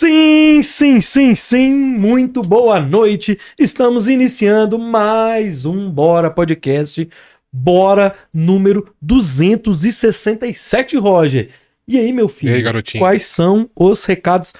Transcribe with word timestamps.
Sim, 0.00 0.62
sim, 0.62 0.98
sim, 0.98 1.34
sim. 1.34 1.70
Muito 1.70 2.40
boa 2.40 2.80
noite. 2.80 3.38
Estamos 3.58 4.08
iniciando 4.08 4.78
mais 4.78 5.66
um 5.66 5.90
Bora 5.90 6.30
Podcast. 6.30 7.06
Bora 7.52 8.14
número 8.32 8.94
267, 9.02 10.96
Roger. 10.96 11.50
E 11.86 11.98
aí, 11.98 12.14
meu 12.14 12.28
filho? 12.28 12.52
E 12.52 12.54
aí, 12.56 12.62
garotinho? 12.62 13.02
Quais 13.04 13.26
são 13.26 13.68
os 13.76 14.02
recados? 14.06 14.54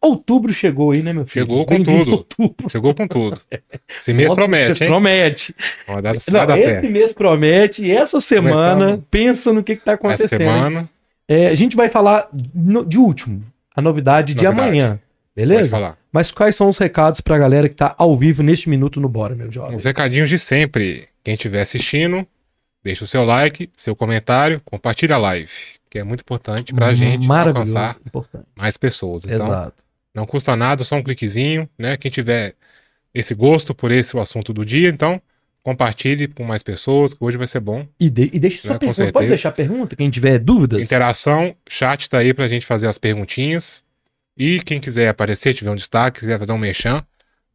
Outubro 0.00 0.52
chegou 0.52 0.92
aí, 0.92 1.02
né, 1.02 1.12
meu 1.12 1.26
filho? 1.26 1.44
Chegou 1.44 1.66
com 1.66 1.82
tudo. 1.82 2.10
Outubro. 2.12 2.70
Chegou 2.70 2.94
com 2.94 3.08
tudo. 3.08 3.40
Esse 4.00 4.12
mês 4.12 4.28
Nossa, 4.28 4.40
promete, 4.42 4.84
hein? 4.84 4.90
Promete. 4.90 5.56
Não, 5.88 6.00
dá 6.00 6.14
esse 6.14 6.30
mês 6.88 7.12
promete 7.12 7.84
e 7.84 7.90
essa 7.90 8.20
semana, 8.20 9.02
pensa 9.10 9.52
no 9.52 9.64
que, 9.64 9.74
que 9.74 9.84
tá 9.84 9.90
Essa 9.94 9.98
acontecendo. 10.00 10.38
semana, 10.38 10.88
É, 11.28 11.48
a 11.48 11.54
gente 11.56 11.76
vai 11.76 11.88
falar 11.88 12.28
no- 12.54 12.84
de 12.84 12.96
último, 12.96 13.42
a 13.74 13.82
novidade, 13.82 14.34
de 14.34 14.44
Novidade. 14.44 14.68
amanhã. 14.68 14.88
pode 14.90 15.04
Beleza? 15.36 15.96
Mas 16.12 16.30
quais 16.30 16.54
são 16.54 16.68
os 16.68 16.78
recados 16.78 17.20
pra 17.20 17.36
galera 17.36 17.68
que 17.68 17.74
tá 17.74 17.94
ao 17.98 18.16
vivo 18.16 18.42
neste 18.42 18.68
minuto 18.68 19.00
no 19.00 19.08
Bora, 19.08 19.34
meu 19.34 19.50
jovem? 19.50 19.74
Os 19.76 19.84
recadinhos 19.84 20.28
de 20.28 20.38
sempre. 20.38 21.08
Quem 21.24 21.34
estiver 21.34 21.60
assistindo, 21.60 22.24
deixa 22.84 23.04
o 23.04 23.08
seu 23.08 23.24
like, 23.24 23.68
seu 23.76 23.96
comentário, 23.96 24.60
compartilha 24.64 25.16
a 25.16 25.18
live, 25.18 25.50
que 25.90 25.98
é 25.98 26.04
muito 26.04 26.20
importante 26.20 26.72
pra 26.72 26.94
gente 26.94 27.26
Maravilhoso, 27.26 27.76
alcançar 27.76 27.96
importante. 28.06 28.44
mais 28.56 28.76
pessoas. 28.76 29.24
Então, 29.24 29.46
Exato. 29.48 29.74
não 30.14 30.24
custa 30.26 30.54
nada, 30.54 30.84
só 30.84 30.94
um 30.96 31.02
cliquezinho, 31.02 31.68
né? 31.78 31.96
Quem 31.96 32.10
tiver 32.10 32.54
esse 33.12 33.34
gosto 33.34 33.74
por 33.74 33.90
esse 33.90 34.16
o 34.16 34.20
assunto 34.20 34.52
do 34.52 34.64
dia, 34.64 34.88
então 34.88 35.20
compartilhe 35.64 36.28
com 36.28 36.44
mais 36.44 36.62
pessoas, 36.62 37.14
que 37.14 37.24
hoje 37.24 37.38
vai 37.38 37.46
ser 37.46 37.58
bom. 37.58 37.86
E, 37.98 38.10
de, 38.10 38.30
e 38.32 38.38
deixa 38.38 38.60
sua 38.60 38.70
É, 38.72 38.74
com 38.74 38.80
pergunta. 38.80 39.12
Pode 39.12 39.26
deixar 39.28 39.50
pergunta, 39.50 39.96
quem 39.96 40.10
tiver 40.10 40.38
dúvidas. 40.38 40.80
Interação, 40.84 41.56
chat 41.68 42.08
tá 42.08 42.18
aí 42.18 42.32
pra 42.34 42.46
gente 42.46 42.66
fazer 42.66 42.86
as 42.86 42.98
perguntinhas. 42.98 43.82
E 44.36 44.60
quem 44.60 44.78
quiser 44.78 45.08
aparecer, 45.08 45.54
tiver 45.54 45.70
um 45.70 45.74
destaque, 45.76 46.20
quiser 46.20 46.38
fazer 46.38 46.52
um 46.52 46.58
merchan, 46.58 47.02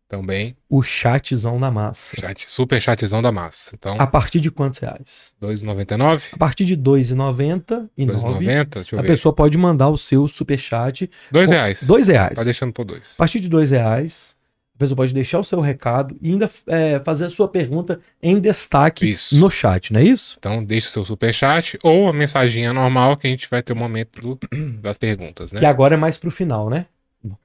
também, 0.08 0.55
O 0.68 0.82
chatzão 0.82 1.60
da 1.60 1.70
massa. 1.70 2.15
chat, 2.20 2.49
super 2.49 2.82
chatzão 2.82 3.21
da 3.21 3.32
massa. 3.32 3.76
Então, 3.77 3.96
A 3.99 4.07
partir 4.07 4.40
de 4.40 4.49
quantos 4.49 4.80
reais? 4.80 5.35
2,99, 5.40 6.24
A 6.32 6.37
partir 6.37 6.65
de 6.65 6.74
R$ 6.74 6.82
2,90 6.82 7.90
e 7.96 8.05
9, 8.07 8.20
2,90, 8.24 8.65
deixa 8.74 8.96
eu 8.96 8.99
a 8.99 9.02
ver. 9.04 9.07
pessoa 9.07 9.32
pode 9.35 9.55
mandar 9.55 9.90
o 9.90 9.98
seu 9.98 10.27
superchat. 10.27 11.07
2 11.32 11.52
reais. 11.52 11.87
R$ 11.87 12.04
reais. 12.12 12.34
Tá 12.34 12.43
deixando 12.43 12.74
por 12.74 12.85
dois. 12.85 13.13
A 13.13 13.18
partir 13.20 13.40
de 13.40 13.48
dois 13.48 13.70
reais, 13.70 14.35
a 14.80 14.84
pessoa 14.85 14.96
pode 14.96 15.13
deixar 15.13 15.40
o 15.40 15.44
seu 15.44 15.60
recado 15.60 16.16
e 16.22 16.32
ainda 16.32 16.49
é, 16.66 17.02
fazer 17.02 17.26
a 17.26 17.30
sua 17.30 17.49
pergunta 17.49 17.99
em 18.24 18.40
destaque 18.40 19.12
Isso. 19.12 19.38
no 19.38 19.52
chat, 19.52 19.91
não 19.91 19.99
é 19.99 20.04
isso? 20.05 20.38
Então, 20.40 20.63
deixa 20.63 20.88
o 20.88 20.91
seu 20.91 21.04
super 21.04 21.34
chat 21.34 21.77
ou 21.84 22.08
a 22.08 22.13
mensaginha 22.13 22.71
normal 22.71 23.18
que 23.18 23.27
a 23.27 23.30
gente 23.30 23.49
vai 23.49 23.62
ter 23.62 23.74
o 23.74 23.76
momento 23.76 24.21
do- 24.21 24.40
das 24.82 24.98
perguntas, 24.98 25.52
né? 25.52 25.60
Que 25.60 25.66
agora 25.66 25.96
é 25.96 25.98
mais 25.98 26.18
pro 26.18 26.32
final, 26.32 26.70
né? 26.70 26.86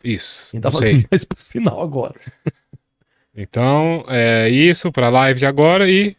Isso, 0.05 0.57
fazendo 0.63 0.79
sei. 0.79 1.07
mais 1.11 1.25
pro 1.25 1.37
final 1.39 1.83
agora. 1.83 2.15
Então, 3.37 4.05
é 4.07 4.48
isso 4.48 4.93
pra 4.93 5.09
live 5.09 5.41
de 5.41 5.45
agora 5.45 5.91
e 5.91 6.17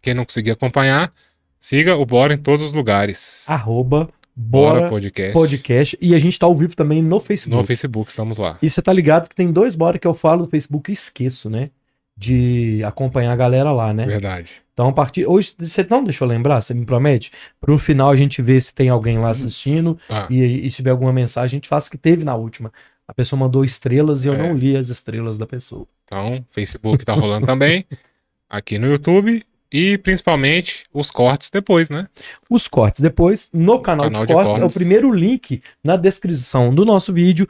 quem 0.00 0.14
não 0.14 0.24
conseguir 0.24 0.52
acompanhar, 0.52 1.12
siga 1.58 1.96
o 1.96 2.06
Bora 2.06 2.32
em 2.32 2.38
todos 2.38 2.62
os 2.62 2.72
lugares. 2.72 3.44
Arroba 3.50 4.08
Bora, 4.34 4.78
Bora 4.80 4.88
Podcast. 4.88 5.32
Podcast. 5.32 5.98
E 6.00 6.14
a 6.14 6.18
gente 6.18 6.38
tá 6.38 6.46
ao 6.46 6.54
vivo 6.54 6.74
também 6.74 7.02
no 7.02 7.20
Facebook. 7.20 7.60
No 7.60 7.66
Facebook, 7.66 8.10
estamos 8.10 8.38
lá. 8.38 8.58
E 8.62 8.68
você 8.70 8.80
tá 8.80 8.92
ligado 8.92 9.28
que 9.28 9.34
tem 9.34 9.52
dois 9.52 9.74
Bora 9.76 9.98
que 9.98 10.06
eu 10.06 10.14
falo 10.14 10.44
do 10.44 10.50
Facebook 10.50 10.90
e 10.90 10.94
esqueço, 10.94 11.50
né? 11.50 11.70
De 12.16 12.82
acompanhar 12.84 13.32
a 13.32 13.36
galera 13.36 13.72
lá, 13.72 13.92
né? 13.92 14.06
Verdade. 14.06 14.50
Então, 14.72 14.88
a 14.88 14.92
partir. 14.92 15.26
Hoje, 15.26 15.52
você 15.58 15.86
não 15.88 16.02
deixou 16.04 16.26
lembrar? 16.26 16.60
Você 16.62 16.72
me 16.72 16.84
promete? 16.86 17.30
Pro 17.60 17.76
final 17.76 18.10
a 18.10 18.16
gente 18.16 18.40
vê 18.40 18.58
se 18.60 18.74
tem 18.74 18.88
alguém 18.88 19.18
lá 19.18 19.28
assistindo. 19.30 19.98
Ah, 20.08 20.26
E, 20.30 20.66
e 20.66 20.70
se 20.70 20.76
tiver 20.76 20.90
alguma 20.90 21.12
mensagem, 21.12 21.56
a 21.56 21.58
gente 21.58 21.68
faz 21.68 21.86
o 21.86 21.90
que 21.90 21.98
teve 21.98 22.24
na 22.24 22.34
última. 22.34 22.72
A 23.06 23.12
pessoa 23.12 23.38
mandou 23.38 23.64
estrelas 23.64 24.24
e 24.24 24.28
eu 24.28 24.34
É. 24.34 24.38
não 24.38 24.54
li 24.56 24.76
as 24.76 24.88
estrelas 24.88 25.36
da 25.36 25.46
pessoa. 25.46 25.86
então, 26.04 26.44
Facebook 26.50 27.04
tá 27.04 27.12
rolando 27.12 27.44
também. 27.46 27.84
Aqui 28.48 28.78
no 28.78 28.86
YouTube. 28.86 29.42
E 29.72 29.96
principalmente 29.98 30.84
os 30.92 31.10
cortes 31.10 31.48
depois, 31.50 31.88
né? 31.88 32.08
Os 32.50 32.68
cortes 32.68 33.00
depois, 33.00 33.48
no 33.52 33.80
canal, 33.80 34.06
Canal 34.06 34.22
de, 34.22 34.28
de 34.28 34.32
cortes, 34.34 34.52
é 34.52 34.56
o 34.56 34.60
cortes. 34.60 34.76
primeiro 34.76 35.12
link 35.12 35.62
na 35.82 35.96
descrição 35.96 36.74
do 36.74 36.84
nosso 36.84 37.12
vídeo. 37.12 37.46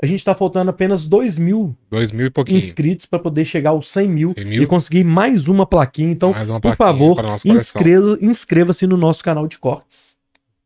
A 0.00 0.06
gente 0.06 0.24
tá 0.24 0.32
faltando 0.32 0.70
apenas 0.70 1.08
2 1.08 1.38
mil 1.38 1.76
Dois 1.90 2.12
mil 2.12 2.30
e 2.46 2.54
inscritos 2.54 3.04
para 3.06 3.18
poder 3.18 3.44
chegar 3.44 3.70
aos 3.70 3.90
100 3.90 4.08
mil, 4.08 4.28
100 4.30 4.44
mil. 4.44 4.62
e 4.62 4.66
conseguir 4.66 5.02
mais 5.02 5.48
uma 5.48 5.66
plaquinha. 5.66 6.12
Então, 6.12 6.30
uma 6.30 6.60
por 6.60 6.76
plaquinha 6.76 6.76
favor, 6.76 7.16
coleção. 7.16 7.56
inscreva- 7.56 8.18
inscreva-se 8.20 8.86
no 8.86 8.96
nosso 8.96 9.24
canal 9.24 9.48
de 9.48 9.58
cortes. 9.58 10.16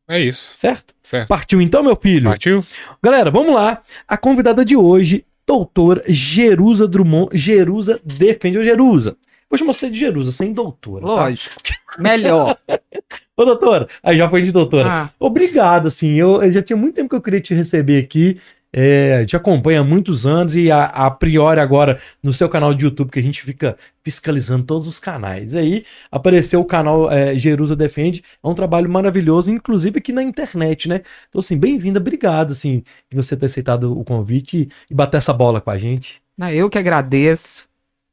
É 0.06 0.20
isso. 0.20 0.52
Certo? 0.54 0.92
Certo. 1.02 1.28
Partiu 1.28 1.62
então, 1.62 1.82
meu 1.82 1.96
filho? 1.96 2.28
Partiu? 2.28 2.62
Galera, 3.02 3.30
vamos 3.30 3.54
lá. 3.54 3.80
A 4.06 4.18
convidada 4.18 4.62
de 4.62 4.76
hoje, 4.76 5.24
doutora 5.46 6.02
Jerusa 6.06 6.86
Drummond. 6.86 7.30
Jerusa 7.32 7.98
defende 8.04 8.58
o 8.58 8.64
Jerusa. 8.64 9.16
Chamar 9.56 9.72
você 9.72 9.90
de 9.90 9.98
Jerusa, 9.98 10.32
sem 10.32 10.52
doutora. 10.52 11.02
tá? 11.06 11.12
Lógico. 11.12 11.54
Melhor. 11.98 12.56
Ô, 13.36 13.44
doutora, 13.44 13.86
aí 14.02 14.16
já 14.16 14.28
foi 14.28 14.42
de 14.42 14.52
doutora. 14.52 14.88
Ah, 14.90 15.10
Obrigado, 15.18 15.88
assim. 15.88 16.14
Eu, 16.14 16.42
eu 16.42 16.50
já 16.50 16.62
tinha 16.62 16.76
muito 16.76 16.94
tempo 16.94 17.08
que 17.08 17.16
eu 17.16 17.20
queria 17.22 17.40
te 17.40 17.54
receber 17.54 17.98
aqui. 17.98 18.38
É, 18.74 19.26
te 19.26 19.36
acompanha 19.36 19.80
há 19.80 19.84
muitos 19.84 20.26
anos 20.26 20.56
e 20.56 20.70
a, 20.70 20.84
a 20.84 21.10
priori 21.10 21.60
agora 21.60 22.00
no 22.22 22.32
seu 22.32 22.48
canal 22.48 22.72
de 22.72 22.86
YouTube, 22.86 23.10
que 23.10 23.18
a 23.18 23.22
gente 23.22 23.42
fica 23.42 23.76
fiscalizando 24.02 24.64
todos 24.64 24.86
os 24.86 24.98
canais. 24.98 25.54
Aí 25.54 25.84
apareceu 26.10 26.58
o 26.58 26.64
canal 26.64 27.10
é, 27.12 27.34
Jerusa 27.34 27.76
Defende. 27.76 28.24
É 28.42 28.48
um 28.48 28.54
trabalho 28.54 28.88
maravilhoso, 28.88 29.50
inclusive 29.50 29.98
aqui 29.98 30.10
na 30.10 30.22
internet, 30.22 30.88
né? 30.88 31.02
Então, 31.28 31.40
assim, 31.40 31.58
bem-vinda, 31.58 32.00
obrigado, 32.00 32.52
assim, 32.52 32.82
de 33.10 33.16
você 33.16 33.36
ter 33.36 33.44
aceitado 33.44 33.92
o 33.98 34.02
convite 34.04 34.68
e 34.90 34.94
bater 34.94 35.18
essa 35.18 35.34
bola 35.34 35.60
com 35.60 35.70
a 35.70 35.76
gente. 35.76 36.22
não, 36.38 36.50
eu 36.50 36.70
que 36.70 36.78
agradeço. 36.78 37.68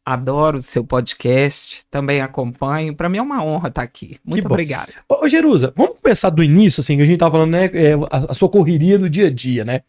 Adoro 0.09 0.57
o 0.57 0.61
seu 0.61 0.83
podcast. 0.83 1.85
Também 1.91 2.19
acompanho. 2.19 2.95
Para 2.95 3.07
mim 3.07 3.19
é 3.19 3.21
uma 3.21 3.43
honra 3.43 3.67
estar 3.67 3.83
aqui. 3.83 4.17
Muito 4.25 4.47
bom. 4.47 4.55
obrigada. 4.55 4.91
Ô, 5.07 5.29
Jerusa, 5.29 5.71
vamos 5.75 5.97
começar 6.01 6.31
do 6.31 6.41
início, 6.41 6.81
assim, 6.81 6.97
que 6.97 7.03
a 7.03 7.05
gente 7.05 7.19
tava 7.19 7.33
falando, 7.33 7.51
né? 7.51 7.69
é, 7.71 7.93
a, 8.09 8.31
a 8.31 8.33
sua 8.33 8.49
correria 8.49 8.97
do 8.97 9.07
dia 9.07 9.27
a 9.27 9.29
dia, 9.29 9.63
né? 9.63 9.81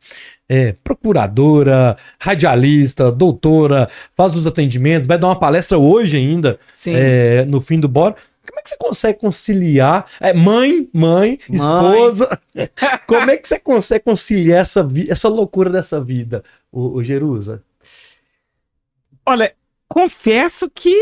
É, 0.47 0.75
procuradora, 0.85 1.97
radialista, 2.21 3.11
doutora, 3.11 3.89
faz 4.15 4.37
os 4.37 4.47
atendimentos, 4.47 5.09
vai 5.09 5.19
dar 5.19 5.29
uma 5.29 5.39
palestra 5.39 5.79
hoje 5.79 6.19
ainda, 6.19 6.61
Sim. 6.71 6.93
é, 6.95 7.47
no 7.47 7.59
fim 7.63 7.81
do 7.81 7.89
bora. 7.89 8.15
Como 8.47 8.61
é 8.61 8.63
que 8.63 8.69
você 8.69 8.77
consegue 8.77 9.21
conciliar? 9.21 10.05
É, 10.21 10.35
mãe, 10.35 10.87
mãe, 10.93 11.39
Mãe. 11.49 11.57
esposa. 11.57 12.39
Como 13.09 13.31
é 13.31 13.39
que 13.39 13.49
você 13.49 13.59
consegue 13.59 14.05
conciliar 14.05 14.61
essa, 14.61 14.87
essa 15.09 15.31
loucura 15.31 15.71
dessa 15.71 15.99
vida, 15.99 16.45
o, 16.71 16.99
o 16.99 17.03
Jerusa? 17.03 17.63
Olha, 19.25 19.55
confesso 19.91 20.71
que. 20.71 20.95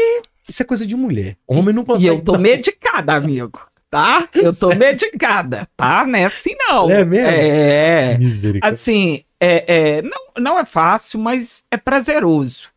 Isso 0.48 0.62
é 0.62 0.66
coisa 0.66 0.86
de 0.86 0.96
mulher. 0.96 1.36
Homem 1.46 1.74
não 1.74 1.82
E 1.82 1.86
consegue. 1.86 2.06
eu 2.08 2.20
tô 2.24 2.38
medicada, 2.38 3.12
amigo. 3.14 3.60
Tá? 3.90 4.28
Eu 4.34 4.54
tô 4.54 4.74
medicada. 4.74 5.68
Tá? 5.76 6.04
Não 6.06 6.18
é 6.18 6.24
assim, 6.24 6.54
não. 6.58 6.90
É 6.90 7.04
mesmo? 7.04 7.26
É. 7.26 8.18
Assim, 8.62 9.24
é, 9.40 9.64
é, 9.98 10.02
não, 10.02 10.18
não 10.38 10.58
é 10.58 10.64
fácil, 10.64 11.20
mas 11.20 11.62
é 11.70 11.76
prazeroso. 11.76 12.70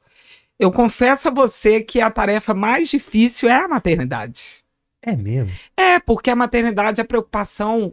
Eu 0.60 0.70
confesso 0.70 1.28
a 1.28 1.32
você 1.32 1.82
que 1.82 2.00
a 2.02 2.12
tarefa 2.12 2.54
mais 2.54 2.90
difícil 2.90 3.50
é 3.50 3.54
a 3.56 3.68
maternidade. 3.68 4.62
É 5.02 5.16
mesmo. 5.16 5.52
É, 5.76 5.98
porque 6.00 6.30
a 6.30 6.36
maternidade, 6.36 7.02
a 7.02 7.06
preocupação, 7.06 7.92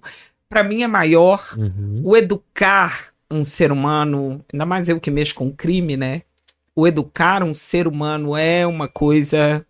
para 0.48 0.62
mim, 0.62 0.82
é 0.82 0.86
maior. 0.86 1.42
Uhum. 1.56 2.02
O 2.04 2.16
educar 2.16 3.06
um 3.30 3.42
ser 3.42 3.72
humano, 3.72 4.44
ainda 4.52 4.66
mais 4.66 4.88
eu 4.88 5.00
que 5.00 5.10
mexo 5.10 5.34
com 5.34 5.50
crime, 5.50 5.96
né? 5.96 6.22
O 6.78 6.86
educar 6.86 7.42
um 7.42 7.52
ser 7.52 7.88
humano 7.88 8.36
é 8.36 8.64
uma 8.64 8.86
coisa. 8.86 9.66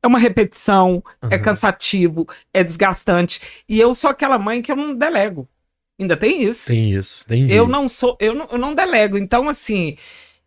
É 0.00 0.06
uma 0.06 0.20
repetição, 0.20 1.02
é 1.20 1.34
Uhum. 1.34 1.42
cansativo, 1.42 2.28
é 2.54 2.62
desgastante. 2.62 3.40
E 3.68 3.80
eu 3.80 3.92
sou 3.92 4.08
aquela 4.08 4.38
mãe 4.38 4.62
que 4.62 4.70
eu 4.70 4.76
não 4.76 4.94
delego. 4.94 5.48
Ainda 5.98 6.16
tem 6.16 6.44
isso. 6.44 6.68
Tem 6.68 6.92
isso. 6.92 7.24
Entendi. 7.26 7.52
Eu 7.52 7.66
não 7.66 7.88
sou, 7.88 8.16
eu 8.20 8.36
não, 8.36 8.46
eu 8.52 8.56
não 8.56 8.72
delego. 8.72 9.18
Então, 9.18 9.48
assim, 9.48 9.96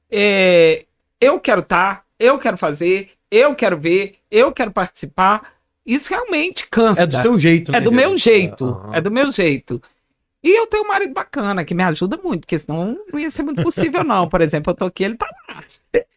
é, 0.10 0.86
eu 1.20 1.38
quero 1.42 1.60
estar, 1.60 2.06
eu 2.18 2.40
quero 2.40 2.56
fazer, 2.56 3.10
eu 3.30 3.54
quero 3.54 3.78
ver, 3.78 4.16
eu 4.32 4.54
quero 4.54 4.72
participar. 4.72 5.56
Isso 5.86 6.10
realmente 6.10 6.70
cansa. 6.70 7.02
É 7.02 7.06
do 7.06 7.22
seu 7.22 7.38
jeito, 7.38 7.74
né? 7.74 7.80
É 7.80 7.82
do 7.82 7.92
meu 7.92 8.18
jeito. 8.18 8.64
Aham. 8.64 8.96
É 8.96 9.02
do 9.02 9.12
meu 9.12 9.30
jeito. 9.30 9.82
E 10.42 10.58
eu 10.58 10.68
tenho 10.68 10.84
um 10.84 10.88
marido 10.88 11.14
bacana 11.14 11.66
que 11.66 11.76
me 11.76 11.84
ajuda 11.84 12.18
muito, 12.24 12.42
porque 12.42 12.58
senão 12.58 12.98
não 13.12 13.20
ia 13.20 13.30
ser 13.30 13.44
muito 13.44 13.62
possível, 13.62 14.04
não. 14.04 14.28
Por 14.28 14.42
exemplo, 14.42 14.72
eu 14.72 14.76
tô 14.76 14.86
aqui, 14.86 15.04
ele 15.04 15.16
tá. 15.16 15.28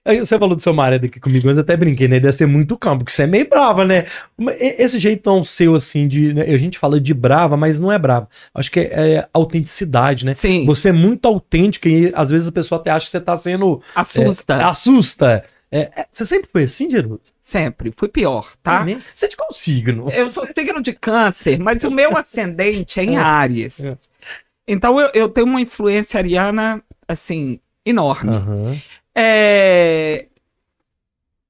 Aí 0.05 0.19
você 0.19 0.39
falou 0.39 0.55
do 0.55 0.61
seu 0.63 0.73
marido 0.73 1.07
aqui 1.07 1.19
comigo, 1.19 1.49
eu 1.49 1.59
até 1.59 1.77
brinquei, 1.77 2.07
né? 2.07 2.21
Deve 2.21 2.33
ser 2.33 2.47
muito 2.47 2.77
campo, 2.77 2.99
porque 2.99 3.13
você 3.13 3.23
é 3.23 3.27
meio 3.27 3.49
brava, 3.49 3.85
né? 3.85 4.05
Esse 4.59 4.99
jeitão 4.99 5.43
seu, 5.45 5.75
assim, 5.75 6.07
de. 6.07 6.35
né, 6.35 6.43
A 6.43 6.59
gente 6.59 6.79
fala 6.79 7.01
de 7.01 7.15
brava, 7.15 7.57
mas 7.57 7.81
não 7.81 7.91
é 7.91 7.99
brava. 7.99 8.29
Acho 8.55 8.71
que 8.71 8.81
é, 8.81 9.15
é 9.15 9.29
autenticidade, 9.33 10.25
né? 10.25 10.35
Sim, 10.35 10.67
Você 10.67 10.91
é 10.91 10.93
muito 10.93 11.27
autêntico 11.27 11.89
e 11.89 12.13
às 12.15 12.31
vezes 12.31 12.49
a 12.49 12.53
pessoa 12.53 12.81
até 12.81 12.91
acha 12.91 13.07
que 13.07 13.13
você 13.13 13.21
tá 13.21 13.37
sendo. 13.37 13.81
assusta. 13.95 14.55
é, 14.55 14.65
assusta. 14.65 15.45
É, 15.71 15.81
é, 15.97 16.07
você 16.13 16.27
sempre 16.27 16.51
foi 16.53 16.65
assim, 16.65 16.91
Jerusa? 16.91 17.21
Sempre. 17.41 17.93
Fui 17.97 18.09
pior, 18.09 18.55
tá? 18.63 18.85
É? 18.87 18.99
Você 19.15 19.25
é 19.25 19.29
de 19.29 19.37
qual 19.37 19.55
signo? 19.55 20.11
Eu 20.13 20.29
sou 20.29 20.47
signo 20.47 20.83
de 20.83 20.93
câncer, 20.93 21.59
mas 21.59 21.83
o 21.83 21.91
meu 21.91 22.15
ascendente 22.17 23.01
é 23.01 23.05
em 23.05 23.17
É. 23.17 23.95
É. 24.67 24.73
Então 24.73 25.01
eu, 25.01 25.11
eu 25.15 25.29
tenho 25.29 25.47
uma 25.47 25.61
influência 25.61 26.19
ariana, 26.19 26.83
assim, 27.07 27.61
enorme. 27.85 28.31
Aham. 28.31 28.81
É... 29.15 30.27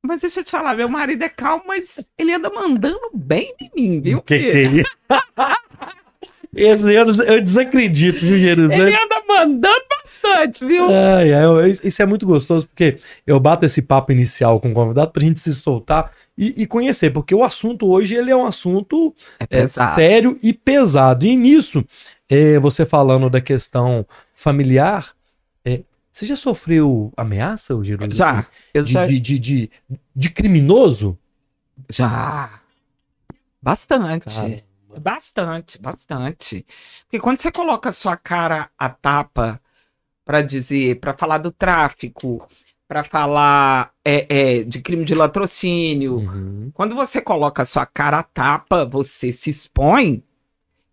Mas 0.02 0.22
deixa 0.22 0.40
eu 0.40 0.44
te 0.44 0.50
falar, 0.50 0.74
meu 0.74 0.88
marido 0.88 1.22
é 1.22 1.28
calmo, 1.28 1.62
mas 1.66 2.10
ele 2.18 2.32
anda 2.34 2.50
mandando 2.50 3.10
bem 3.14 3.54
em 3.60 3.70
mim, 3.74 4.00
viu? 4.00 4.22
Que 4.22 4.38
que 4.38 4.44
ele... 4.44 4.82
Esse 6.54 6.92
eu, 6.92 7.06
eu 7.06 7.40
desacredito, 7.40 8.20
viu, 8.20 8.38
Jerusalém? 8.38 8.88
Ele 8.88 8.94
anda 8.94 9.22
mandando 9.26 9.84
bastante, 9.88 10.64
viu? 10.66 10.84
Ai, 10.90 11.30
isso 11.82 12.02
é 12.02 12.04
muito 12.04 12.26
gostoso, 12.26 12.68
porque 12.68 12.98
eu 13.26 13.40
bato 13.40 13.64
esse 13.64 13.80
papo 13.80 14.12
inicial 14.12 14.60
com 14.60 14.70
o 14.70 14.74
convidado 14.74 15.10
pra 15.12 15.22
gente 15.22 15.40
se 15.40 15.54
soltar 15.54 16.12
e, 16.36 16.62
e 16.62 16.66
conhecer, 16.66 17.10
porque 17.10 17.34
o 17.34 17.42
assunto 17.42 17.90
hoje 17.90 18.14
ele 18.14 18.30
é 18.30 18.36
um 18.36 18.44
assunto 18.44 19.14
É 19.40 19.60
é, 19.60 19.68
sério 19.68 20.36
e 20.42 20.52
pesado. 20.52 21.24
E 21.24 21.34
nisso, 21.34 21.82
é, 22.28 22.58
você 22.58 22.84
falando 22.86 23.28
da 23.30 23.40
questão 23.40 24.06
familiar, 24.34 25.14
é, 25.64 25.82
você 26.10 26.26
já 26.26 26.36
sofreu 26.36 27.12
ameaça, 27.16 27.74
o 27.76 27.84
Jerusalém? 27.84 28.14
Já, 28.16 28.46
eu 28.74 28.82
De, 28.82 28.92
já, 28.92 29.06
de, 29.06 29.20
de, 29.20 29.38
de, 29.38 29.70
de 30.14 30.30
criminoso? 30.30 31.18
já. 31.90 32.60
Bastante. 33.60 34.34
Cara. 34.34 34.62
Bastante, 35.00 35.80
bastante. 35.80 36.66
Porque 37.04 37.18
quando 37.20 37.40
você 37.40 37.50
coloca 37.50 37.88
a 37.88 37.92
sua 37.92 38.16
cara 38.16 38.68
à 38.78 38.88
tapa 38.90 39.60
para 40.24 40.42
dizer, 40.42 41.00
para 41.00 41.16
falar 41.16 41.38
do 41.38 41.50
tráfico, 41.50 42.46
para 42.86 43.02
falar 43.02 43.90
é, 44.04 44.26
é, 44.60 44.64
de 44.64 44.82
crime 44.82 45.04
de 45.04 45.14
latrocínio, 45.14 46.16
Uhum. 46.16 46.70
quando 46.74 46.94
você 46.94 47.22
coloca 47.22 47.62
a 47.62 47.64
sua 47.64 47.86
cara 47.86 48.18
à 48.18 48.22
tapa, 48.22 48.84
você 48.84 49.32
se 49.32 49.48
expõe. 49.48 50.22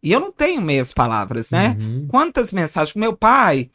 E 0.02 0.12
eu 0.12 0.20
não 0.20 0.32
tenho 0.32 0.62
meias 0.62 0.94
palavras, 0.94 1.52
né? 1.52 1.78
Uhum. 1.80 2.08
Quantas 2.08 2.52
mensagens? 2.52 2.96
Meu 2.96 3.16
pai, 3.16 3.70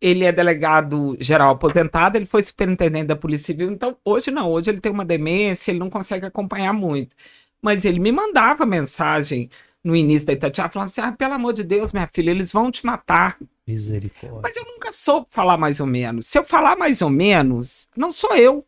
ele 0.00 0.24
é 0.24 0.32
delegado 0.32 1.16
geral 1.20 1.50
aposentado, 1.52 2.16
ele 2.16 2.26
foi 2.26 2.42
superintendente 2.42 3.06
da 3.06 3.16
Polícia 3.16 3.46
Civil, 3.46 3.70
então 3.70 3.96
hoje 4.04 4.30
não, 4.30 4.50
hoje 4.50 4.70
ele 4.70 4.80
tem 4.80 4.90
uma 4.90 5.04
demência, 5.04 5.70
ele 5.70 5.78
não 5.78 5.90
consegue 5.90 6.26
acompanhar 6.26 6.72
muito. 6.72 7.14
Mas 7.60 7.84
ele 7.84 7.98
me 7.98 8.12
mandava 8.12 8.64
mensagem 8.64 9.50
no 9.82 9.96
início 9.96 10.26
da 10.26 10.32
Itatiaia, 10.32 10.70
falando 10.70 10.88
assim: 10.88 11.00
ah, 11.00 11.12
pelo 11.12 11.34
amor 11.34 11.52
de 11.52 11.64
Deus, 11.64 11.92
minha 11.92 12.08
filha, 12.12 12.30
eles 12.30 12.52
vão 12.52 12.70
te 12.70 12.84
matar. 12.84 13.36
Misericórdia. 13.66 14.40
Mas 14.42 14.56
eu 14.56 14.64
nunca 14.64 14.92
soube 14.92 15.26
falar 15.30 15.56
mais 15.56 15.80
ou 15.80 15.86
menos. 15.86 16.26
Se 16.26 16.38
eu 16.38 16.44
falar 16.44 16.76
mais 16.76 17.02
ou 17.02 17.10
menos, 17.10 17.88
não 17.96 18.12
sou 18.12 18.34
eu. 18.34 18.64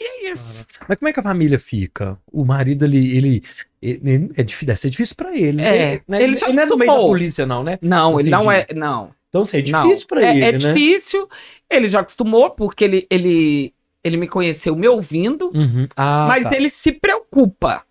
E 0.00 0.26
é 0.28 0.32
isso. 0.32 0.66
Mas 0.88 0.98
como 0.98 1.08
é 1.08 1.12
que 1.12 1.20
a 1.20 1.22
família 1.22 1.58
fica? 1.58 2.18
O 2.32 2.44
marido, 2.44 2.84
ele. 2.86 3.16
ele, 3.16 3.42
ele- 3.82 4.30
é 4.34 4.42
difícil, 4.42 4.66
deve 4.66 4.80
ser 4.80 4.88
difícil 4.90 5.14
pra 5.14 5.36
ele. 5.36 5.60
É, 5.62 5.92
Ele, 5.92 6.02
né? 6.08 6.22
ele 6.22 6.36
já 6.36 6.48
não 6.48 6.62
é 6.62 6.66
do 6.66 6.78
meio 6.78 6.90
da 6.90 6.98
polícia, 6.98 7.44
não, 7.46 7.62
né? 7.62 7.78
Não, 7.82 8.18
ele 8.18 8.30
não 8.30 8.50
é. 8.50 8.66
Não. 8.74 9.10
Então, 9.28 9.42
assim, 9.42 9.58
é 9.58 9.62
difícil 9.62 10.06
pra 10.06 10.22
é, 10.24 10.30
ele, 10.30 10.44
é 10.44 10.52
né? 10.52 10.58
difícil. 10.58 11.28
Ele 11.68 11.86
já 11.86 12.00
acostumou, 12.00 12.50
porque 12.50 12.82
ele, 12.82 13.06
ele, 13.10 13.74
ele 14.02 14.16
me 14.16 14.26
conheceu 14.26 14.74
me 14.74 14.88
ouvindo, 14.88 15.50
Uhum. 15.54 15.86
Ah, 15.94 16.26
mas 16.28 16.44
tá. 16.44 16.56
ele 16.56 16.68
se 16.70 16.92
preocupa, 16.92 17.84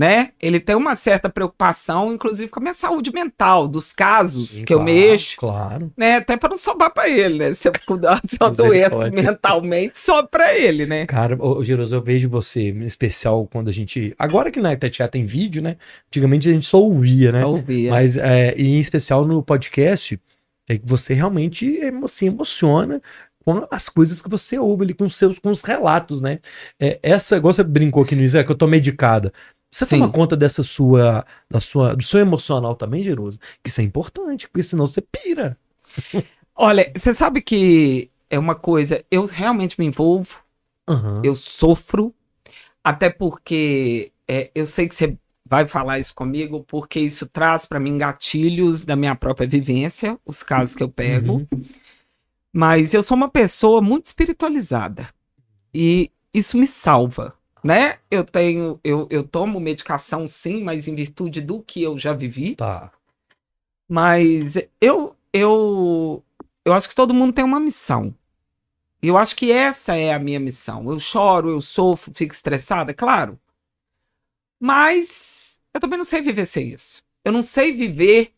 né? 0.00 0.30
Ele 0.40 0.58
tem 0.58 0.74
uma 0.74 0.94
certa 0.94 1.28
preocupação, 1.28 2.14
inclusive 2.14 2.48
com 2.48 2.58
a 2.58 2.62
minha 2.62 2.72
saúde 2.72 3.12
mental, 3.12 3.68
dos 3.68 3.92
casos 3.92 4.48
Sim, 4.48 4.64
que 4.64 4.72
eu 4.72 4.78
claro, 4.78 4.90
mexo, 4.94 5.36
Claro. 5.36 5.92
né? 5.94 6.16
Até 6.16 6.38
para 6.38 6.48
não 6.48 6.56
sobrar 6.56 6.90
para 6.90 7.06
ele, 7.06 7.36
né? 7.36 7.52
Se 7.52 7.68
eu 7.68 7.72
cuidar 7.84 8.18
de 8.24 8.38
uma 8.40 8.48
doença 8.48 9.10
mentalmente, 9.10 9.98
sobra 9.98 10.26
para 10.26 10.58
ele, 10.58 10.86
né? 10.86 11.04
Cara, 11.04 11.36
ô, 11.38 11.62
Giroso, 11.62 11.94
eu 11.94 12.00
vejo 12.00 12.30
você, 12.30 12.70
em 12.70 12.86
especial 12.86 13.46
quando 13.52 13.68
a 13.68 13.72
gente. 13.72 14.14
Agora 14.18 14.50
que 14.50 14.58
na 14.58 14.72
Itatiaia 14.72 15.06
tem 15.06 15.26
vídeo, 15.26 15.60
né? 15.60 15.76
Antigamente 16.08 16.48
a 16.48 16.52
gente 16.54 16.64
só 16.64 16.80
ouvia, 16.80 17.30
né? 17.30 17.40
Só 17.42 17.50
ouvia. 17.50 17.90
Mas, 17.90 18.16
é, 18.16 18.54
e 18.56 18.76
em 18.76 18.80
especial 18.80 19.26
no 19.26 19.42
podcast, 19.42 20.18
é 20.66 20.78
que 20.78 20.86
você 20.86 21.12
realmente 21.12 21.78
se 22.08 22.24
emociona 22.24 23.02
com 23.44 23.66
as 23.70 23.88
coisas 23.88 24.20
que 24.22 24.28
você 24.28 24.58
ouve 24.58 24.84
ali, 24.84 24.94
com 24.94 25.04
os 25.04 25.16
seus 25.16 25.38
com 25.38 25.50
os 25.50 25.62
relatos, 25.62 26.20
né? 26.20 26.38
É, 26.78 26.98
essa, 27.02 27.36
igual 27.36 27.52
você 27.52 27.62
brincou 27.62 28.02
aqui 28.02 28.14
no 28.14 28.22
Isé, 28.22 28.42
que 28.44 28.50
eu 28.50 28.56
tô 28.56 28.66
medicada. 28.66 29.32
Você 29.70 29.86
Sim. 29.86 30.00
toma 30.00 30.10
conta 30.10 30.36
dessa 30.36 30.62
sua, 30.62 31.24
da 31.48 31.60
sua, 31.60 31.94
do 31.94 32.02
seu 32.02 32.20
emocional 32.20 32.74
também, 32.74 33.02
Geroso? 33.02 33.38
Que 33.62 33.70
isso 33.70 33.80
é 33.80 33.84
importante, 33.84 34.48
porque 34.48 34.62
senão 34.62 34.86
você 34.86 35.00
pira. 35.00 35.56
Olha, 36.56 36.92
você 36.94 37.14
sabe 37.14 37.40
que 37.40 38.10
é 38.28 38.38
uma 38.38 38.54
coisa, 38.54 39.04
eu 39.10 39.24
realmente 39.24 39.78
me 39.78 39.86
envolvo, 39.86 40.42
Aham. 40.88 41.22
eu 41.24 41.34
sofro, 41.34 42.12
até 42.82 43.08
porque 43.08 44.12
é, 44.26 44.50
eu 44.54 44.66
sei 44.66 44.88
que 44.88 44.94
você 44.94 45.16
vai 45.44 45.66
falar 45.66 45.98
isso 45.98 46.14
comigo, 46.14 46.64
porque 46.66 47.00
isso 47.00 47.26
traz 47.26 47.66
para 47.66 47.80
mim 47.80 47.98
gatilhos 47.98 48.84
da 48.84 48.94
minha 48.94 49.16
própria 49.16 49.48
vivência, 49.48 50.18
os 50.24 50.42
casos 50.42 50.74
que 50.74 50.82
eu 50.82 50.88
pego. 50.88 51.34
Uhum. 51.50 51.64
Mas 52.52 52.94
eu 52.94 53.02
sou 53.02 53.16
uma 53.16 53.28
pessoa 53.28 53.80
muito 53.80 54.06
espiritualizada 54.06 55.08
e 55.74 56.10
isso 56.32 56.56
me 56.56 56.66
salva, 56.66 57.34
né? 57.62 57.98
Eu 58.10 58.24
tenho, 58.24 58.80
eu, 58.82 59.06
eu 59.10 59.22
tomo 59.22 59.60
medicação 59.60 60.26
sim, 60.26 60.62
mas 60.62 60.88
em 60.88 60.94
virtude 60.94 61.40
do 61.40 61.62
que 61.62 61.82
eu 61.82 61.98
já 61.98 62.12
vivi. 62.12 62.56
Tá. 62.56 62.90
Mas 63.88 64.56
eu, 64.80 65.16
eu, 65.32 66.22
eu 66.64 66.72
acho 66.72 66.88
que 66.88 66.94
todo 66.94 67.14
mundo 67.14 67.32
tem 67.32 67.44
uma 67.44 67.60
missão. 67.60 68.14
E 69.02 69.08
eu 69.08 69.16
acho 69.16 69.34
que 69.34 69.50
essa 69.50 69.96
é 69.96 70.12
a 70.12 70.18
minha 70.18 70.38
missão. 70.38 70.90
Eu 70.90 70.98
choro, 70.98 71.48
eu 71.48 71.60
sofro, 71.60 72.12
fico 72.14 72.34
estressada, 72.34 72.92
claro. 72.92 73.38
Mas 74.58 75.58
eu 75.72 75.80
também 75.80 75.96
não 75.96 76.04
sei 76.04 76.20
viver 76.20 76.46
sem 76.46 76.68
isso. 76.72 77.02
Eu 77.24 77.32
não 77.32 77.42
sei 77.42 77.72
viver 77.72 78.32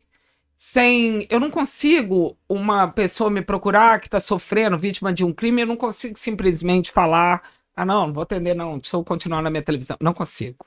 sem. 0.57 1.27
Eu 1.29 1.41
não 1.41 1.51
consigo 1.51 2.37
uma 2.49 2.87
pessoa 2.89 3.29
me 3.31 3.43
procurar 3.43 4.01
que 4.01 4.07
está 4.07 4.21
sofrendo, 4.21 4.79
vítima 4.79 5.13
de 5.13 5.25
um 5.25 5.33
crime, 5.33 5.63
eu 5.63 5.67
não 5.67 5.77
consigo 5.77 6.19
simplesmente 6.19 6.93
falar. 6.93 7.43
Ah, 7.75 7.85
não, 7.85 8.07
não 8.07 8.13
vou 8.15 8.23
atender, 8.23 8.55
não. 8.55 8.79
Deixa 8.79 8.97
eu 8.97 9.05
continuar 9.05 9.41
na 9.43 9.51
minha 9.51 9.63
televisão. 9.63 9.97
Não 10.01 10.13
consigo. 10.13 10.65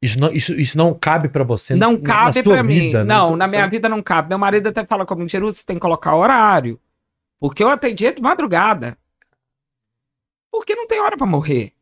Isso 0.00 0.18
não, 0.18 0.30
isso, 0.32 0.54
isso 0.54 0.78
não 0.78 0.94
cabe 0.94 1.28
pra 1.28 1.42
você 1.42 1.74
Não 1.74 1.92
na- 1.94 2.00
cabe 2.00 2.42
sua 2.42 2.54
pra 2.54 2.62
mim. 2.62 2.92
né? 2.92 3.04
Não, 3.04 3.36
na 3.36 3.48
minha 3.48 3.66
vida 3.68 3.88
não 3.88 4.02
cabe. 4.02 4.28
Meu 4.28 4.38
marido 4.38 4.68
até 4.68 4.84
fala 4.86 5.04
comigo, 5.04 5.28
Jeru, 5.28 5.50
você 5.50 5.64
tem 5.64 5.76
que 5.76 5.80
colocar 5.82 6.14
horário. 6.14 6.80
Porque 7.40 7.62
eu 7.62 7.68
atendia 7.68 8.12
de 8.12 8.22
madrugada. 8.22 8.96
Porque 10.50 10.74
não 10.74 10.86
tem 10.86 11.00
hora 11.00 11.16
pra 11.16 11.26
morrer. 11.26 11.72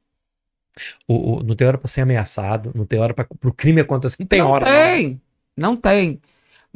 O, 1.07 1.37
o- 1.39 1.43
não 1.43 1.55
tem 1.55 1.67
hora 1.67 1.79
pra 1.79 1.89
ser 1.89 2.01
ameaçado, 2.03 2.73
não 2.75 2.85
tem 2.85 2.99
hora 2.99 3.15
para 3.15 3.27
o 3.45 3.53
crime 3.53 3.81
acontecer, 3.81 4.17
não 4.21 4.27
tem 4.27 4.41
não 4.41 4.51
hora. 4.51 4.67
tem. 4.67 5.21
Não 5.57 5.77
tem. 5.77 6.21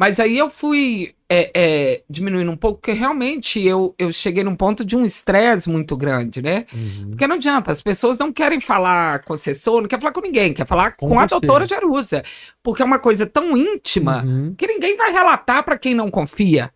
Mas 0.00 0.18
aí 0.18 0.38
eu 0.38 0.48
fui 0.48 1.14
é, 1.28 1.50
é, 1.54 2.02
diminuindo 2.08 2.50
um 2.50 2.56
pouco, 2.56 2.80
porque 2.80 2.92
realmente 2.92 3.60
eu, 3.60 3.94
eu 3.98 4.10
cheguei 4.10 4.42
num 4.42 4.56
ponto 4.56 4.82
de 4.82 4.96
um 4.96 5.04
estresse 5.04 5.68
muito 5.68 5.94
grande, 5.94 6.40
né? 6.40 6.64
Uhum. 6.72 7.10
Porque 7.10 7.26
não 7.26 7.36
adianta, 7.36 7.70
as 7.70 7.82
pessoas 7.82 8.18
não 8.18 8.32
querem 8.32 8.60
falar 8.62 9.22
com 9.22 9.34
o 9.34 9.34
assessor, 9.34 9.82
não 9.82 9.88
quer 9.88 10.00
falar 10.00 10.14
com 10.14 10.22
ninguém, 10.22 10.54
quer 10.54 10.66
falar 10.66 10.96
Com 10.96 11.06
com, 11.06 11.20
a 11.20 11.26
doutora 11.26 11.66
Jerusa. 11.66 12.22
Porque 12.62 12.80
é 12.80 12.84
uma 12.86 12.98
coisa 12.98 13.26
tão 13.26 13.54
íntima 13.54 14.24
Uhum. 14.24 14.54
que 14.56 14.66
ninguém 14.66 14.96
vai 14.96 15.12
relatar 15.12 15.62
pra 15.62 15.76
quem 15.76 15.94
não 15.94 16.10
confia. 16.10 16.72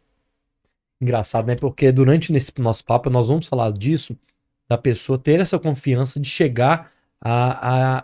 Engraçado, 1.01 1.47
né? 1.47 1.57
Porque 1.57 1.91
durante 1.91 2.31
nesse 2.31 2.53
nosso 2.59 2.85
papo 2.85 3.09
nós 3.09 3.29
vamos 3.29 3.49
falar 3.49 3.73
disso, 3.73 4.15
da 4.69 4.77
pessoa 4.77 5.19
ter 5.19 5.41
essa 5.41 5.59
confiança 5.59 6.21
de 6.21 6.29
chegar 6.29 6.93
a, 7.19 7.69
a, 7.71 8.03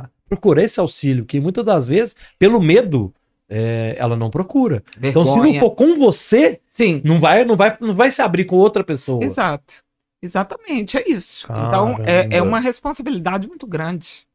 a 0.00 0.08
procurar 0.26 0.62
esse 0.62 0.80
auxílio, 0.80 1.26
que 1.26 1.38
muitas 1.38 1.66
das 1.66 1.86
vezes, 1.86 2.16
pelo 2.38 2.62
medo, 2.62 3.12
é, 3.48 3.94
ela 3.98 4.16
não 4.16 4.30
procura. 4.30 4.82
Então, 5.02 5.24
se 5.24 5.32
não 5.32 5.42
Vergonha. 5.42 5.60
for 5.60 5.70
com 5.72 5.98
você, 5.98 6.60
Sim, 6.66 7.00
não 7.04 7.20
vai, 7.20 7.44
não 7.44 7.56
vai, 7.56 7.76
não 7.80 7.94
vai 7.94 8.10
se 8.10 8.22
abrir 8.22 8.44
com 8.44 8.56
outra 8.56 8.82
pessoa. 8.82 9.22
exato. 9.24 9.84
Exatamente, 10.22 10.96
é 10.96 11.06
isso. 11.06 11.46
Então, 11.50 11.98
é, 12.02 12.20
é 12.20 12.28
Caramba. 12.28 12.48
uma 12.48 12.60
responsabilidade 12.60 13.46
muito 13.46 13.66
grande. 13.66 14.26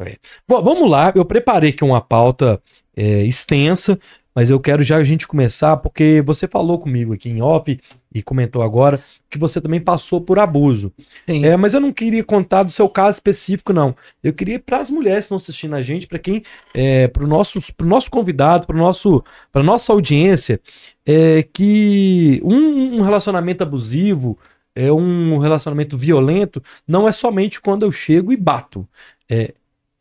É. 0.00 0.16
Bom, 0.46 0.60
vamos 0.60 0.90
lá. 0.90 1.12
Eu 1.14 1.24
preparei 1.24 1.70
aqui 1.70 1.84
uma 1.84 2.00
pauta 2.00 2.60
é, 2.96 3.22
extensa, 3.22 3.96
mas 4.34 4.50
eu 4.50 4.58
quero 4.58 4.82
já 4.82 4.96
a 4.96 5.04
gente 5.04 5.28
começar, 5.28 5.76
porque 5.76 6.20
você 6.26 6.48
falou 6.48 6.80
comigo 6.80 7.14
aqui 7.14 7.30
em 7.30 7.40
off 7.40 7.78
e 8.14 8.22
comentou 8.22 8.62
agora 8.62 9.00
que 9.28 9.36
você 9.36 9.60
também 9.60 9.80
passou 9.80 10.20
por 10.20 10.38
abuso. 10.38 10.92
Sim. 11.20 11.44
É, 11.44 11.56
mas 11.56 11.74
eu 11.74 11.80
não 11.80 11.92
queria 11.92 12.22
contar 12.22 12.62
do 12.62 12.70
seu 12.70 12.88
caso 12.88 13.16
específico, 13.16 13.72
não. 13.72 13.96
Eu 14.22 14.32
queria 14.32 14.60
para 14.60 14.78
as 14.78 14.88
mulheres 14.90 15.20
que 15.20 15.24
estão 15.24 15.36
assistindo 15.36 15.74
a 15.74 15.82
gente, 15.82 16.06
para 16.06 16.18
quem, 16.18 16.42
é, 16.72 17.08
para 17.08 17.24
o 17.24 17.26
nosso, 17.26 17.60
pro 17.74 17.86
nosso 17.86 18.10
convidado, 18.10 18.66
para 18.66 18.76
nosso, 18.76 19.24
para 19.52 19.62
nossa 19.62 19.92
audiência, 19.92 20.60
é, 21.04 21.42
que 21.42 22.40
um, 22.44 22.98
um 22.98 23.00
relacionamento 23.00 23.64
abusivo, 23.64 24.38
é 24.76 24.92
um 24.92 25.38
relacionamento 25.38 25.96
violento, 25.96 26.62
não 26.86 27.06
é 27.06 27.12
somente 27.12 27.60
quando 27.60 27.84
eu 27.84 27.92
chego 27.92 28.32
e 28.32 28.36
bato. 28.36 28.88
É, 29.28 29.54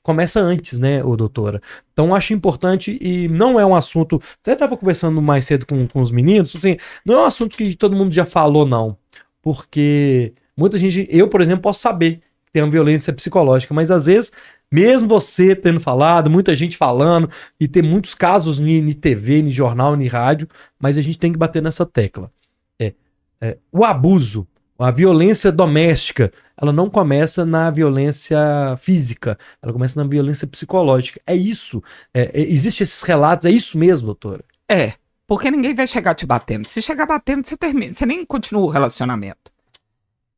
começa 0.04 0.40
antes, 0.40 0.78
né, 0.78 1.04
ô 1.04 1.16
doutora? 1.16 1.62
Então 1.92 2.14
acho 2.14 2.34
importante 2.34 2.98
e 3.02 3.28
não 3.30 3.60
é 3.60 3.66
um 3.66 3.76
assunto. 3.76 4.22
Até 4.42 4.54
estava 4.54 4.78
conversando 4.78 5.22
mais 5.22 5.46
cedo 5.46 5.66
com, 5.66 5.88
com 5.88 6.02
os 6.02 6.12
meninos, 6.12 6.56
assim, 6.56 6.78
não 7.06 7.16
é 7.16 7.24
um 7.24 7.26
assunto 7.26 7.58
que 7.58 7.76
todo 7.76 7.96
mundo 7.96 8.14
já 8.14 8.26
falou, 8.26 8.66
não. 8.66 8.98
Porque 9.42 10.34
muita 10.56 10.78
gente, 10.78 11.08
eu, 11.10 11.28
por 11.28 11.42
exemplo, 11.42 11.64
posso 11.64 11.82
saber 11.82 12.18
que 12.46 12.52
tem 12.54 12.62
uma 12.62 12.70
violência 12.70 13.12
psicológica, 13.12 13.74
mas 13.74 13.90
às 13.90 14.06
vezes 14.06 14.32
Mesmo 14.74 15.08
você 15.08 15.56
tendo 15.56 15.80
falado, 15.80 16.32
muita 16.32 16.56
gente 16.56 16.76
falando, 16.76 17.30
e 17.60 17.68
ter 17.68 17.84
muitos 17.84 18.16
casos 18.16 18.60
em 18.60 18.92
TV, 18.92 19.42
em 19.42 19.52
jornal, 19.52 19.96
em 19.96 20.08
rádio, 20.08 20.48
mas 20.80 20.98
a 20.98 21.02
gente 21.04 21.20
tem 21.20 21.32
que 21.32 21.38
bater 21.38 21.62
nessa 21.62 21.86
tecla. 21.86 22.32
É, 22.80 22.92
é, 23.40 23.58
o 23.72 23.86
abuso, 23.86 24.48
a 24.84 24.92
violência 24.92 25.52
doméstica, 25.52 26.32
ela 26.58 26.74
não 26.74 26.90
começa 26.90 27.46
na 27.46 27.72
violência 27.72 28.38
física, 28.82 29.38
ela 29.62 29.72
começa 29.72 30.02
na 30.02 30.08
violência 30.08 30.46
psicológica. 30.46 31.22
É 31.26 31.36
isso. 31.36 31.82
É, 32.14 32.24
é, 32.34 32.42
Existem 32.42 32.84
esses 32.84 33.02
relatos, 33.02 33.46
é 33.46 33.52
isso 33.52 33.78
mesmo, 33.78 34.08
doutora. 34.08 34.44
É, 34.70 34.94
porque 35.26 35.50
ninguém 35.50 35.74
vai 35.74 35.88
chegar 35.88 36.14
te 36.16 36.26
batendo. 36.26 36.68
Se 36.68 36.82
chegar 36.82 37.06
batendo, 37.06 37.48
você 37.48 37.56
termina, 37.56 37.94
você 37.94 38.06
nem 38.06 38.26
continua 38.26 38.64
o 38.64 38.70
relacionamento. 38.70 39.53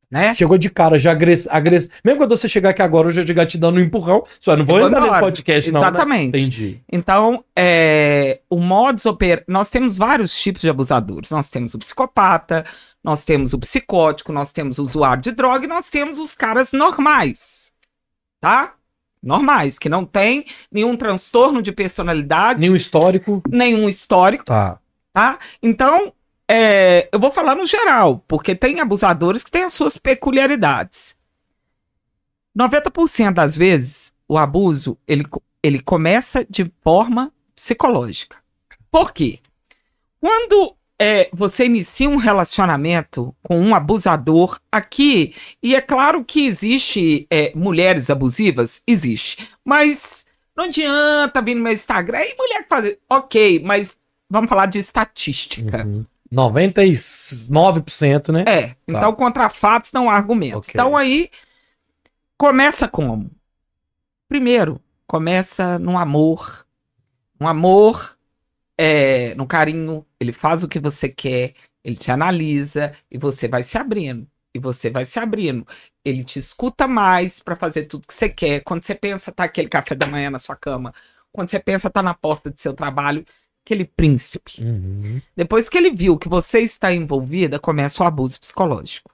Né? 0.08 0.32
Chegou 0.34 0.56
de 0.56 0.70
cara, 0.70 0.98
já 1.00 1.10
agress... 1.10 1.48
agress... 1.50 1.90
Mesmo 2.04 2.20
quando 2.20 2.30
você 2.36 2.48
chegar 2.48 2.70
aqui 2.70 2.80
agora, 2.80 3.08
eu 3.08 3.12
já 3.12 3.26
chegar 3.26 3.44
te 3.44 3.58
dando 3.58 3.78
um 3.78 3.80
empurrão, 3.80 4.24
só 4.38 4.56
não 4.56 4.64
vou 4.64 4.80
entrar 4.80 5.00
no 5.00 5.18
podcast, 5.18 5.70
não. 5.72 5.80
Exatamente. 5.80 6.32
Né? 6.32 6.38
Entendi. 6.40 6.80
Então, 6.92 7.44
é, 7.56 8.38
o 8.48 8.56
modus 8.60 9.04
operandi. 9.04 9.44
Nós 9.48 9.68
temos 9.68 9.96
vários 9.96 10.38
tipos 10.38 10.62
de 10.62 10.70
abusadores. 10.70 11.32
Nós 11.32 11.50
temos 11.50 11.74
o 11.74 11.78
psicopata, 11.78 12.64
nós 13.02 13.24
temos 13.24 13.52
o 13.52 13.58
psicótico, 13.58 14.32
nós 14.32 14.52
temos 14.52 14.78
o 14.78 14.82
usuário 14.84 15.22
de 15.22 15.32
droga 15.32 15.64
e 15.64 15.68
nós 15.68 15.88
temos 15.88 16.20
os 16.20 16.36
caras 16.36 16.72
normais. 16.72 17.72
Tá? 18.40 18.74
Normais, 19.20 19.76
que 19.76 19.88
não 19.88 20.04
tem 20.04 20.44
nenhum 20.70 20.96
transtorno 20.96 21.60
de 21.60 21.72
personalidade, 21.72 22.60
Nenhum 22.60 22.76
histórico. 22.76 23.42
nenhum 23.48 23.88
histórico, 23.88 24.44
Tá. 24.44 24.78
tá? 25.12 25.38
Então, 25.60 26.12
é, 26.48 27.08
eu 27.12 27.18
vou 27.18 27.32
falar 27.32 27.54
no 27.54 27.66
geral, 27.66 28.24
porque 28.28 28.54
tem 28.54 28.80
abusadores 28.80 29.42
que 29.42 29.50
têm 29.50 29.64
as 29.64 29.72
suas 29.72 29.96
peculiaridades. 29.96 31.16
90% 32.56 33.32
das 33.34 33.56
vezes, 33.56 34.12
o 34.28 34.38
abuso, 34.38 34.96
ele, 35.06 35.24
ele 35.62 35.80
começa 35.80 36.46
de 36.48 36.70
forma 36.82 37.32
psicológica. 37.54 38.38
Por 38.90 39.12
quê? 39.12 39.40
Quando 40.20 40.74
é, 40.98 41.28
você 41.32 41.66
inicia 41.66 42.08
um 42.08 42.16
relacionamento 42.16 43.34
com 43.42 43.60
um 43.60 43.74
abusador 43.74 44.58
aqui, 44.72 45.34
e 45.62 45.74
é 45.74 45.80
claro 45.80 46.24
que 46.24 46.46
existe 46.46 47.26
é, 47.30 47.52
mulheres 47.54 48.08
abusivas, 48.08 48.82
existe, 48.86 49.50
mas 49.64 50.24
não 50.56 50.64
adianta 50.64 51.42
vir 51.42 51.54
no 51.54 51.62
meu 51.62 51.72
Instagram 51.72 52.22
e 52.22 52.36
mulher 52.36 52.62
que 52.62 52.68
faz. 52.68 52.96
Ok, 53.10 53.60
mas 53.62 53.96
vamos 54.30 54.48
falar 54.48 54.66
de 54.66 54.78
estatística. 54.78 55.84
Uhum. 55.84 56.06
99%, 56.32 58.32
né? 58.32 58.44
É, 58.48 58.74
então 58.86 59.12
contra 59.14 59.48
fatos 59.48 59.92
não 59.92 60.10
há 60.10 60.16
argumento. 60.16 60.58
Ok. 60.58 60.72
Então 60.74 60.96
aí 60.96 61.30
começa 62.36 62.88
como? 62.88 63.30
Primeiro, 64.28 64.80
começa 65.06 65.78
no 65.78 65.96
amor. 65.96 66.66
Um 67.40 67.46
amor, 67.46 68.16
é, 68.78 69.34
no 69.34 69.46
carinho, 69.46 70.04
ele 70.18 70.32
faz 70.32 70.62
o 70.62 70.68
que 70.68 70.80
você 70.80 71.08
quer, 71.08 71.54
ele 71.84 71.96
te 71.96 72.10
analisa 72.10 72.92
e 73.10 73.18
você 73.18 73.46
vai 73.46 73.62
se 73.62 73.78
abrindo. 73.78 74.26
E 74.54 74.58
você 74.58 74.90
vai 74.90 75.04
se 75.04 75.18
abrindo. 75.18 75.66
Ele 76.02 76.24
te 76.24 76.38
escuta 76.38 76.88
mais 76.88 77.40
para 77.40 77.54
fazer 77.54 77.84
tudo 77.84 78.06
que 78.06 78.14
você 78.14 78.28
quer. 78.28 78.60
Quando 78.60 78.82
você 78.82 78.94
pensa 78.94 79.30
tá 79.30 79.44
aquele 79.44 79.68
café 79.68 79.94
da 79.94 80.06
manhã 80.06 80.30
na 80.30 80.38
sua 80.38 80.56
cama, 80.56 80.94
quando 81.30 81.50
você 81.50 81.60
pensa 81.60 81.90
tá 81.90 82.02
na 82.02 82.14
porta 82.14 82.50
do 82.50 82.58
seu 82.58 82.72
trabalho, 82.72 83.24
aquele 83.66 83.84
príncipe. 83.84 84.62
Uhum. 84.62 85.20
Depois 85.34 85.68
que 85.68 85.76
ele 85.76 85.90
viu 85.90 86.16
que 86.16 86.28
você 86.28 86.60
está 86.60 86.94
envolvida, 86.94 87.58
começa 87.58 88.02
o 88.02 88.06
abuso 88.06 88.40
psicológico. 88.40 89.10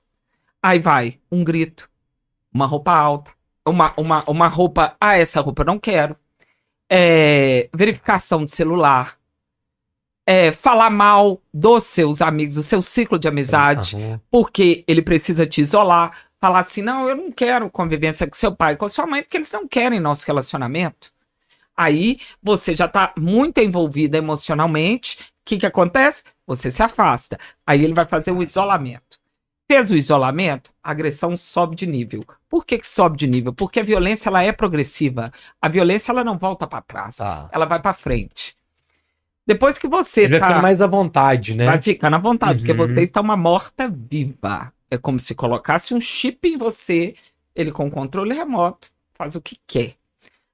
Aí 0.63 0.79
vai 0.79 1.19
um 1.31 1.43
grito, 1.43 1.89
uma 2.53 2.67
roupa 2.67 2.93
alta, 2.93 3.33
uma, 3.67 3.95
uma, 3.97 4.23
uma 4.29 4.49
roupa. 4.49 4.95
Ah, 5.01 5.17
essa 5.17 5.41
roupa 5.41 5.63
eu 5.63 5.67
não 5.67 5.79
quero. 5.79 6.15
É, 6.89 7.71
verificação 7.75 8.45
de 8.45 8.53
celular. 8.53 9.17
É, 10.25 10.53
falar 10.53 10.91
mal 10.91 11.43
dos 11.53 11.85
seus 11.85 12.23
amigos, 12.23 12.55
do 12.55 12.63
seu 12.63 12.81
ciclo 12.81 13.19
de 13.19 13.27
amizade, 13.27 13.97
Aham. 13.97 14.21
porque 14.31 14.85
ele 14.87 15.03
precisa 15.03 15.45
te 15.47 15.63
isolar. 15.63 16.17
Falar 16.39 16.61
assim: 16.61 16.83
não, 16.83 17.09
eu 17.09 17.17
não 17.17 17.33
quero 17.33 17.69
convivência 17.71 18.27
com 18.27 18.35
seu 18.35 18.55
pai, 18.55 18.77
com 18.77 18.87
sua 18.87 19.07
mãe, 19.07 19.23
porque 19.23 19.39
eles 19.39 19.51
não 19.51 19.67
querem 19.67 19.99
nosso 19.99 20.25
relacionamento. 20.27 21.12
Aí 21.83 22.19
você 22.43 22.75
já 22.77 22.87
tá 22.89 23.13
muito 23.17 23.59
envolvida 23.59 24.17
emocionalmente. 24.19 25.17
O 25.19 25.23
que, 25.45 25.59
que 25.59 25.67
acontece? 25.67 26.23
Você 26.47 26.71
se 26.71 26.83
afasta. 26.83 27.39
Aí 27.67 27.83
ele 27.85 27.95
vai 27.95 28.07
fazer 28.07 28.31
o 28.33 28.43
isolamento. 28.43 29.21
Fez 29.71 29.91
o 29.91 29.97
isolamento, 29.97 30.71
a 30.83 30.91
agressão 30.91 31.37
sobe 31.37 31.75
de 31.75 31.87
nível. 31.87 32.25
Por 32.49 32.67
que, 32.67 32.79
que 32.79 32.87
sobe 32.87 33.17
de 33.17 33.27
nível? 33.27 33.53
Porque 33.53 33.81
a 33.81 33.83
violência 33.83 34.29
ela 34.29 34.43
é 34.43 34.53
progressiva. 34.53 35.33
A 35.61 35.69
violência 35.69 36.13
ela 36.13 36.23
não 36.23 36.37
volta 36.37 36.67
para 36.67 36.83
trás, 36.83 37.17
Tá. 37.17 37.49
ela 37.53 37.65
vai 37.65 37.81
para 37.81 37.93
frente. 37.95 38.55
Depois 39.47 39.79
que 39.79 39.89
você 39.89 40.23
Ele 40.23 40.31
vai 40.33 40.41
tá 40.41 40.47
ficando 40.49 40.63
mais 40.63 40.83
à 40.83 40.87
vontade, 40.87 41.55
né? 41.57 41.65
Vai 41.67 41.81
ficando 41.81 42.15
à 42.15 42.19
vontade, 42.19 42.61
porque 42.61 42.73
Uhum. 42.73 42.87
você 42.87 43.03
está 43.03 43.21
uma 43.21 43.37
morta 43.37 43.89
viva. 43.89 44.73
É 44.91 44.99
como 44.99 45.19
se 45.19 45.35
colocasse 45.35 45.95
um 45.95 46.01
chip 46.01 46.47
em 46.47 46.57
você, 46.59 47.15
ele 47.57 47.73
com 47.73 47.91
controle 47.91 48.35
remoto, 48.35 48.91
faz 49.15 49.35
o 49.35 49.41
que 49.41 49.57
quer. 49.67 49.95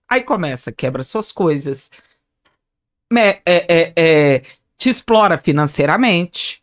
Aí 0.09 0.23
começa, 0.23 0.73
quebra 0.73 1.03
suas 1.03 1.31
coisas, 1.31 1.91
me- 3.11 3.21
é, 3.21 3.43
é, 3.47 3.93
é, 3.97 4.43
te 4.77 4.89
explora 4.89 5.37
financeiramente. 5.39 6.63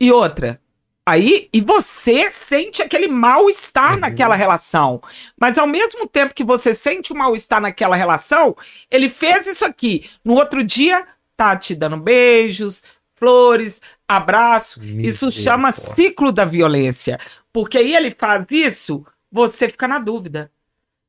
E 0.00 0.12
outra, 0.12 0.60
aí, 1.04 1.48
e 1.52 1.60
você 1.60 2.30
sente 2.30 2.82
aquele 2.82 3.08
mal-estar 3.08 3.94
Uhum. 3.94 4.00
naquela 4.00 4.34
relação. 4.36 5.00
Mas 5.40 5.58
ao 5.58 5.66
mesmo 5.66 6.06
tempo 6.06 6.34
que 6.34 6.44
você 6.44 6.72
sente 6.74 7.12
o 7.12 7.16
mal-estar 7.16 7.60
naquela 7.60 7.96
relação, 7.96 8.56
ele 8.90 9.08
fez 9.10 9.46
isso 9.46 9.64
aqui. 9.64 10.08
No 10.24 10.34
outro 10.34 10.62
dia, 10.62 11.06
tá 11.36 11.56
te 11.56 11.74
dando 11.74 11.96
beijos, 11.96 12.82
flores, 13.16 13.80
abraço. 14.06 14.80
Isso 14.82 15.30
chama 15.30 15.68
Misericórdia. 15.68 16.04
ciclo 16.04 16.32
da 16.32 16.44
violência. 16.44 17.18
Porque 17.52 17.78
aí 17.78 17.94
ele 17.96 18.10
faz 18.12 18.46
isso, 18.50 19.04
você 19.30 19.68
fica 19.68 19.88
na 19.88 19.98
dúvida. 19.98 20.50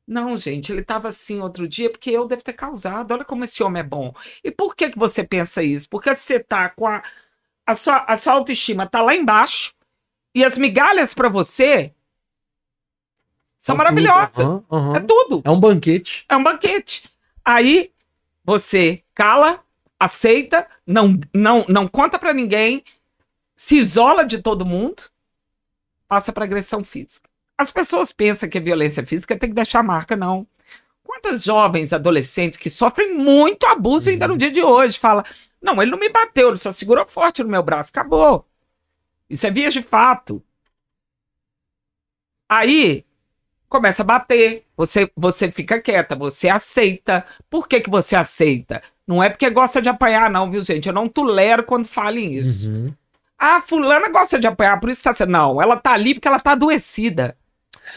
Não, 0.10 0.36
gente, 0.36 0.72
ele 0.72 0.82
estava 0.82 1.08
assim 1.10 1.40
outro 1.40 1.68
dia 1.68 1.88
porque 1.88 2.10
eu 2.10 2.26
devo 2.28 2.44
ter 2.44 2.54
causado. 2.54 3.12
Olha 3.12 3.24
como 3.24 3.44
esse 3.44 3.62
homem 3.62 3.82
é 3.82 3.84
bom. 3.84 4.12
E 4.44 4.50
por 4.50 4.76
que, 4.76 4.90
que 4.90 4.98
você 4.98 5.24
pensa 5.24 5.62
isso? 5.62 5.88
Porque 5.88 6.16
você 6.16 6.40
tá 6.40 6.68
com 6.68 6.88
a, 6.88 7.04
a, 7.64 7.76
sua, 7.76 7.98
a 8.08 8.18
sua 8.18 8.34
autoestima 8.34 8.88
tá 8.88 9.02
lá 9.04 9.14
embaixo 9.16 9.76
e 10.34 10.44
as 10.44 10.58
migalhas 10.58 11.14
para 11.14 11.30
você 11.30 11.94
são 13.56 13.76
Então, 13.76 13.86
maravilhosas. 13.86 14.34
tudo. 14.34 14.66
Aham, 14.72 14.90
aham. 14.90 14.96
É 14.96 15.00
tudo. 15.02 15.42
É 15.46 15.52
um 15.52 15.60
banquete. 15.60 16.26
É 16.28 16.36
um 16.36 16.44
banquete. 16.44 17.08
Aí 17.46 17.92
você 18.44 19.04
cala, 19.14 19.64
aceita, 20.00 20.68
não 20.88 21.20
não 21.32 21.64
não 21.70 21.88
conta 21.88 22.18
pra 22.18 22.34
ninguém, 22.34 22.84
se 23.56 23.78
isola 23.78 24.26
de 24.26 24.40
todo 24.42 24.66
mundo, 24.66 25.04
passa 26.08 26.34
pra 26.34 26.46
agressão 26.46 26.84
física. 26.84 27.29
As 27.60 27.72
pessoas 27.72 28.14
pensam 28.14 28.48
que 28.48 28.58
a 28.58 28.62
violência 28.62 29.06
física 29.06 29.38
tem 29.38 29.50
que 29.50 29.56
deixar 29.56 29.84
marca, 29.84 30.16
não. 30.16 30.48
Quantas 31.04 31.44
jovens 31.44 31.92
adolescentes 31.92 32.58
que 32.58 32.70
sofrem 32.70 33.18
muito 33.18 33.68
abuso 33.68 34.10
ainda 34.10 34.30
no 34.30 34.38
dia 34.38 34.50
de 34.50 34.64
hoje 34.64 34.98
fala: 34.98 35.26
"Não, 35.62 35.82
ele 35.82 35.92
não 35.92 36.00
me 36.00 36.08
bateu, 36.08 36.48
ele 36.48 36.56
só 36.58 36.72
segurou 36.72 37.06
forte 37.06 37.44
no 37.44 37.50
meu 37.50 37.62
braço, 37.62 37.90
acabou". 37.90 38.48
Isso 39.30 39.46
é 39.46 39.52
via 39.52 39.70
de 39.70 39.82
fato. 39.82 40.42
Aí 42.48 43.06
começa 43.68 44.04
a 44.04 44.06
bater, 44.06 44.66
você, 44.78 45.12
você 45.14 45.52
fica 45.52 45.82
quieta, 45.82 46.16
você 46.16 46.48
aceita. 46.48 47.26
Por 47.50 47.68
que, 47.68 47.82
que 47.82 47.90
você 47.90 48.16
aceita? 48.16 48.82
Não 49.06 49.22
é 49.22 49.30
porque 49.30 49.50
gosta 49.50 49.82
de 49.82 49.90
apanhar, 49.90 50.30
não, 50.32 50.50
viu, 50.50 50.62
gente? 50.62 50.88
Eu 50.88 50.94
não 50.94 51.10
tolero 51.10 51.66
quando 51.66 51.86
falem 51.86 52.36
isso. 52.36 52.70
Uhum. 52.70 52.94
Ah, 53.38 53.60
fulana 53.60 54.08
gosta 54.08 54.40
de 54.40 54.48
apanhar, 54.48 54.80
por 54.80 54.90
isso 54.90 55.04
tá 55.04 55.12
sendo. 55.12 55.34
Não, 55.34 55.62
ela 55.62 55.76
tá 55.76 55.92
ali 55.92 56.14
porque 56.14 56.28
ela 56.28 56.40
tá 56.40 56.54
adoecida. 56.54 57.38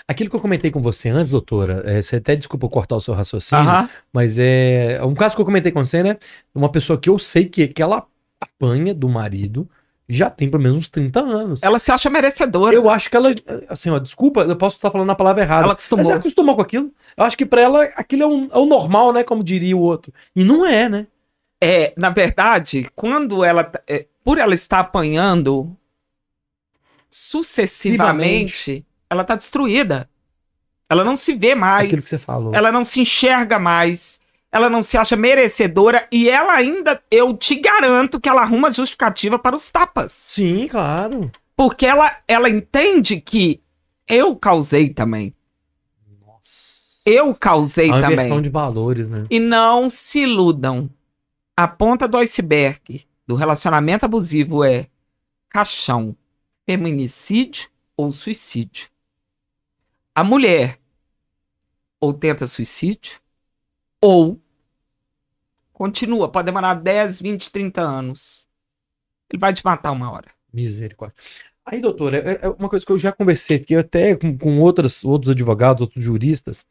Aquilo 0.09 0.31
que 0.31 0.37
eu 0.37 0.41
comentei 0.41 0.71
com 0.71 0.81
você 0.83 1.09
antes, 1.09 1.33
doutora, 1.33 1.83
é, 1.87 2.01
você 2.03 2.17
até 2.17 2.35
desculpa 2.37 2.69
cortar 2.69 2.97
o 2.97 3.01
seu 3.01 3.15
raciocínio, 3.15 3.65
Aham. 3.69 3.89
mas 4.13 4.39
é 4.39 5.01
um 5.05 5.15
caso 5.15 5.35
que 5.35 5.41
eu 5.41 5.47
comentei 5.47 5.73
com 5.73 5.85
você, 5.85 6.03
né? 6.03 6.17
Uma 6.55 6.71
pessoa 6.71 6.99
que 6.99 7.09
eu 7.11 7.19
sei 7.19 7.47
que, 7.47 7.69
que 7.69 7.83
ela 7.83 8.07
apanha 8.41 8.93
do 8.95 9.09
marido 9.09 9.69
já 10.09 10.29
tem 10.29 10.51
pelo 10.51 10.63
menos 10.63 10.77
uns 10.79 10.89
30 10.89 11.21
anos. 11.21 11.63
Ela 11.63 11.79
se 11.79 11.91
acha 11.91 12.11
merecedora. 12.11 12.75
Eu 12.75 12.91
acho 12.91 13.09
que 13.09 13.17
ela, 13.17 13.31
assim, 13.69 13.89
ó, 13.89 13.99
desculpa, 13.99 14.43
eu 14.43 14.57
posso 14.57 14.77
estar 14.77 14.91
falando 14.91 15.09
a 15.11 15.15
palavra 15.15 15.43
errada. 15.43 15.65
Ela 15.65 15.73
acostumou. 15.73 16.05
ela 16.05 16.17
acostumou 16.17 16.55
com 16.57 16.61
aquilo. 16.61 16.93
Eu 17.17 17.25
acho 17.25 17.37
que 17.39 17.47
pra 17.47 17.61
ela 17.63 17.85
aquilo 17.97 18.23
é, 18.23 18.27
um- 18.27 18.49
é 18.53 18.59
o 18.59 18.67
normal, 18.67 19.13
né? 19.13 19.23
Como 19.23 19.43
diria 19.43 19.77
o 19.77 19.81
outro. 19.81 20.13
E 20.37 20.45
não 20.45 20.67
é, 20.67 20.89
né? 20.89 21.07
É, 21.63 21.95
na 21.97 22.11
verdade, 22.11 22.91
quando 22.95 23.43
ela. 23.45 23.71
é, 23.87 24.07
por 24.25 24.37
ela 24.39 24.53
estar 24.53 24.81
apanhando 24.81 25.75
sucessivamente, 27.09 28.85
ela 29.13 29.25
tá 29.25 29.37
destruída. 29.37 30.09
Ela 30.89 31.05
não 31.05 31.17
se 31.17 31.35
vê 31.35 31.55
mais. 31.55 31.87
Aquilo 31.87 32.03
que 32.03 32.09
você 32.09 32.19
falou. 32.19 32.55
ela 32.55 32.73
não 32.73 32.83
se 32.83 33.01
enxerga 33.01 33.59
mais, 33.59 34.21
ela 34.51 34.69
não 34.69 34.83
se 34.83 34.97
acha 34.97 35.17
merecedora 35.17 36.07
e 36.11 36.29
ela 36.29 36.55
ainda, 36.55 37.03
eu 37.11 37.37
te 37.37 37.55
garanto 37.57 38.21
que 38.21 38.29
ela 38.29 38.43
arruma 38.43 38.71
justificativa 38.71 39.39
para 39.39 39.55
os 39.55 39.71
tapas. 39.71 40.13
Sim, 40.13 40.67
claro. 40.69 41.31
Porque 41.55 41.87
ela, 41.87 42.17
ela 42.27 42.49
entende 42.49 43.21
que 43.21 43.61
eu 44.09 44.35
causei 44.35 44.89
também. 44.89 45.35
Nossa. 46.27 47.01
Eu 47.05 47.35
causei 47.35 47.91
A 47.91 48.01
também. 48.01 48.13
inversão 48.15 48.41
de 48.41 48.49
valores, 48.49 49.09
né? 49.09 49.27
E 49.31 49.39
não 49.39 49.89
se 49.91 50.21
iludam. 50.21 50.89
A 51.55 51.69
ponta 51.69 52.09
do 52.09 52.17
iceberg 52.17 53.07
do 53.27 53.35
relacionamento 53.35 54.07
abusivo 54.07 54.65
é 54.65 54.87
caixão, 55.51 56.17
feminicídio 56.67 57.69
ou 57.97 58.11
suicídio. 58.11 58.92
A 60.15 60.23
mulher 60.23 60.79
ou 62.01 62.13
tenta 62.13 62.47
suicídio 62.47 63.21
ou 64.01 64.41
continua, 65.73 66.29
pode 66.31 66.47
demorar 66.47 66.75
10, 66.75 67.21
20, 67.21 67.51
30 67.51 67.81
anos. 67.81 68.47
Ele 69.31 69.39
vai 69.41 69.53
te 69.53 69.65
matar 69.65 69.93
uma 69.93 70.11
hora. 70.11 70.31
Misericórdia. 70.53 71.17
Aí, 71.65 71.81
doutor, 71.81 72.13
é, 72.13 72.41
é 72.43 72.49
uma 72.49 72.69
coisa 72.69 72.85
que 72.85 72.91
eu 72.91 72.99
já 72.99 73.13
conversei 73.13 73.57
aqui 73.57 73.75
até 73.75 74.17
com, 74.17 74.37
com 74.37 74.61
outros 74.61 75.05
advogados, 75.31 75.81
outros 75.81 76.05
juristas, 76.05 76.67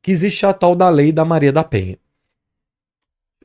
que 0.00 0.10
existe 0.10 0.44
a 0.46 0.52
tal 0.52 0.74
da 0.74 0.88
lei 0.88 1.12
da 1.12 1.24
Maria 1.24 1.52
da 1.52 1.62
Penha. 1.62 1.98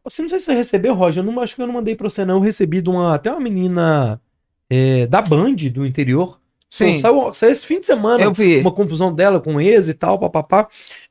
Você 0.03 0.21
não 0.21 0.29
sei 0.29 0.39
se 0.39 0.45
você 0.45 0.53
recebeu, 0.53 0.93
Roger, 0.93 1.21
eu 1.21 1.31
não 1.31 1.41
acho 1.41 1.55
que 1.55 1.61
eu 1.61 1.67
não 1.67 1.73
mandei 1.73 1.93
pra 1.95 2.09
você, 2.09 2.23
não. 2.23 2.35
Eu 2.35 2.41
recebi 2.41 2.81
de 2.81 2.89
uma, 2.89 3.13
até 3.13 3.29
uma 3.29 3.41
menina 3.41 4.21
é, 4.69 5.05
da 5.05 5.21
Band 5.21 5.55
do 5.73 5.85
interior. 5.85 6.39
Sim. 6.69 6.99
Saiu, 6.99 7.33
saiu 7.33 7.51
esse 7.51 7.65
fim 7.65 7.79
de 7.79 7.85
semana 7.85 8.23
Eu 8.23 8.33
vi. 8.33 8.59
uma 8.59 8.71
confusão 8.71 9.13
dela 9.13 9.39
com 9.39 9.59
ex 9.59 9.87
e 9.89 9.93
tal, 9.93 10.19
papapá. 10.19 10.67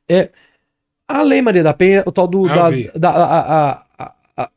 É, 0.08 0.30
a 1.08 1.22
lei 1.22 1.40
Maria 1.40 1.62
da 1.62 1.72
Penha, 1.72 2.02
o 2.06 2.12
tal 2.12 2.26
do. 2.26 2.46
Eu 2.46 2.54
Da, 2.54 2.70
vi. 2.70 2.90
da- 2.94 3.10
a- 3.10 3.40
a- 3.70 3.86
a- 3.98 4.14
a- 4.36 4.50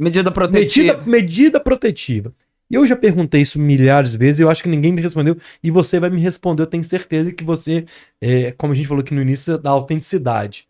Medida 0.00 0.30
protetiva. 0.30 0.94
medida, 0.94 1.10
medida 1.10 1.60
protetiva. 1.60 2.32
E 2.70 2.74
eu 2.74 2.84
já 2.86 2.94
perguntei 2.96 3.40
isso 3.40 3.58
milhares 3.58 4.12
de 4.12 4.18
vezes 4.18 4.40
e 4.40 4.42
eu 4.42 4.50
acho 4.50 4.62
que 4.62 4.68
ninguém 4.68 4.92
me 4.92 5.00
respondeu. 5.00 5.36
E 5.62 5.70
você 5.70 5.98
vai 5.98 6.10
me 6.10 6.20
responder, 6.20 6.62
eu 6.62 6.66
tenho 6.66 6.84
certeza 6.84 7.32
que 7.32 7.42
você, 7.42 7.86
é, 8.20 8.52
como 8.52 8.72
a 8.72 8.76
gente 8.76 8.86
falou 8.86 9.02
aqui 9.02 9.14
no 9.14 9.22
início, 9.22 9.56
da 9.56 9.70
autenticidade. 9.70 10.66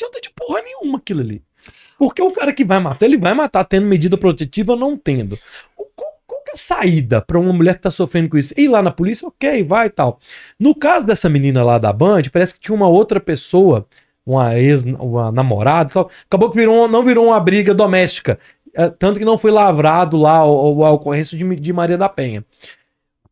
Não 0.00 0.06
adianta 0.08 0.20
de 0.20 0.30
porra 0.34 0.62
nenhuma 0.62 0.98
aquilo 0.98 1.20
ali. 1.20 1.42
Porque 1.98 2.22
o 2.22 2.30
cara 2.30 2.52
que 2.52 2.64
vai 2.64 2.78
matar, 2.80 3.04
ele 3.04 3.18
vai 3.18 3.34
matar 3.34 3.64
tendo 3.64 3.86
medida 3.86 4.16
protetiva 4.16 4.72
ou 4.72 4.78
não 4.78 4.96
tendo. 4.96 5.36
O- 5.76 5.84
qual 5.94 6.09
que 6.50 6.54
a 6.54 6.56
saída 6.56 7.20
pra 7.20 7.38
uma 7.38 7.52
mulher 7.52 7.76
que 7.76 7.82
tá 7.82 7.90
sofrendo 7.90 8.28
com 8.28 8.38
isso? 8.38 8.52
Ir 8.56 8.68
lá 8.68 8.82
na 8.82 8.90
polícia, 8.90 9.26
ok, 9.28 9.62
vai 9.62 9.86
e 9.86 9.90
tal. 9.90 10.18
No 10.58 10.74
caso 10.74 11.06
dessa 11.06 11.28
menina 11.28 11.62
lá 11.62 11.78
da 11.78 11.92
Band, 11.92 12.22
parece 12.32 12.54
que 12.54 12.60
tinha 12.60 12.74
uma 12.74 12.88
outra 12.88 13.20
pessoa, 13.20 13.86
uma 14.24 14.58
ex, 14.58 14.84
uma 14.84 15.30
namorada 15.32 15.90
e 15.90 15.94
tal. 15.94 16.10
Acabou 16.26 16.50
que 16.50 16.56
virou, 16.58 16.88
não 16.88 17.02
virou 17.02 17.26
uma 17.26 17.40
briga 17.40 17.74
doméstica. 17.74 18.38
É, 18.74 18.88
tanto 18.88 19.18
que 19.18 19.24
não 19.24 19.36
foi 19.36 19.50
lavrado 19.50 20.16
lá 20.16 20.44
o- 20.46 20.84
a 20.84 20.90
ocorrência 20.92 21.36
de, 21.36 21.56
de 21.56 21.72
Maria 21.72 21.98
da 21.98 22.08
Penha. 22.08 22.44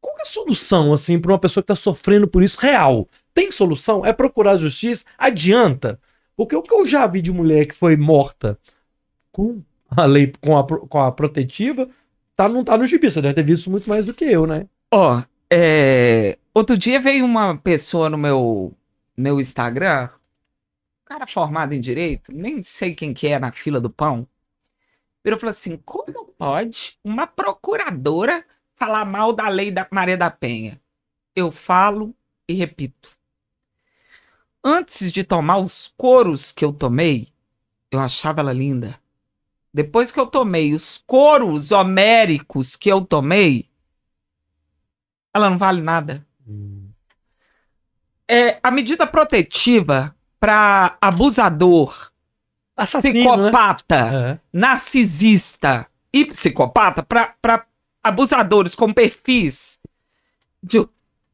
Qual 0.00 0.16
é 0.18 0.22
a 0.22 0.24
solução, 0.24 0.92
assim, 0.92 1.18
pra 1.18 1.32
uma 1.32 1.38
pessoa 1.38 1.62
que 1.62 1.68
tá 1.68 1.76
sofrendo 1.76 2.26
por 2.28 2.42
isso 2.42 2.58
real? 2.60 3.08
Tem 3.34 3.50
solução? 3.52 4.04
É 4.04 4.12
procurar 4.12 4.52
a 4.52 4.56
justiça? 4.56 5.04
Adianta? 5.16 6.00
Porque 6.36 6.54
o 6.54 6.62
que 6.62 6.72
eu 6.74 6.86
já 6.86 7.06
vi 7.06 7.20
de 7.20 7.32
mulher 7.32 7.66
que 7.66 7.74
foi 7.74 7.96
morta 7.96 8.58
com 9.32 9.60
a 9.90 10.04
lei, 10.04 10.32
com 10.40 10.56
a, 10.58 10.64
com 10.64 11.00
a 11.00 11.10
protetiva, 11.12 11.88
tá, 12.38 12.48
não 12.48 12.62
tá 12.62 12.78
no 12.78 12.86
gibi. 12.86 13.10
Você 13.10 13.20
deve 13.20 13.34
ter 13.34 13.42
visto 13.42 13.68
muito 13.68 13.88
mais 13.88 14.06
do 14.06 14.14
que 14.14 14.24
eu, 14.24 14.46
né? 14.46 14.66
Ó, 14.92 15.20
é, 15.50 16.38
outro 16.54 16.78
dia 16.78 17.00
veio 17.00 17.24
uma 17.24 17.58
pessoa 17.58 18.08
no 18.08 18.16
meu, 18.16 18.72
meu 19.16 19.40
Instagram, 19.40 20.08
um 20.08 21.04
cara 21.04 21.26
formado 21.26 21.74
em 21.74 21.80
direito, 21.80 22.32
nem 22.32 22.62
sei 22.62 22.94
quem 22.94 23.12
que 23.12 23.26
é 23.26 23.38
na 23.38 23.50
fila 23.50 23.80
do 23.80 23.90
pão, 23.90 24.26
virou 25.24 25.36
e 25.36 25.40
falou 25.40 25.50
assim: 25.50 25.76
como 25.84 26.26
pode 26.38 26.96
uma 27.02 27.26
procuradora 27.26 28.44
falar 28.76 29.04
mal 29.04 29.32
da 29.32 29.48
lei 29.48 29.72
da 29.72 29.86
Maria 29.90 30.16
da 30.16 30.30
Penha? 30.30 30.80
Eu 31.34 31.50
falo 31.50 32.14
e 32.48 32.54
repito. 32.54 33.18
Antes 34.62 35.10
de 35.10 35.24
tomar 35.24 35.58
os 35.58 35.92
coros 35.96 36.52
que 36.52 36.64
eu 36.64 36.72
tomei, 36.72 37.28
eu 37.90 38.00
achava 38.00 38.40
ela 38.40 38.52
linda. 38.52 39.00
Depois 39.78 40.10
que 40.10 40.18
eu 40.18 40.26
tomei 40.26 40.74
os 40.74 40.98
coros 41.06 41.70
homéricos 41.70 42.74
que 42.74 42.90
eu 42.90 43.00
tomei, 43.00 43.70
ela 45.32 45.48
não 45.48 45.56
vale 45.56 45.80
nada. 45.80 46.26
É, 48.26 48.58
a 48.60 48.72
medida 48.72 49.06
protetiva 49.06 50.12
para 50.40 50.98
abusador, 51.00 52.10
Assassino, 52.76 53.36
né? 53.36 53.50
psicopata, 53.52 53.96
É. 54.12 54.38
narcisista 54.52 55.86
e 56.12 56.24
psicopata, 56.24 57.00
para 57.04 57.64
abusadores 58.02 58.74
com 58.74 58.92
perfis 58.92 59.78
de, 60.60 60.88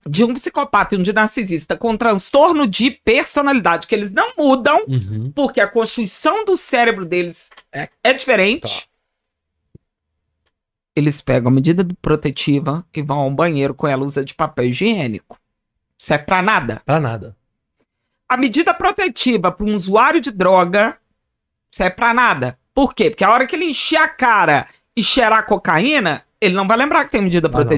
de 0.06 0.24
um 0.24 0.34
psicopata 0.34 0.94
e 0.94 0.98
um 0.98 1.02
de 1.02 1.12
narcisista 1.12 1.76
com 1.76 1.96
transtorno 1.96 2.66
de 2.66 2.90
personalidade, 2.90 3.86
que 3.86 3.94
eles 3.94 4.12
não 4.12 4.32
mudam, 4.36 4.84
Uhum. 4.86 5.32
porque 5.34 5.60
a 5.60 5.66
constituição 5.68 6.44
do 6.44 6.56
cérebro 6.56 7.04
deles 7.04 7.50
é, 7.72 7.88
é 8.02 8.12
diferente. 8.12 8.88
Eles 10.96 11.20
pegam 11.20 11.48
a 11.50 11.54
medida 11.54 11.86
protetiva 12.00 12.86
e 12.94 13.02
vão 13.02 13.18
ao 13.18 13.30
banheiro 13.30 13.74
com 13.74 13.86
ela, 13.88 14.04
usa 14.04 14.24
de 14.24 14.34
papel 14.34 14.66
higiênico. 14.66 15.38
Isso 15.98 16.12
é 16.14 16.18
pra 16.18 16.40
nada. 16.40 16.82
Pra 16.84 17.00
nada. 17.00 17.36
A 18.28 18.36
medida 18.36 18.72
protetiva 18.72 19.50
para 19.50 19.66
um 19.66 19.74
usuário 19.74 20.20
de 20.20 20.30
droga, 20.30 20.96
isso 21.70 21.82
é 21.82 21.90
pra 21.90 22.14
nada. 22.14 22.58
Por 22.72 22.94
quê? 22.94 23.10
Porque 23.10 23.24
a 23.24 23.30
hora 23.30 23.46
que 23.46 23.56
ele 23.56 23.64
encher 23.64 23.96
a 23.96 24.08
cara 24.08 24.68
e 24.96 25.02
cheirar 25.02 25.46
cocaína, 25.46 26.24
ele 26.40 26.54
não 26.54 26.66
vai 26.66 26.76
lembrar 26.76 27.04
que 27.04 27.10
tem 27.12 27.22
medida 27.22 27.48
Vai 27.48 27.62
não. 27.64 27.68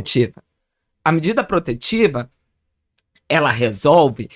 A 1.07 1.13
medida 1.13 1.45
protetiva, 1.45 2.29
ela 3.29 3.53
resolve 3.53 4.29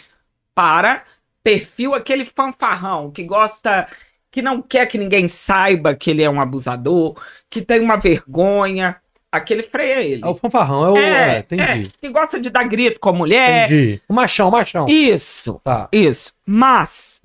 para 0.55 1.03
perfil 1.43 1.97
aquele 1.97 2.25
fanfarrão 2.25 3.11
que 3.11 3.25
gosta, 3.25 3.89
que 4.31 4.41
não 4.41 4.63
quer 4.63 4.87
que 4.87 4.97
ninguém 4.97 5.27
saiba 5.27 5.97
que 5.97 6.13
ele 6.13 6.23
é 6.23 6.31
um 6.31 6.41
abusador, 6.41 7.21
que 7.51 7.61
tem 7.61 7.81
uma 7.81 7.97
vergonha, 7.97 9.01
aquele 9.33 9.65
freia 9.65 10.01
ele. 10.01 10.23
É 10.25 10.29
o 10.29 10.37
fanfarrão, 10.37 10.87
é 10.87 10.91
o. 10.91 10.97
É, 10.97 11.39
entendi. 11.41 11.63
é, 11.63 11.91
que 12.01 12.09
gosta 12.09 12.39
de 12.39 12.51
dar 12.51 12.63
grito 12.63 13.01
com 13.01 13.09
a 13.09 13.15
mulher. 13.15 13.67
Entendi. 13.67 14.01
O 14.09 14.15
machão, 14.15 14.47
o 14.47 14.53
machão. 14.53 14.87
Isso. 14.89 15.61
Tá. 15.65 15.89
Isso. 15.91 16.33
Mas, 16.47 17.21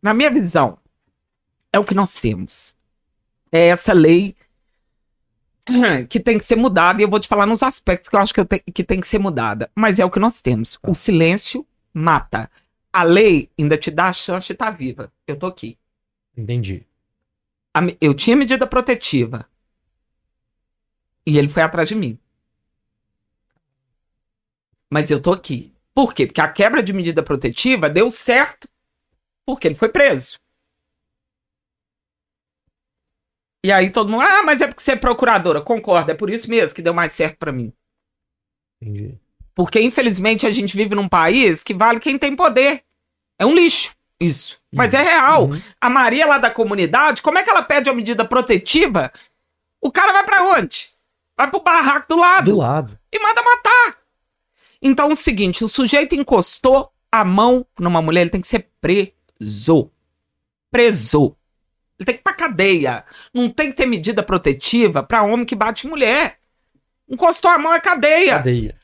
na 0.00 0.14
minha 0.14 0.30
visão, 0.30 0.78
é 1.72 1.80
o 1.80 1.84
que 1.84 1.96
nós 1.96 2.14
temos. 2.14 2.76
É 3.50 3.66
essa 3.66 3.92
lei 3.92 4.36
que 6.08 6.20
tem 6.20 6.36
que 6.38 6.44
ser 6.44 6.56
mudada, 6.56 7.00
e 7.00 7.04
eu 7.04 7.08
vou 7.10 7.18
te 7.20 7.28
falar 7.28 7.46
nos 7.46 7.62
aspectos 7.62 8.08
que 8.08 8.16
eu 8.16 8.20
acho 8.20 8.34
que, 8.34 8.40
eu 8.40 8.44
te- 8.44 8.60
que 8.72 8.84
tem 8.84 9.00
que 9.00 9.08
ser 9.08 9.18
mudada. 9.18 9.70
Mas 9.74 9.98
é 9.98 10.04
o 10.04 10.10
que 10.10 10.18
nós 10.18 10.40
temos. 10.40 10.78
O 10.86 10.94
silêncio 10.94 11.66
mata. 11.92 12.50
A 12.92 13.02
lei 13.02 13.50
ainda 13.58 13.76
te 13.76 13.90
dá 13.90 14.08
a 14.08 14.12
chance 14.12 14.46
de 14.46 14.52
estar 14.52 14.70
viva. 14.70 15.12
Eu 15.26 15.36
tô 15.36 15.46
aqui. 15.46 15.78
Entendi. 16.36 16.86
A 17.72 17.80
eu 18.00 18.14
tinha 18.14 18.36
medida 18.36 18.66
protetiva. 18.66 19.48
E 21.26 21.38
ele 21.38 21.48
foi 21.48 21.62
atrás 21.62 21.88
de 21.88 21.94
mim. 21.94 22.18
Mas 24.90 25.10
eu 25.10 25.20
tô 25.20 25.32
aqui. 25.32 25.72
Por 25.94 26.12
quê? 26.12 26.26
Porque 26.26 26.40
a 26.40 26.48
quebra 26.48 26.82
de 26.82 26.92
medida 26.92 27.22
protetiva 27.22 27.88
deu 27.88 28.10
certo 28.10 28.68
porque 29.46 29.68
ele 29.68 29.74
foi 29.74 29.88
preso. 29.88 30.38
E 33.64 33.72
aí 33.72 33.88
todo 33.88 34.10
mundo, 34.10 34.20
ah, 34.20 34.42
mas 34.42 34.60
é 34.60 34.66
porque 34.66 34.82
você 34.82 34.92
é 34.92 34.96
procuradora. 34.96 35.58
Concordo, 35.58 36.10
é 36.10 36.14
por 36.14 36.28
isso 36.28 36.50
mesmo 36.50 36.74
que 36.74 36.82
deu 36.82 36.92
mais 36.92 37.12
certo 37.12 37.38
pra 37.38 37.50
mim. 37.50 37.72
Entendi. 38.78 39.18
Porque, 39.54 39.80
infelizmente, 39.80 40.46
a 40.46 40.50
gente 40.50 40.76
vive 40.76 40.94
num 40.94 41.08
país 41.08 41.62
que 41.62 41.72
vale 41.72 41.98
quem 41.98 42.18
tem 42.18 42.36
poder. 42.36 42.82
É 43.38 43.46
um 43.46 43.54
lixo, 43.54 43.94
isso. 44.20 44.60
Mas 44.70 44.92
é 44.92 45.00
real. 45.02 45.44
Uhum. 45.46 45.62
A 45.80 45.88
Maria 45.88 46.26
lá 46.26 46.36
da 46.36 46.50
comunidade, 46.50 47.22
como 47.22 47.38
é 47.38 47.42
que 47.42 47.48
ela 47.48 47.62
pede 47.62 47.88
a 47.88 47.94
medida 47.94 48.22
protetiva? 48.22 49.10
O 49.80 49.90
cara 49.90 50.12
vai 50.12 50.24
pra 50.24 50.44
onde? 50.44 50.90
Vai 51.34 51.48
pro 51.48 51.62
barraco 51.62 52.08
do 52.08 52.20
lado 52.20 52.50
Do 52.50 52.58
lado. 52.58 52.98
e 53.10 53.18
manda 53.18 53.42
matar. 53.42 53.96
Então, 54.82 55.08
é 55.08 55.12
o 55.12 55.16
seguinte: 55.16 55.64
o 55.64 55.68
sujeito 55.68 56.14
encostou 56.14 56.92
a 57.10 57.24
mão 57.24 57.66
numa 57.78 58.02
mulher, 58.02 58.22
ele 58.22 58.30
tem 58.30 58.42
que 58.42 58.46
ser 58.46 58.68
preso. 58.78 59.90
Preso. 60.70 61.34
Ele 61.98 62.06
tem 62.06 62.14
que 62.14 62.20
ir 62.20 62.24
pra 62.24 62.32
cadeia. 62.32 63.04
Não 63.32 63.48
tem 63.48 63.70
que 63.70 63.76
ter 63.76 63.86
medida 63.86 64.22
protetiva 64.22 65.02
pra 65.02 65.22
homem 65.22 65.46
que 65.46 65.54
bate 65.54 65.86
mulher. 65.86 66.38
Encostou 67.08 67.50
a 67.50 67.58
mão 67.58 67.72
é 67.72 67.80
cadeia. 67.80 68.38
Cadeia. 68.38 68.80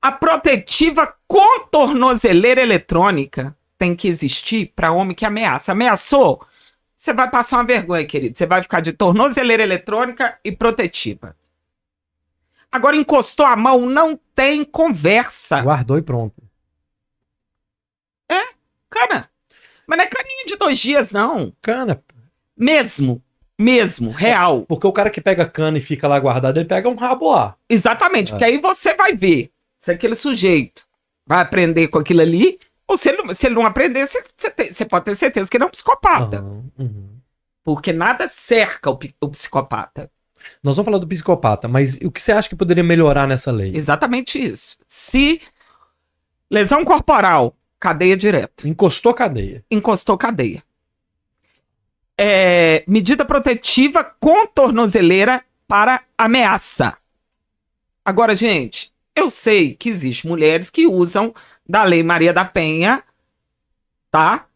A 0.00 0.10
protetiva 0.10 1.14
com 1.28 1.60
tornozeleira 1.66 2.60
eletrônica 2.60 3.56
tem 3.78 3.94
que 3.94 4.08
existir 4.08 4.72
para 4.74 4.92
homem 4.92 5.14
que 5.14 5.24
ameaça. 5.24 5.72
Ameaçou? 5.72 6.44
Você 6.96 7.12
vai 7.12 7.30
passar 7.30 7.58
uma 7.58 7.64
vergonha, 7.64 8.04
querido. 8.06 8.36
Você 8.36 8.46
vai 8.46 8.62
ficar 8.62 8.80
de 8.80 8.92
tornozeleira 8.92 9.62
eletrônica 9.62 10.38
e 10.44 10.50
protetiva. 10.50 11.36
Agora 12.70 12.96
encostou 12.96 13.44
a 13.44 13.54
mão, 13.54 13.86
não 13.86 14.18
tem 14.34 14.64
conversa. 14.64 15.60
Guardou 15.60 15.98
e 15.98 16.02
pronto. 16.02 16.42
Cana. 18.92 19.30
Mas 19.86 19.96
não 19.96 20.04
é 20.04 20.06
caninho 20.06 20.46
de 20.46 20.56
dois 20.56 20.78
dias, 20.78 21.12
não. 21.12 21.52
Cana. 21.62 22.02
Mesmo. 22.56 23.22
Mesmo. 23.58 24.10
Real. 24.10 24.62
Porque 24.66 24.86
o 24.86 24.92
cara 24.92 25.10
que 25.10 25.20
pega 25.20 25.46
cana 25.46 25.78
e 25.78 25.80
fica 25.80 26.08
lá 26.08 26.18
guardado, 26.18 26.58
ele 26.58 26.66
pega 26.66 26.88
um 26.88 26.94
rabo 26.96 27.30
lá. 27.30 27.56
Exatamente. 27.68 28.32
Porque 28.32 28.44
aí 28.44 28.58
você 28.58 28.94
vai 28.94 29.14
ver 29.14 29.50
se 29.78 29.90
aquele 29.92 30.14
sujeito 30.14 30.84
vai 31.26 31.40
aprender 31.40 31.88
com 31.88 31.98
aquilo 31.98 32.20
ali 32.20 32.58
Ou 32.88 32.96
se 32.96 33.08
ele, 33.08 33.22
não- 33.22 33.32
se 33.32 33.46
ele 33.46 33.54
não 33.54 33.64
aprender, 33.64 34.06
você, 34.06 34.22
você 34.36 34.50
tem- 34.50 34.70
você 34.72 34.84
pode 34.84 35.04
ter 35.06 35.14
certeza 35.14 35.48
que 35.48 35.56
ele 35.56 35.64
é 35.64 35.66
um 35.66 35.70
psicopata. 35.70 36.42
Uhum. 36.42 37.16
Porque 37.64 37.90
nada 37.92 38.26
cerca 38.28 38.90
o, 38.90 38.98
o 39.20 39.28
psicopata. 39.28 40.10
Nós 40.62 40.76
vamos 40.76 40.86
falar 40.86 40.98
do 40.98 41.06
psicopata, 41.06 41.68
mas 41.68 41.96
o 42.04 42.10
que 42.10 42.20
você 42.20 42.32
acha 42.32 42.48
que 42.48 42.56
poderia 42.56 42.82
melhorar 42.84 43.26
nessa 43.26 43.50
lei? 43.52 43.72
Exatamente 43.74 44.38
isso. 44.38 44.76
Se 44.86 45.40
lesão 46.50 46.84
corporal, 46.84 47.56
cadeia 47.78 48.16
direto. 48.16 48.68
Encostou 48.68 49.14
cadeia. 49.14 49.64
Encostou 49.70 50.18
cadeia. 50.18 50.62
É, 52.18 52.84
medida 52.86 53.24
protetiva 53.24 54.04
com 54.04 54.46
tornozeleira 54.46 55.42
para 55.66 56.02
ameaça. 56.16 56.96
Agora, 58.04 58.34
gente, 58.36 58.92
eu 59.14 59.30
sei 59.30 59.74
que 59.74 59.88
existem 59.88 60.30
mulheres 60.30 60.70
que 60.70 60.86
usam 60.86 61.34
da 61.68 61.84
Lei 61.84 62.02
Maria 62.02 62.32
da 62.32 62.44
Penha, 62.44 63.02
tá? 64.10 64.46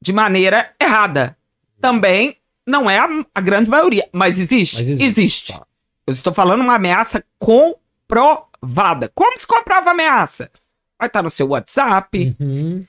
De 0.00 0.12
maneira 0.12 0.74
errada. 0.80 1.36
Também 1.80 2.36
não 2.66 2.88
é 2.90 2.98
a, 2.98 3.08
a 3.34 3.40
grande 3.40 3.70
maioria, 3.70 4.08
mas 4.12 4.38
existe? 4.38 4.76
Mas 4.78 4.88
existe, 4.88 5.04
existe. 5.04 5.52
tá. 5.52 5.66
Eu 6.06 6.12
estou 6.12 6.32
falando 6.34 6.60
uma 6.60 6.74
ameaça 6.74 7.24
comprovada. 7.38 9.10
Como 9.14 9.36
se 9.38 9.46
comprova 9.46 9.90
a 9.90 9.92
ameaça? 9.92 10.50
Vai 10.98 11.08
estar 11.08 11.22
no 11.22 11.30
seu 11.30 11.48
WhatsApp, 11.48 12.36
Uhum. 12.40 12.84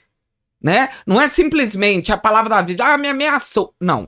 Né? 0.62 0.90
Não 1.06 1.20
é 1.22 1.28
simplesmente 1.28 2.12
a 2.12 2.18
palavra 2.18 2.50
da 2.50 2.62
vida, 2.62 2.86
ah, 2.86 2.98
me 2.98 3.08
ameaçou. 3.08 3.74
Não. 3.80 4.08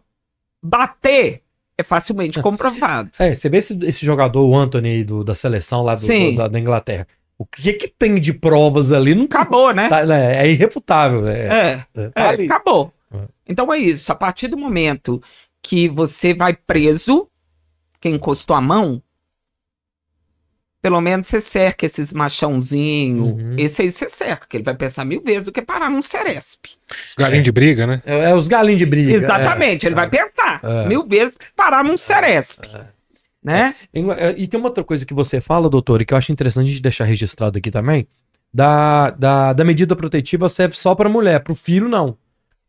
Bater 0.63 1.41
é 1.77 1.83
facilmente 1.83 2.41
comprovado. 2.41 3.09
É, 3.19 3.33
você 3.33 3.47
vê 3.49 3.57
esse, 3.57 3.77
esse 3.83 4.05
jogador, 4.05 4.43
o 4.45 4.55
Anthony 4.55 5.03
do- 5.03 5.23
da 5.23 5.33
seleção 5.33 5.81
lá 5.83 5.95
do- 5.95 6.01
do- 6.05 6.35
da, 6.35 6.47
da 6.49 6.59
Inglaterra. 6.59 7.07
O 7.37 7.45
que 7.45 7.71
que 7.73 7.87
tem 7.87 8.19
de 8.19 8.33
provas 8.33 8.91
ali? 8.91 9.15
Não 9.15 9.23
Acabou, 9.23 9.73
né? 9.73 9.87
tá- 9.87 10.01
é, 10.13 10.45
é 10.45 10.51
irrefutável. 10.51 11.25
É, 11.25 11.47
É, 11.95 12.01
é, 12.01 12.09
tá 12.09 12.33
é, 12.33 12.45
acabou. 12.45 12.91
É. 13.13 13.17
Então 13.47 13.71
é 13.73 13.77
isso. 13.77 14.11
A 14.11 14.15
partir 14.15 14.49
do 14.49 14.57
momento 14.57 15.21
que 15.63 15.87
você 15.87 16.33
vai 16.33 16.53
preso, 16.53 17.29
quem 18.01 18.15
encostou 18.15 18.55
a 18.57 18.61
mão, 18.61 19.01
pelo 20.81 21.01
menos 21.01 21.27
você 21.27 21.41
cerca 21.41 21.85
esses 21.85 22.13
machãozinho. 22.13 23.23
Uhum. 23.23 23.55
Esse 23.57 23.81
aí 23.81 23.91
você 23.91 24.07
cerca, 24.07 24.47
que 24.47 24.57
ele 24.57 24.63
vai 24.63 24.75
pensar 24.75 25.03
mil 25.03 25.21
vezes 25.21 25.43
do 25.43 25.51
que 25.51 25.61
parar 25.61 25.89
num 25.89 26.01
Ceresp. 26.01 26.65
Os 27.05 27.15
galinhos 27.15 27.43
de 27.43 27.51
briga, 27.51 27.85
né? 27.85 28.01
É, 28.05 28.29
é 28.29 28.35
os 28.35 28.47
galinhos 28.47 28.79
de 28.79 28.85
briga. 28.85 29.11
Exatamente, 29.11 29.85
ele 29.85 29.93
é. 29.93 29.95
vai 29.95 30.09
pensar 30.09 30.61
É. 30.63 30.87
mil 30.87 31.05
vezes 31.05 31.37
parar 31.55 31.83
num 31.83 31.97
Ceresp. 31.97 32.63
Né? 33.43 33.73
É, 33.93 34.35
E 34.37 34.47
tem 34.47 34.59
uma 34.59 34.67
outra 34.69 34.83
coisa 34.83 35.05
que 35.05 35.13
você 35.13 35.39
fala, 35.39 35.69
doutor, 35.69 36.01
e 36.01 36.05
que 36.05 36.13
eu 36.13 36.17
acho 36.17 36.31
interessante 36.31 36.65
a 36.65 36.69
gente 36.69 36.81
deixar 36.81 37.05
registrado 37.05 37.57
aqui 37.57 37.71
também. 37.71 38.07
Da, 38.53 39.11
da, 39.11 39.53
da 39.53 39.63
medida 39.63 39.95
protetiva 39.95 40.49
serve 40.49 40.75
só 40.75 40.95
pra 40.95 41.07
mulher, 41.07 41.41
pro 41.41 41.53
filho 41.55 41.87
não. 41.87 42.17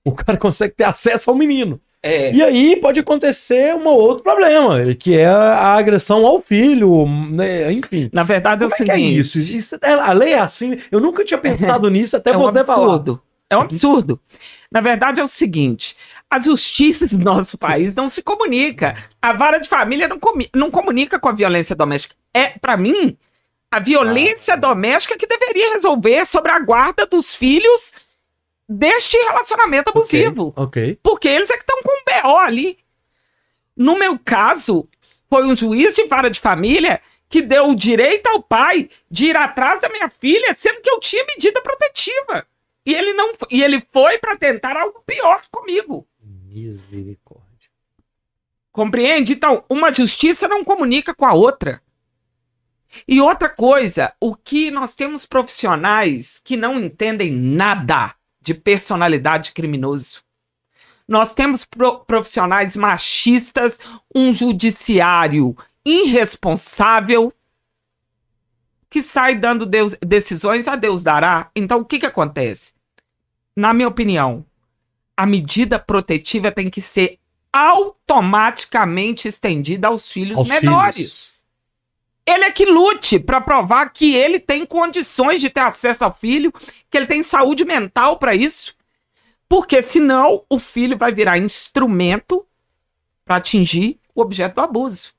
O 0.05 0.12
cara 0.12 0.37
consegue 0.38 0.75
ter 0.75 0.85
acesso 0.85 1.31
ao 1.31 1.37
menino. 1.37 1.81
É. 2.02 2.32
E 2.32 2.42
aí 2.42 2.76
pode 2.76 2.98
acontecer 3.00 3.74
um 3.74 3.86
outro 3.86 4.22
problema, 4.22 4.82
que 4.94 5.16
é 5.18 5.26
a 5.26 5.74
agressão 5.74 6.24
ao 6.26 6.40
filho, 6.40 7.06
né? 7.30 7.70
enfim. 7.72 8.08
Na 8.12 8.22
verdade, 8.22 8.62
é 8.64 8.66
o 8.66 8.70
Como 8.70 8.82
é 8.82 8.84
que 8.86 8.90
é 8.90 8.94
seguinte. 8.94 9.18
isso? 9.20 9.40
Isso- 9.40 9.76
é- 9.82 9.92
A 9.92 10.12
lei 10.12 10.32
é 10.32 10.38
assim. 10.38 10.78
Eu 10.90 10.98
nunca 11.00 11.24
tinha 11.24 11.36
pensado 11.38 11.88
nisso 11.90 12.16
até 12.16 12.30
é 12.30 12.36
um 12.36 12.40
você 12.40 12.64
falar. 12.64 12.84
absurdo. 12.86 13.22
É 13.50 13.56
um 13.56 13.60
absurdo. 13.60 14.20
Na 14.72 14.80
verdade, 14.80 15.20
é 15.20 15.24
o 15.24 15.28
seguinte: 15.28 15.94
a 16.30 16.38
justiça 16.38 17.06
do 17.18 17.22
nosso 17.22 17.58
país 17.58 17.92
não 17.92 18.08
se 18.08 18.22
comunica. 18.22 18.96
A 19.20 19.32
vara 19.34 19.58
de 19.58 19.68
família 19.68 20.08
não, 20.08 20.18
comi- 20.18 20.48
não 20.54 20.70
comunica 20.70 21.18
com 21.18 21.28
a 21.28 21.32
violência 21.32 21.76
doméstica. 21.76 22.14
É, 22.32 22.50
para 22.60 22.76
mim, 22.76 23.16
a 23.70 23.78
violência 23.80 24.56
doméstica 24.56 25.18
que 25.18 25.26
deveria 25.26 25.72
resolver 25.74 26.24
sobre 26.24 26.50
a 26.52 26.60
guarda 26.60 27.04
dos 27.06 27.34
filhos 27.34 27.92
deste 28.70 29.16
relacionamento 29.16 29.90
abusivo. 29.90 30.52
Ok. 30.54 30.96
Porque 31.02 31.26
eles 31.26 31.50
é 31.50 31.54
que 31.54 31.64
estão 31.64 31.80
com 31.83 31.90
um 31.90 32.04
BO 32.04 32.37
ali. 32.37 32.78
No 33.76 33.98
meu 33.98 34.16
caso, 34.16 34.88
foi 35.28 35.44
um 35.44 35.56
juiz 35.56 35.96
de 35.96 36.06
vara 36.06 36.30
de 36.30 36.38
família 36.38 37.00
que 37.28 37.42
deu 37.42 37.70
o 37.70 37.74
direito 37.74 38.28
ao 38.28 38.40
pai 38.40 38.88
de 39.11 39.26
ir 39.26 39.37
atrás 39.37 39.80
da 39.80 39.88
minha 39.88 40.09
filha, 40.09 40.54
sendo 40.54 40.80
que 40.80 40.90
eu 40.90 41.00
tinha 41.00 41.24
medida 41.26 41.61
protetiva. 41.61 42.46
E 42.87 42.94
ele 42.94 43.12
não 43.12 43.33
e 43.50 43.62
ele 43.62 43.80
foi 43.92 44.18
para 44.18 44.37
tentar 44.37 44.76
algo 44.76 45.02
pior 45.04 45.40
comigo. 45.50 46.06
Misericórdia. 46.22 47.70
Compreende? 48.70 49.33
Então, 49.33 49.64
uma 49.68 49.92
justiça 49.92 50.46
não 50.46 50.62
comunica 50.62 51.12
com 51.12 51.26
a 51.26 51.33
outra. 51.33 51.83
E 53.06 53.20
outra 53.20 53.48
coisa, 53.48 54.12
o 54.20 54.35
que 54.35 54.70
nós 54.70 54.94
temos 54.94 55.26
profissionais 55.26 56.40
que 56.44 56.56
não 56.56 56.78
entendem 56.80 57.33
nada 57.33 58.14
de 58.40 58.55
personalidade 58.55 59.53
criminoso. 59.53 60.22
Nós 61.07 61.35
temos 61.35 61.64
pro- 61.64 62.00
profissionais 62.05 62.76
machistas, 62.76 63.79
um 64.14 64.33
judiciário 64.33 65.57
irresponsável 65.85 67.33
que 68.88 69.03
sai 69.03 69.35
dando 69.37 69.66
Deus- 69.66 69.96
decisões 70.00 70.66
a 70.68 70.76
Deus 70.76 71.03
dará. 71.03 71.50
Então, 71.55 71.81
o 71.81 71.85
que, 71.85 71.98
que 71.98 72.07
acontece? 72.07 72.72
Na 73.57 73.72
minha 73.74 73.88
opinião, 73.88 74.44
a 75.16 75.26
medida 75.26 75.79
protetiva 75.79 76.50
tem 76.50 76.70
que 76.70 76.81
ser 76.81 77.18
automaticamente 77.53 79.26
estendida 79.29 79.88
aos 79.88 80.11
filhos 80.11 80.38
Aos 80.38 80.48
menores. 80.48 80.96
filhos. 80.96 81.39
Ele 82.26 82.44
é 82.44 82.50
que 82.50 82.64
lute 82.64 83.18
para 83.18 83.40
provar 83.40 83.87
que 83.92 84.14
ele 84.14 84.38
tem 84.38 84.64
condições 84.64 85.40
de 85.40 85.50
ter 85.50 85.61
acesso 85.61 86.04
ao 86.04 86.12
filho, 86.12 86.52
que 86.88 86.96
ele 86.96 87.06
tem 87.06 87.22
saúde 87.22 87.64
mental 87.64 88.18
para 88.18 88.35
isso. 88.35 88.74
Porque 89.48 89.83
senão 89.83 90.44
o 90.48 90.59
filho 90.59 90.96
vai 90.96 91.12
virar 91.12 91.38
instrumento 91.38 92.46
para 93.24 93.37
atingir 93.37 93.98
o 94.14 94.20
objeto 94.20 94.56
do 94.56 94.61
abuso. 94.61 95.12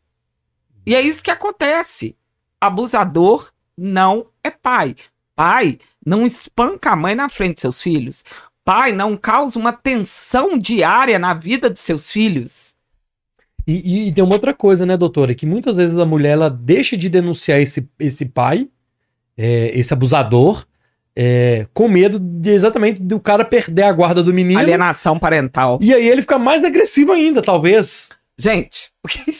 E 0.85 0.95
é 0.95 1.01
isso 1.01 1.23
que 1.23 1.31
acontece. 1.31 2.15
Abusador 2.59 3.51
não 3.77 4.27
é 4.43 4.49
pai. 4.49 4.95
Pai 5.35 5.79
não 6.05 6.23
espanca 6.25 6.91
a 6.91 6.95
mãe 6.95 7.15
na 7.15 7.29
frente 7.29 7.55
de 7.55 7.61
seus 7.61 7.81
filhos. 7.81 8.23
Pai 8.63 8.91
não 8.91 9.17
causa 9.17 9.57
uma 9.57 9.73
tensão 9.73 10.57
diária 10.57 11.17
na 11.17 11.33
vida 11.33 11.69
dos 11.69 11.81
seus 11.81 12.11
filhos. 12.11 12.75
E, 13.67 13.73
e- 13.73 14.07
e 14.07 14.11
tem 14.11 14.23
uma 14.23 14.33
outra 14.33 14.53
coisa, 14.53 14.85
né, 14.85 14.97
doutora? 14.97 15.35
Que 15.35 15.45
muitas 15.45 15.77
vezes 15.77 15.97
a 15.97 16.05
mulher 16.05 16.31
ela 16.31 16.49
deixa 16.49 16.97
de 16.97 17.07
denunciar 17.09 17.59
esse, 17.59 17.87
esse 17.99 18.25
pai, 18.25 18.67
é, 19.37 19.71
esse 19.77 19.93
abusador, 19.93 20.65
é, 21.15 21.67
com 21.73 21.87
medo 21.87 22.19
de 22.19 22.49
exatamente 22.51 23.01
do 23.01 23.19
cara 23.19 23.43
perder 23.45 23.83
a 23.83 23.91
guarda 23.91 24.23
do 24.23 24.33
menino. 24.33 24.59
Alienação 24.59 25.19
parental. 25.19 25.77
E 25.81 25.93
aí 25.93 26.07
ele 26.07 26.21
fica 26.21 26.39
mais 26.39 26.63
agressivo 26.63 27.11
ainda, 27.11 27.41
talvez. 27.41 28.09
Gente, 28.37 28.91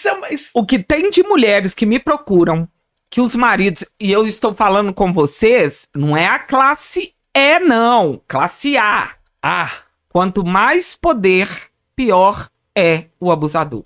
é 0.06 0.18
mais. 0.18 0.52
o 0.54 0.66
que 0.66 0.78
tem 0.78 1.10
de 1.10 1.24
mulheres 1.24 1.74
que 1.74 1.86
me 1.86 1.98
procuram, 2.00 2.68
que 3.10 3.20
os 3.20 3.36
maridos, 3.36 3.86
e 4.00 4.12
eu 4.12 4.28
estou 4.28 4.54
falando 4.54 4.94
com 4.94 5.12
vocês, 5.12 5.88
não 5.96 6.16
é 6.16 6.28
a 6.28 6.38
classe 6.40 7.14
E, 7.36 7.60
não. 7.60 8.22
Classe 8.28 8.78
A. 8.78 9.10
Ah! 9.42 9.72
Quanto 10.10 10.46
mais 10.46 10.94
poder, 10.94 11.48
pior 11.96 12.48
é 12.78 13.06
o 13.20 13.32
abusador. 13.32 13.84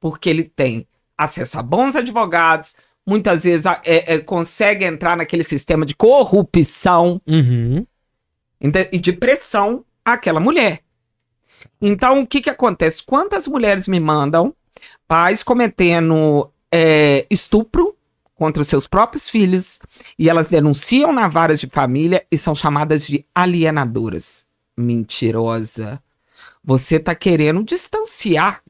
Porque 0.00 0.28
ele 0.30 0.44
tem 0.44 0.86
acesso 1.16 1.58
a 1.58 1.62
bons 1.62 1.96
advogados, 1.96 2.74
muitas 3.06 3.44
vezes 3.44 3.64
é- 3.84 4.14
é, 4.14 4.18
consegue 4.18 4.84
entrar 4.84 5.16
naquele 5.16 5.42
sistema 5.42 5.86
de 5.86 5.94
corrupção 5.94 7.20
Uhum. 7.26 7.86
e 8.60 8.98
de 8.98 9.12
pressão 9.12 9.84
àquela 10.04 10.40
mulher. 10.40 10.80
Então, 11.80 12.20
o 12.20 12.26
que, 12.26 12.40
que 12.40 12.50
acontece? 12.50 13.02
Quantas 13.02 13.46
mulheres 13.48 13.86
me 13.88 13.98
mandam 14.00 14.54
pais 15.08 15.42
cometendo 15.42 16.50
é, 16.70 17.26
estupro 17.30 17.96
contra 18.34 18.60
os 18.60 18.68
seus 18.68 18.86
próprios 18.86 19.30
filhos 19.30 19.78
e 20.18 20.28
elas 20.28 20.48
denunciam 20.48 21.12
na 21.12 21.26
vara 21.28 21.54
de 21.54 21.66
família 21.68 22.26
e 22.30 22.36
são 22.36 22.54
chamadas 22.54 23.06
de 23.06 23.24
alienadoras. 23.34 24.44
Mentirosa. 24.76 26.02
Você 26.62 26.98
tá 26.98 27.14
querendo 27.14 27.62
distanciar. 27.62 28.60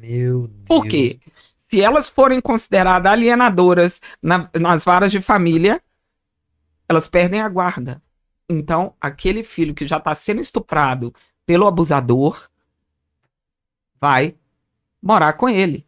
Meu 0.00 0.48
Deus. 0.48 0.64
Por 0.66 0.86
quê? 0.86 1.18
Se 1.56 1.80
elas 1.80 2.08
forem 2.08 2.40
consideradas 2.40 3.12
alienadoras 3.12 4.00
na- 4.22 4.48
nas 4.58 4.84
varas 4.84 5.12
de 5.12 5.20
família, 5.20 5.80
elas 6.88 7.06
perdem 7.06 7.40
a 7.40 7.48
guarda. 7.48 8.02
Então, 8.48 8.94
aquele 9.00 9.44
filho 9.44 9.74
que 9.74 9.86
já 9.86 9.98
está 9.98 10.12
sendo 10.14 10.40
estuprado 10.40 11.14
pelo 11.46 11.66
abusador 11.66 12.48
vai 14.00 14.34
morar 15.00 15.34
com 15.34 15.48
ele. 15.48 15.86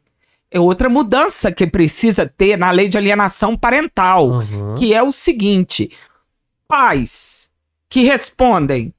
É 0.51 0.61
outra 0.61 0.88
mudança 0.88 1.51
que 1.51 1.66
precisa 1.66 2.27
ter 2.27 2.57
na 2.57 2.70
lei 2.70 2.88
de 2.88 2.98
alienação 2.98 3.57
parental, 3.57 4.29
Uhum. 4.29 4.75
que 4.77 4.92
é 4.94 5.03
o 5.03 5.11
seguinte: 5.11 5.90
pais 6.68 7.51
que 7.88 8.03
respondem 8.03 8.94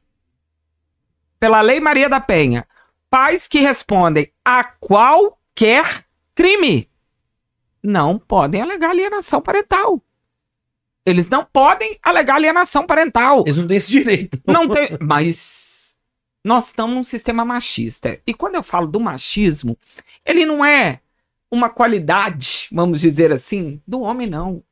pela 1.39 1.61
Lei 1.61 1.79
Maria 1.79 2.09
da 2.09 2.19
Penha, 2.19 2.67
pais 3.13 3.47
que 3.47 3.59
respondem 3.59 4.33
a 4.43 4.63
qualquer 4.63 6.03
crime, 6.33 6.89
não 7.83 8.17
podem 8.17 8.59
alegar 8.59 8.89
alienação 8.89 9.39
parental. 9.39 10.01
Eles 11.05 11.29
não 11.29 11.45
podem 11.45 11.99
alegar 12.01 12.37
alienação 12.37 12.87
parental. 12.87 13.43
Eles 13.45 13.57
não 13.57 13.67
têm 13.67 13.77
esse 13.77 13.91
direito. 13.91 14.41
Não 14.47 14.67
tem. 14.67 14.97
Mas 14.99 15.95
nós 16.43 16.67
estamos 16.67 16.95
num 16.95 17.03
sistema 17.03 17.45
machista. 17.45 18.19
E 18.25 18.33
quando 18.33 18.55
eu 18.55 18.63
falo 18.63 18.87
do 18.87 18.99
machismo, 18.99 19.77
ele 20.25 20.43
não 20.43 20.65
é 20.65 20.99
uma 21.51 21.69
qualidade, 21.69 22.67
vamos 22.71 22.99
dizer 22.99 23.31
assim, 23.31 23.79
do 23.85 24.01
homem, 24.01 24.25
não. 24.25 24.63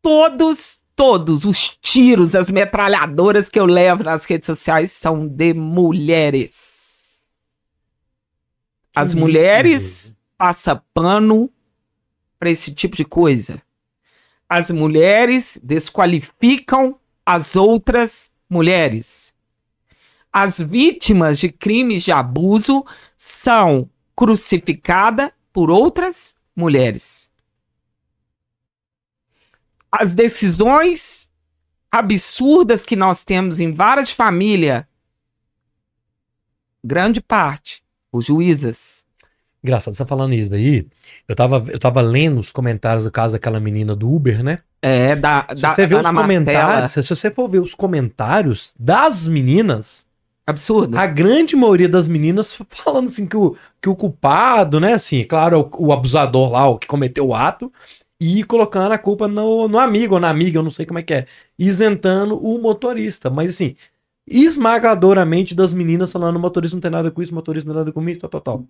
Todos, 0.00 0.80
todos 0.94 1.44
os 1.44 1.76
tiros, 1.82 2.36
as 2.36 2.52
metralhadoras 2.52 3.48
que 3.48 3.58
eu 3.58 3.66
levo 3.66 4.04
nas 4.04 4.24
redes 4.24 4.46
sociais 4.46 4.92
são 4.92 5.26
de 5.26 5.52
mulheres. 5.52 6.75
As 8.96 9.12
Que 9.12 9.20
mulheres 9.20 9.82
isso, 9.82 10.16
passam 10.38 10.82
pano 10.94 11.50
para 12.38 12.48
esse 12.48 12.72
tipo 12.72 12.96
de 12.96 13.04
coisa. 13.04 13.62
As 14.48 14.70
mulheres 14.70 15.60
desqualificam 15.62 16.98
as 17.24 17.56
outras 17.56 18.32
mulheres. 18.48 19.34
As 20.32 20.58
vítimas 20.58 21.38
de 21.38 21.50
crimes 21.50 22.04
de 22.04 22.10
abuso 22.10 22.86
são 23.18 23.90
crucificadas 24.14 25.30
por 25.52 25.70
outras 25.70 26.34
mulheres. 26.54 27.30
As 29.92 30.14
decisões 30.14 31.30
absurdas 31.92 32.82
que 32.82 32.96
nós 32.96 33.24
temos 33.24 33.60
em 33.60 33.74
várias 33.74 34.10
famílias, 34.10 34.86
grande 36.82 37.20
parte, 37.20 37.85
os 38.16 38.26
juízas, 38.26 39.04
Engraçado, 39.64 39.94
você 39.94 40.04
tá 40.04 40.06
falando 40.06 40.32
isso 40.32 40.48
daí. 40.48 40.86
Eu 41.26 41.34
tava, 41.34 41.64
eu 41.68 41.78
tava 41.78 42.00
lendo 42.00 42.38
os 42.38 42.52
comentários 42.52 43.02
do 43.02 43.10
caso 43.10 43.32
daquela 43.32 43.58
menina 43.58 43.96
do 43.96 44.08
Uber, 44.08 44.40
né? 44.44 44.60
é, 44.80 45.16
da, 45.16 45.46
Se 45.54 45.62
da 45.62 45.74
você 45.74 45.86
ver 45.86 45.96
os 45.96 46.06
Ana 46.06 46.20
comentários, 46.20 46.80
Marcela. 46.80 47.02
se 47.02 47.08
você 47.14 47.30
for 47.30 47.48
ver 47.48 47.60
os 47.60 47.74
comentários 47.74 48.72
das 48.78 49.26
meninas, 49.26 50.06
Absurdo. 50.46 50.96
a 50.96 51.06
grande 51.06 51.56
maioria 51.56 51.88
das 51.88 52.06
meninas 52.06 52.56
falando 52.70 53.08
assim 53.08 53.26
que 53.26 53.36
o, 53.36 53.56
que 53.82 53.88
o 53.88 53.96
culpado, 53.96 54.78
né, 54.78 54.92
assim, 54.92 55.24
claro, 55.24 55.68
o, 55.72 55.86
o 55.86 55.92
abusador 55.92 56.52
lá, 56.52 56.68
o 56.68 56.78
que 56.78 56.86
cometeu 56.86 57.26
o 57.26 57.34
ato, 57.34 57.72
e 58.20 58.44
colocando 58.44 58.92
a 58.92 58.98
culpa 58.98 59.26
no, 59.26 59.66
no 59.66 59.78
amigo 59.78 60.14
ou 60.14 60.20
na 60.20 60.30
amiga, 60.30 60.58
eu 60.58 60.62
não 60.62 60.70
sei 60.70 60.86
como 60.86 61.00
é 61.00 61.02
que 61.02 61.12
é, 61.12 61.26
isentando 61.58 62.36
o 62.38 62.58
motorista, 62.60 63.28
mas 63.28 63.50
assim, 63.50 63.74
esmagadoramente 64.26 65.54
das 65.54 65.72
meninas 65.72 66.10
falando 66.10 66.36
o 66.36 66.40
motorista 66.40 66.76
não 66.76 66.80
tem 66.80 66.90
nada 66.90 67.10
com 67.10 67.22
isso, 67.22 67.32
o 67.32 67.34
motorista 67.34 67.68
não 67.68 67.74
tem 67.74 67.80
nada 67.80 67.92
com 67.92 68.08
isso, 68.08 68.20
tal, 68.20 68.30
tal, 68.30 68.40
tal. 68.40 68.64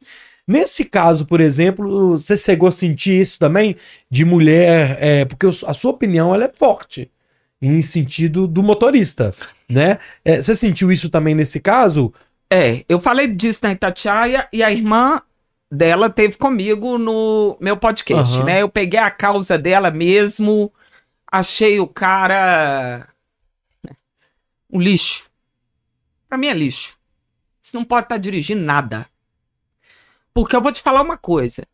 Nesse 0.47 0.85
caso, 0.85 1.27
por 1.27 1.41
exemplo, 1.41 2.11
você 2.11 2.37
chegou 2.37 2.69
a 2.69 2.73
sentir 2.73 3.21
isso 3.21 3.39
também 3.39 3.77
de 4.11 4.25
mulher, 4.25 4.99
é, 5.01 5.25
porque 5.25 5.47
a 5.47 5.75
sua 5.75 5.91
opinião 5.91 6.35
ela 6.35 6.45
é 6.45 6.53
forte 6.55 7.11
em 7.61 7.81
sentido 7.81 8.47
do 8.47 8.63
motorista, 8.63 9.35
né? 9.69 9.99
É, 10.25 10.43
você 10.43 10.55
sentiu 10.55 10.93
isso 10.93 11.09
também 11.09 11.35
nesse 11.35 11.59
caso? 11.59 12.13
É, 12.51 12.85
eu 12.89 13.01
falei 13.01 13.27
disso 13.27 13.61
na 13.63 13.73
Itatiaia 13.73 14.47
e 14.53 14.63
a 14.63 14.71
irmã 14.71 15.23
dela 15.71 16.09
teve 16.09 16.37
comigo 16.37 16.99
no 16.99 17.57
meu 17.61 17.77
podcast, 17.77 18.37
Aham. 18.37 18.45
né? 18.45 18.63
Eu 18.63 18.69
peguei 18.69 19.01
a 19.01 19.11
causa 19.11 19.59
dela 19.59 19.91
mesmo, 19.91 20.73
achei 21.31 21.81
o 21.81 21.87
cara 21.87 23.09
um 24.71 24.81
lixo. 24.81 25.29
Pra 26.29 26.39
mim 26.39 26.49
é 26.49 26.55
lixo. 26.55 26.97
Você 27.61 27.77
não 27.77 27.85
pode 27.85 28.07
estar 28.07 28.19
dirigindo 28.19 28.63
nada. 28.63 29.09
Porque 30.33 30.55
eu 30.55 30.61
vou 30.61 30.73
te 30.73 30.83
falar 30.83 31.03
uma 31.03 31.17
coisa. 31.17 31.67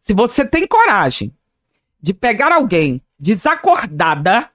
Se 0.00 0.12
você 0.12 0.44
tem 0.44 0.66
coragem 0.66 1.34
de 2.00 2.12
pegar 2.12 2.52
alguém 2.52 3.02
desacordada 3.18 4.50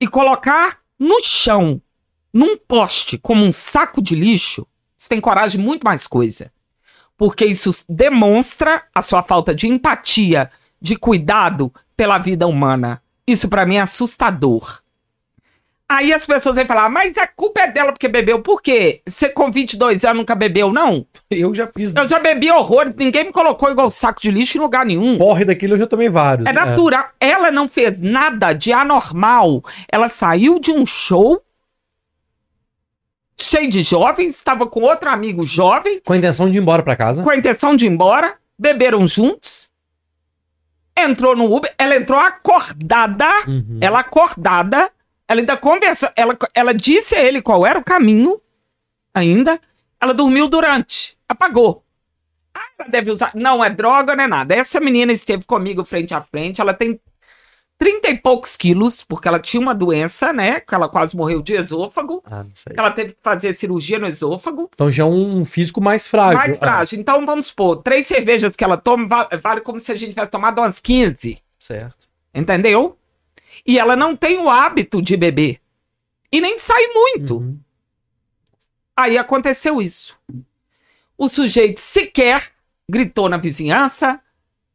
e 0.00 0.06
colocar 0.06 0.80
no 0.98 1.22
chão, 1.24 1.80
num 2.32 2.56
poste, 2.56 3.18
como 3.18 3.42
um 3.42 3.52
saco 3.52 4.00
de 4.02 4.14
lixo, 4.14 4.66
você 4.96 5.08
tem 5.08 5.20
coragem 5.20 5.60
muito 5.60 5.84
mais 5.84 6.06
coisa. 6.06 6.52
Porque 7.16 7.46
isso 7.46 7.70
demonstra 7.88 8.86
a 8.94 9.00
sua 9.00 9.22
falta 9.22 9.54
de 9.54 9.66
empatia, 9.66 10.50
de 10.80 10.96
cuidado 10.96 11.72
pela 11.96 12.18
vida 12.18 12.46
humana. 12.46 13.02
Isso 13.26 13.48
pra 13.48 13.64
mim 13.64 13.76
é 13.76 13.80
assustador. 13.80 14.82
Aí 15.88 16.12
as 16.12 16.26
pessoas 16.26 16.56
vêm 16.56 16.66
falar, 16.66 16.88
mas 16.88 17.16
a 17.16 17.28
culpa 17.28 17.60
é 17.60 17.70
dela 17.70 17.92
porque 17.92 18.08
bebeu. 18.08 18.42
Por 18.42 18.60
quê? 18.60 19.02
Você 19.06 19.28
com 19.28 19.52
22 19.52 20.04
anos 20.04 20.16
nunca 20.18 20.34
bebeu, 20.34 20.72
não? 20.72 21.06
Eu 21.30 21.54
já 21.54 21.68
fiz 21.68 21.94
Eu 21.94 22.08
já 22.08 22.18
bebi 22.18 22.50
horrores, 22.50 22.96
ninguém 22.96 23.26
me 23.26 23.32
colocou 23.32 23.70
igual 23.70 23.88
saco 23.88 24.20
de 24.20 24.30
lixo 24.32 24.58
em 24.58 24.60
lugar 24.60 24.84
nenhum. 24.84 25.16
porre 25.16 25.44
daquilo, 25.44 25.74
eu 25.74 25.78
já 25.78 25.86
tomei 25.86 26.08
vários. 26.08 26.44
É 26.48 26.52
natural. 26.52 27.08
Ela 27.20 27.52
não 27.52 27.68
fez 27.68 28.00
nada 28.00 28.52
de 28.52 28.72
anormal. 28.72 29.62
Ela 29.88 30.08
saiu 30.08 30.58
de 30.58 30.72
um 30.72 30.84
show 30.84 31.40
cheio 33.38 33.68
de 33.70 33.82
jovens, 33.84 34.34
estava 34.36 34.66
com 34.66 34.80
outro 34.80 35.08
amigo 35.10 35.44
jovem, 35.44 36.00
Com 36.04 36.14
a 36.14 36.16
intenção 36.16 36.50
de 36.50 36.58
ir 36.58 36.60
embora 36.62 36.82
pra 36.82 36.96
casa. 36.96 37.22
com 37.22 37.30
a 37.30 37.36
intenção 37.36 37.76
de 37.76 37.84
ir 37.86 37.90
embora, 37.90 38.34
beberam 38.58 39.06
juntos, 39.06 39.70
entrou 40.96 41.36
no 41.36 41.54
Uber, 41.54 41.72
ela 41.78 41.94
entrou 41.96 42.18
acordada, 42.18 43.28
Uhum. 43.46 43.78
ela 43.80 44.00
acordada, 44.00 44.90
ela 45.28 45.40
ainda 45.40 45.56
conversou, 45.56 46.08
ela, 46.16 46.36
ela 46.54 46.72
disse 46.74 47.14
a 47.16 47.20
ele 47.22 47.42
qual 47.42 47.66
era 47.66 47.78
o 47.78 47.84
caminho, 47.84 48.40
ainda, 49.14 49.60
ela 50.00 50.12
dormiu 50.14 50.48
durante, 50.48 51.16
apagou. 51.28 51.82
Ah, 52.54 52.60
ela 52.78 52.88
deve 52.88 53.10
usar, 53.10 53.32
não 53.34 53.62
é 53.64 53.68
droga, 53.68 54.16
não 54.16 54.24
é 54.24 54.26
nada. 54.26 54.54
Essa 54.54 54.80
menina 54.80 55.12
esteve 55.12 55.44
comigo 55.44 55.84
frente 55.84 56.14
a 56.14 56.22
frente, 56.22 56.60
ela 56.60 56.72
tem 56.72 56.98
30 57.78 58.08
e 58.08 58.16
poucos 58.16 58.56
quilos, 58.56 59.02
porque 59.02 59.28
ela 59.28 59.38
tinha 59.38 59.60
uma 59.60 59.74
doença, 59.74 60.32
né, 60.32 60.60
que 60.60 60.74
ela 60.74 60.88
quase 60.88 61.14
morreu 61.14 61.42
de 61.42 61.52
esôfago, 61.52 62.22
Ah, 62.24 62.42
não 62.44 62.50
sei. 62.54 62.72
ela 62.74 62.90
teve 62.90 63.12
que 63.12 63.20
fazer 63.22 63.52
cirurgia 63.52 63.98
no 63.98 64.06
esôfago, 64.06 64.70
Então 64.72 64.90
já 64.90 65.02
é 65.02 65.06
um 65.06 65.44
físico 65.44 65.78
mais 65.82 66.08
frágil. 66.08 66.38
mais 66.38 66.56
frágil. 66.56 66.98
Então, 66.98 67.26
vamos 67.26 67.46
supor, 67.46 67.82
três 67.82 68.06
cervejas 68.06 68.56
que 68.56 68.64
ela 68.64 68.78
toma, 68.78 69.06
va- 69.06 69.28
vale 69.42 69.60
como 69.60 69.78
se 69.78 69.92
a 69.92 69.96
gente 69.96 70.10
tivesse 70.10 70.30
tomado 70.30 70.58
umas 70.60 70.80
15. 70.80 71.36
Ah, 71.38 71.42
certo. 71.60 72.08
Entendeu? 72.34 72.96
E 73.66 73.78
ela 73.78 73.96
não 73.96 74.14
tem 74.14 74.38
o 74.38 74.48
hábito 74.48 75.02
de 75.02 75.16
beber. 75.16 75.60
E 76.30 76.40
nem 76.40 76.58
sai 76.58 76.86
muito. 76.88 77.38
Uhum. 77.38 77.58
Aí 78.96 79.18
aconteceu 79.18 79.82
isso. 79.82 80.18
O 81.18 81.28
sujeito 81.28 81.80
sequer 81.80 82.50
gritou 82.88 83.28
na 83.28 83.36
vizinhança. 83.36 84.20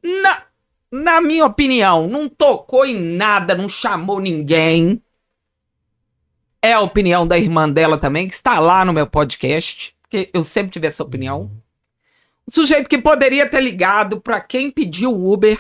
Na, 0.04 0.44
na 0.92 1.22
minha 1.22 1.46
opinião, 1.46 2.08
não 2.08 2.28
tocou 2.28 2.86
em 2.86 3.00
nada, 3.00 3.56
não 3.56 3.70
chamou 3.70 4.20
ninguém. 4.20 5.02
É 6.62 6.74
a 6.74 6.82
opinião 6.82 7.26
da 7.26 7.40
irmã 7.40 7.70
dela 7.70 7.98
também, 7.98 8.28
que 8.28 8.34
está 8.34 8.60
lá 8.60 8.86
no 8.86 8.94
meu 8.94 9.08
podcast. 9.08 9.96
Porque 10.02 10.30
eu 10.34 10.44
sempre 10.44 10.72
tive 10.72 10.88
essa 10.88 11.02
opinião. 11.02 11.50
O 12.46 12.52
sujeito 12.52 12.90
que 12.90 12.98
poderia 12.98 13.50
ter 13.50 13.62
ligado 13.62 14.20
para 14.20 14.42
quem 14.42 14.70
pediu 14.70 15.12
o 15.12 15.32
Uber. 15.32 15.60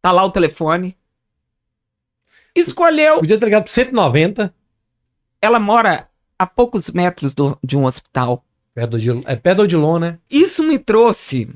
Tá 0.00 0.12
lá 0.12 0.24
o 0.24 0.30
telefone. 0.30 0.95
Escolheu. 2.60 3.18
Podia 3.18 3.38
ter 3.38 3.44
ligado 3.44 3.64
pro 3.64 3.72
190. 3.72 4.54
Ela 5.40 5.58
mora 5.58 6.08
a 6.38 6.46
poucos 6.46 6.90
metros 6.90 7.34
do- 7.34 7.58
de 7.62 7.76
um 7.76 7.84
hospital. 7.84 8.44
Perto 8.74 8.94
Odilon, 8.94 9.22
é 9.26 9.36
perto 9.36 9.58
do 9.58 9.62
Odilon, 9.64 9.98
né? 9.98 10.18
Isso 10.28 10.62
me 10.62 10.78
trouxe 10.78 11.48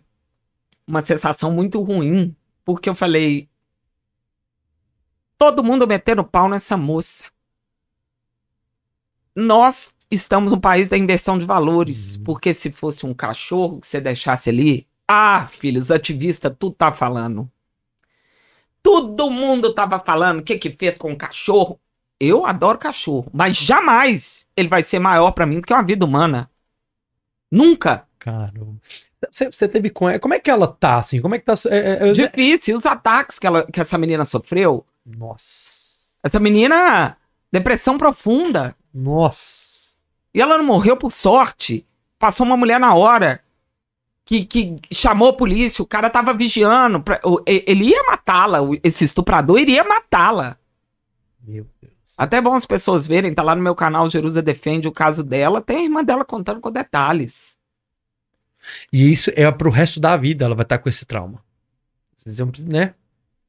uma 0.87 1.01
sensação 1.01 1.51
muito 1.53 1.81
ruim, 1.83 2.35
porque 2.65 2.89
eu 2.89 2.95
falei. 2.95 3.49
Todo 5.39 5.65
mundo 5.65 5.87
metendo 5.87 6.23
pau 6.25 6.49
nessa 6.49 6.77
moça. 6.77 7.25
Nós 9.35 9.95
estamos 10.11 10.53
no 10.53 10.61
país 10.61 10.89
da 10.89 10.99
inversão 10.99 11.39
de 11.39 11.45
valores, 11.47 12.17
porque 12.19 12.53
se 12.53 12.71
fosse 12.73 13.07
um 13.07 13.15
cachorro 13.15 13.81
que 13.81 13.87
você 13.87 14.01
deixasse 14.01 14.51
ali. 14.51 14.87
Ah, 15.09 15.47
filhos, 15.49 15.85
os 15.85 15.91
ativistas, 15.91 16.53
tudo 16.59 16.75
tá 16.75 16.93
falando. 16.93 17.51
Todo 18.83 19.31
mundo 19.31 19.75
tava 19.75 19.99
falando 20.01 20.41
o 20.41 20.43
que 20.43 20.59
que 20.59 20.71
fez 20.71 20.97
com 20.97 21.13
o 21.13 21.17
cachorro. 21.17 21.79
Eu 22.19 22.45
adoro 22.45 22.79
cachorro, 22.79 23.31
mas 23.33 23.57
jamais 23.57 24.47
ele 24.57 24.69
vai 24.69 24.83
ser 24.83 24.99
maior 24.99 25.31
pra 25.33 25.47
mim 25.47 25.61
do 25.61 25.67
que 25.67 25.73
uma 25.73 25.83
vida 25.83 26.05
humana. 26.05 26.51
Nunca. 27.51 28.07
Caramba. 28.19 28.77
Você, 29.31 29.51
você 29.51 29.67
teve 29.69 29.91
com 29.91 30.09
ela. 30.09 30.19
Como 30.19 30.35
é 30.35 30.39
que 30.39 30.51
ela 30.51 30.67
tá, 30.67 30.99
assim? 30.99 31.21
Como 31.21 31.35
é 31.35 31.39
que 31.39 31.45
tá. 31.45 31.55
é, 31.71 31.79
é, 31.79 32.09
é- 32.09 32.13
Difícil. 32.13 32.77
Os 32.77 32.87
ataques 32.87 33.39
que, 33.39 33.47
ela, 33.47 33.67
que 33.67 33.81
essa 33.81 33.99
menina 33.99 34.25
sofreu. 34.25 34.85
Nossa. 35.05 35.71
Essa 36.23 36.39
menina, 36.39 37.17
depressão 37.53 37.99
profunda. 37.99 38.77
Nossa. 38.93 39.97
E 40.35 40.41
ela 40.41 40.59
não 40.59 40.65
morreu 40.65 40.97
por 40.97 41.11
sorte. 41.11 41.87
Passou 42.19 42.47
uma 42.47 42.57
mulher 42.57 42.79
na 42.79 42.95
hora 42.95 43.43
que, 44.31 44.45
que 44.45 44.77
chamou 44.95 45.31
a 45.31 45.33
polícia. 45.33 45.83
O 45.83 45.87
cara 45.87 46.09
tava 46.09 46.33
vigiando. 46.33 47.03
pra- 47.03 47.21
ele 47.45 47.87
ia 47.87 48.03
matá-la. 48.05 48.59
Esse 48.85 49.05
estuprador 49.05 49.59
iria 49.59 49.83
matá-la. 49.83 50.57
Meu 51.43 51.67
Deus. 51.83 51.93
Até 52.17 52.41
bom 52.41 52.55
as 52.55 52.65
pessoas 52.67 53.07
verem. 53.07 53.35
Tá 53.35 53.43
lá 53.43 53.55
no 53.57 53.63
meu 53.63 53.75
canal 53.75 54.09
Jerusa 54.09 54.41
Defende 54.41 54.87
o 54.87 54.93
caso 54.93 55.25
dela. 55.25 55.61
Tem 55.61 55.79
a 55.79 55.83
irmã 55.85 56.05
dela 56.05 56.25
contando 56.25 56.61
com 56.61 56.71
detalhes. 56.71 57.59
E 58.93 59.11
isso 59.11 59.31
é 59.35 59.51
pro 59.51 59.71
resto 59.71 59.99
da 59.99 60.17
vida, 60.17 60.45
ela 60.45 60.55
vai 60.55 60.65
estar 60.65 60.79
com 60.79 60.89
esse 60.89 61.05
trauma. 61.05 61.43
Vocês 62.15 62.39
vão- 62.39 62.53
né? 62.67 62.95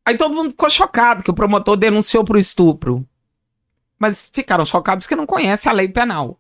Aí 0.05 0.17
todo 0.17 0.33
mundo 0.33 0.51
ficou 0.51 0.69
chocado 0.69 1.21
que 1.21 1.29
o 1.29 1.33
promotor 1.33 1.77
denunciou 1.77 2.23
por 2.23 2.37
estupro. 2.37 3.05
Mas 3.99 4.31
ficaram 4.33 4.65
chocados 4.65 5.05
porque 5.05 5.15
não 5.15 5.27
conhecem 5.27 5.69
a 5.69 5.75
lei 5.75 5.87
penal. 5.89 6.39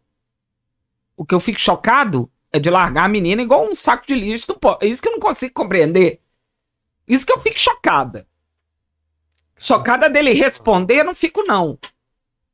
O 1.15 1.23
que 1.25 1.35
eu 1.35 1.39
fico 1.39 1.59
chocado 1.59 2.31
de 2.59 2.69
largar 2.69 3.05
a 3.05 3.09
menina 3.09 3.41
igual 3.41 3.65
um 3.69 3.75
saco 3.75 4.05
de 4.07 4.15
lixo. 4.15 4.53
Pode. 4.55 4.85
É 4.85 4.89
isso 4.89 5.01
que 5.01 5.07
eu 5.07 5.13
não 5.13 5.19
consigo 5.19 5.53
compreender. 5.53 6.21
Isso 7.07 7.25
que 7.25 7.31
eu 7.31 7.39
fico 7.39 7.59
chocada. 7.59 8.27
Chocada 9.57 10.09
dele 10.09 10.33
responder, 10.33 11.01
eu 11.01 11.05
não 11.05 11.13
fico, 11.15 11.43
não. 11.43 11.77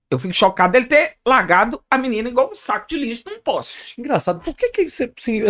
Eu 0.10 0.18
fico 0.18 0.34
chocado 0.34 0.72
dele 0.72 0.86
ter 0.86 1.16
largado 1.28 1.82
a 1.92 1.98
menina 1.98 2.30
igual 2.30 2.50
um 2.50 2.56
saco 2.56 2.88
de 2.88 2.96
lixo 2.96 3.24
num 3.28 3.42
poste. 3.42 4.00
Engraçado, 4.00 4.40
por 4.40 4.56
que, 4.56 4.70
que 4.70 4.88
você, 4.88 5.12
assim, 5.18 5.42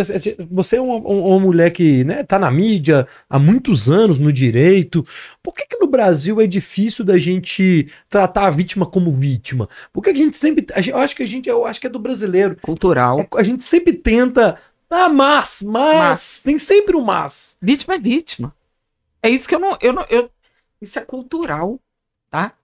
você 0.50 0.76
é 0.76 0.80
uma, 0.80 0.96
uma, 0.96 1.38
mulher 1.38 1.70
que 1.70 2.02
né, 2.02 2.24
tá 2.24 2.40
na 2.40 2.50
mídia 2.50 3.06
há 3.30 3.38
muitos 3.38 3.88
anos 3.88 4.18
no 4.18 4.32
direito? 4.32 5.06
Por 5.40 5.54
que, 5.54 5.64
que 5.64 5.78
no 5.78 5.86
Brasil 5.86 6.40
é 6.40 6.46
difícil 6.46 7.04
da 7.04 7.16
gente 7.16 7.88
tratar 8.08 8.46
a 8.46 8.50
vítima 8.50 8.84
como 8.84 9.12
vítima? 9.12 9.68
Por 9.92 10.02
que, 10.02 10.12
que 10.12 10.20
a 10.20 10.24
gente 10.24 10.36
sempre. 10.36 10.66
Eu 10.88 10.98
acho 10.98 11.14
que 11.14 11.22
a 11.22 11.26
gente, 11.26 11.48
eu 11.48 11.64
acho 11.64 11.80
que 11.80 11.86
é 11.86 11.90
do 11.90 12.00
brasileiro. 12.00 12.56
Cultural. 12.60 13.20
É, 13.20 13.28
a 13.34 13.42
gente 13.44 13.62
sempre 13.62 13.92
tenta. 13.92 14.58
Ah, 14.90 15.08
mas, 15.08 15.62
mas, 15.62 15.96
mas. 15.96 16.42
Tem 16.42 16.58
sempre 16.58 16.96
o 16.96 16.98
um 16.98 17.04
mas. 17.04 17.56
Vítima 17.62 17.94
é 17.94 17.98
vítima. 17.98 18.52
É 19.22 19.30
isso 19.30 19.48
que 19.48 19.54
eu 19.54 19.60
não. 19.60 19.78
Eu 19.80 19.92
não 19.92 20.04
eu, 20.10 20.28
isso 20.82 20.98
é 20.98 21.02
cultural, 21.02 21.78
tá? 22.28 22.57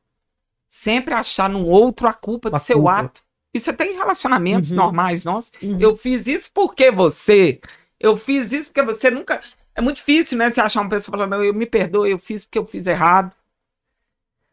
Sempre 0.74 1.14
achar 1.14 1.48
no 1.48 1.64
outro 1.64 2.08
a 2.08 2.12
culpa 2.12 2.50
do 2.50 2.58
seu 2.58 2.78
culpa. 2.78 2.98
ato. 2.98 3.22
Isso 3.54 3.70
até 3.70 3.86
em 3.86 3.94
relacionamentos 3.94 4.72
uhum. 4.72 4.78
normais 4.78 5.24
nossos. 5.24 5.52
Uhum. 5.62 5.78
Eu 5.80 5.96
fiz 5.96 6.26
isso 6.26 6.50
porque 6.52 6.90
você. 6.90 7.60
Eu 8.00 8.16
fiz 8.16 8.52
isso 8.52 8.70
porque 8.70 8.82
você 8.82 9.08
nunca. 9.08 9.40
É 9.72 9.80
muito 9.80 9.96
difícil, 9.96 10.36
né? 10.36 10.50
Você 10.50 10.60
achar 10.60 10.80
uma 10.80 10.90
pessoa 10.90 11.16
falando, 11.16 11.44
eu 11.44 11.54
me 11.54 11.64
perdoe, 11.64 12.10
eu 12.10 12.18
fiz 12.18 12.44
porque 12.44 12.58
eu 12.58 12.66
fiz 12.66 12.88
errado. 12.88 13.32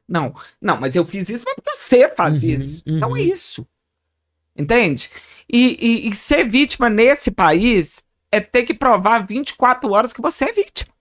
Não, 0.08 0.36
não, 0.62 0.80
mas 0.80 0.96
eu 0.96 1.04
fiz 1.04 1.28
isso 1.28 1.44
porque 1.44 1.76
você 1.76 2.08
faz 2.10 2.44
uhum, 2.44 2.50
isso. 2.50 2.84
Então 2.86 3.18
é 3.18 3.22
uhum. 3.22 3.26
isso. 3.26 3.68
Entende? 4.56 5.10
E, 5.52 6.06
e, 6.06 6.08
e, 6.08 6.16
ser 6.16 6.48
vítima 6.48 6.88
nesse 6.88 7.32
país 7.32 8.04
é 8.32 8.40
ter 8.40 8.64
que 8.64 8.76
provar 8.76 9.26
24 9.26 9.90
horas 9.90 10.14
que 10.14 10.22
você 10.22 10.46
é 10.46 10.54
vítima. 10.54 10.94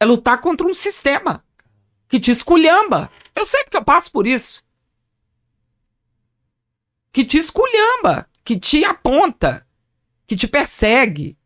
É 0.00 0.06
lutar 0.06 0.40
contra 0.40 0.66
um 0.66 0.72
sistema 0.72 1.44
que 2.08 2.18
te 2.18 2.30
esculhamba. 2.30 3.10
Eu 3.36 3.44
sei 3.44 3.64
porque 3.64 3.76
eu 3.76 3.84
passo 3.84 4.10
por 4.10 4.26
isso. 4.26 4.62
Que 7.12 7.24
te 7.24 7.38
esculhamba, 7.38 8.26
que 8.44 8.58
te 8.58 8.84
aponta, 8.84 9.66
que 10.26 10.36
te 10.36 10.46
persegue. 10.46 11.36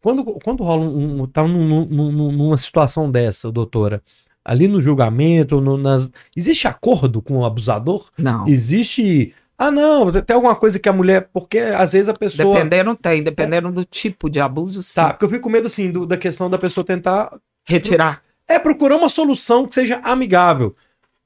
Quando, 0.00 0.24
quando 0.24 0.64
rola 0.64 0.84
um, 0.84 1.26
tá 1.26 1.46
num, 1.46 1.86
num, 1.86 2.32
numa 2.32 2.56
situação 2.56 3.10
dessa, 3.10 3.52
doutora, 3.52 4.02
ali 4.44 4.66
no 4.66 4.80
julgamento, 4.80 5.60
no, 5.60 5.76
nas, 5.76 6.10
existe 6.36 6.66
acordo 6.66 7.22
com 7.22 7.38
o 7.38 7.44
abusador? 7.44 8.10
Não. 8.18 8.46
Existe. 8.46 9.32
Ah, 9.56 9.70
não, 9.70 10.10
tem 10.10 10.34
alguma 10.34 10.56
coisa 10.56 10.78
que 10.78 10.88
a 10.88 10.92
mulher. 10.92 11.28
Porque 11.32 11.58
às 11.58 11.92
vezes 11.92 12.08
a 12.08 12.14
pessoa. 12.14 12.54
Dependendo, 12.54 12.96
tem, 12.96 13.22
dependendo 13.22 13.70
do 13.70 13.84
tipo 13.84 14.28
de 14.28 14.40
abuso, 14.40 14.82
sim. 14.82 14.96
Tá, 14.96 15.10
porque 15.10 15.24
eu 15.24 15.28
fico 15.28 15.42
com 15.42 15.50
medo, 15.50 15.66
assim, 15.66 15.90
do, 15.90 16.04
da 16.04 16.16
questão 16.16 16.50
da 16.50 16.58
pessoa 16.58 16.84
tentar. 16.84 17.38
Retirar. 17.64 18.22
É 18.48 18.58
procurar 18.58 18.96
uma 18.96 19.08
solução 19.08 19.68
que 19.68 19.74
seja 19.74 20.00
amigável 20.02 20.74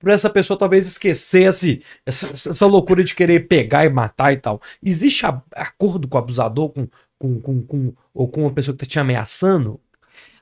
para 0.06 0.14
essa 0.14 0.30
pessoa 0.30 0.56
talvez 0.56 0.86
esquecesse 0.86 1.82
essa, 2.06 2.32
essa, 2.32 2.64
loucura 2.64 3.02
de 3.02 3.12
querer 3.12 3.48
pegar 3.48 3.84
e 3.84 3.88
matar 3.88 4.32
e 4.32 4.36
tal. 4.36 4.62
Existe 4.80 5.26
a, 5.26 5.42
acordo 5.50 6.06
com 6.06 6.16
o 6.16 6.20
abusador, 6.20 6.68
com, 6.68 6.86
com, 7.18 7.40
com, 7.40 7.62
com, 7.66 7.94
ou 8.14 8.28
com 8.28 8.42
uma 8.42 8.52
pessoa 8.52 8.76
que 8.76 8.84
está 8.84 8.92
te 8.92 9.00
ameaçando? 9.00 9.80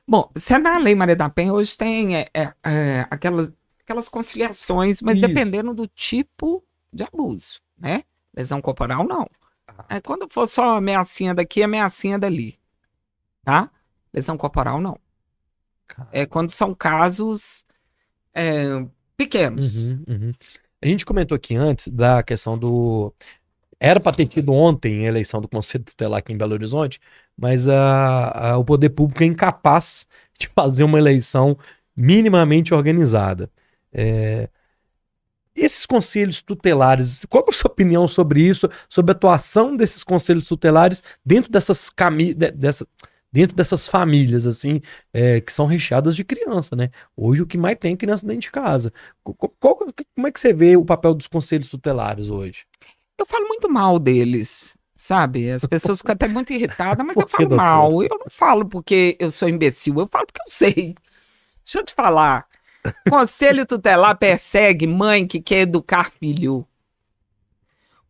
Bom, 0.07 0.31
se 0.35 0.53
é 0.53 0.59
na 0.59 0.77
Lei 0.77 0.93
Maria 0.93 1.15
da 1.15 1.31
Penha, 1.31 1.51
hoje 1.51 1.75
tem 1.75 2.15
é, 2.15 2.29
é, 2.31 2.53
é, 2.63 3.07
aquelas, 3.09 3.51
aquelas 3.81 4.07
conciliações, 4.07 5.01
mas 5.01 5.17
Isso. 5.17 5.27
dependendo 5.27 5.73
do 5.73 5.87
tipo 5.87 6.63
de 6.93 7.03
abuso, 7.03 7.59
né? 7.75 8.03
Lesão 8.37 8.61
corporal, 8.61 9.03
não. 9.03 9.27
Ah. 9.67 9.85
É, 9.89 9.99
quando 9.99 10.29
for 10.29 10.45
só 10.45 10.77
ameaçinha 10.77 11.33
daqui, 11.33 11.63
ameaçinha 11.63 12.19
dali. 12.19 12.59
Tá? 13.43 13.71
Lesão 14.13 14.37
corporal, 14.37 14.79
não. 14.79 14.99
É 16.11 16.23
quando 16.23 16.51
são 16.51 16.75
casos 16.75 17.65
é, 18.31 18.85
pequenos. 19.15 19.89
Uhum, 19.89 20.03
uhum. 20.07 20.31
A 20.81 20.87
gente 20.87 21.05
comentou 21.05 21.35
aqui 21.35 21.55
antes 21.55 21.87
da 21.87 22.21
questão 22.21 22.57
do. 22.57 23.13
Era 23.79 23.99
para 23.99 24.15
ter 24.15 24.27
tido 24.27 24.53
ontem 24.53 25.05
a 25.05 25.09
eleição 25.09 25.41
do 25.41 25.47
Conselho 25.47 25.83
Tutelar 25.83 26.19
aqui 26.19 26.31
em 26.31 26.37
Belo 26.37 26.53
Horizonte, 26.53 26.99
mas 27.37 27.67
a, 27.67 28.51
a, 28.51 28.57
o 28.57 28.63
poder 28.63 28.89
público 28.89 29.23
é 29.23 29.25
incapaz 29.25 30.07
de 30.37 30.47
fazer 30.47 30.83
uma 30.83 30.97
eleição 30.97 31.57
minimamente 31.95 32.73
organizada. 32.73 33.49
É, 33.91 34.49
esses 35.55 35.85
conselhos 35.85 36.41
tutelares, 36.41 37.25
qual 37.29 37.43
é 37.47 37.49
a 37.49 37.53
sua 37.53 37.71
opinião 37.71 38.07
sobre 38.07 38.41
isso, 38.41 38.69
sobre 38.89 39.11
a 39.11 39.15
atuação 39.15 39.75
desses 39.75 40.03
conselhos 40.03 40.47
tutelares 40.47 41.01
dentro 41.25 41.49
dessas 41.49 41.89
camisas, 41.89 42.35
dessa, 42.35 42.85
dentro 43.35 43.53
dessas 43.53 43.85
famílias, 43.85 44.47
assim, 44.47 44.79
é, 45.13 45.41
que 45.41 45.51
são 45.51 45.65
recheadas 45.65 46.15
de 46.15 46.23
criança, 46.23 46.73
né? 46.73 46.89
Hoje 47.17 47.41
o 47.41 47.45
que 47.45 47.57
mais 47.57 47.77
tem 47.77 47.91
é 47.91 47.97
criança 47.97 48.25
dentro 48.25 48.43
de 48.43 48.51
casa. 48.51 48.93
Qual, 49.21 49.53
qual, 49.59 49.75
como 50.15 50.27
é 50.27 50.31
que 50.31 50.39
você 50.39 50.53
vê 50.53 50.77
o 50.77 50.85
papel 50.85 51.13
dos 51.13 51.27
conselhos 51.27 51.67
tutelares 51.67 52.29
hoje? 52.29 52.65
Eu 53.17 53.25
falo 53.25 53.45
muito 53.49 53.69
mal 53.69 53.99
deles, 53.99 54.77
sabe? 54.95 55.51
As 55.51 55.65
pessoas 55.67 55.97
ficam 55.97 56.13
até 56.13 56.29
muito 56.29 56.53
irritadas, 56.53 57.05
mas 57.05 57.17
eu 57.17 57.27
falo 57.27 57.57
mal. 57.57 58.01
Eu 58.01 58.17
não 58.17 58.29
falo 58.29 58.65
porque 58.69 59.17
eu 59.19 59.29
sou 59.29 59.49
imbecil, 59.49 59.99
eu 59.99 60.07
falo 60.07 60.27
porque 60.27 60.41
eu 60.41 60.49
sei. 60.49 60.95
Deixa 61.61 61.79
eu 61.79 61.83
te 61.83 61.93
falar. 61.93 62.47
Conselho 63.09 63.65
tutelar 63.65 64.17
persegue 64.17 64.87
mãe 64.87 65.27
que 65.27 65.41
quer 65.41 65.63
educar 65.63 66.09
filho. 66.09 66.65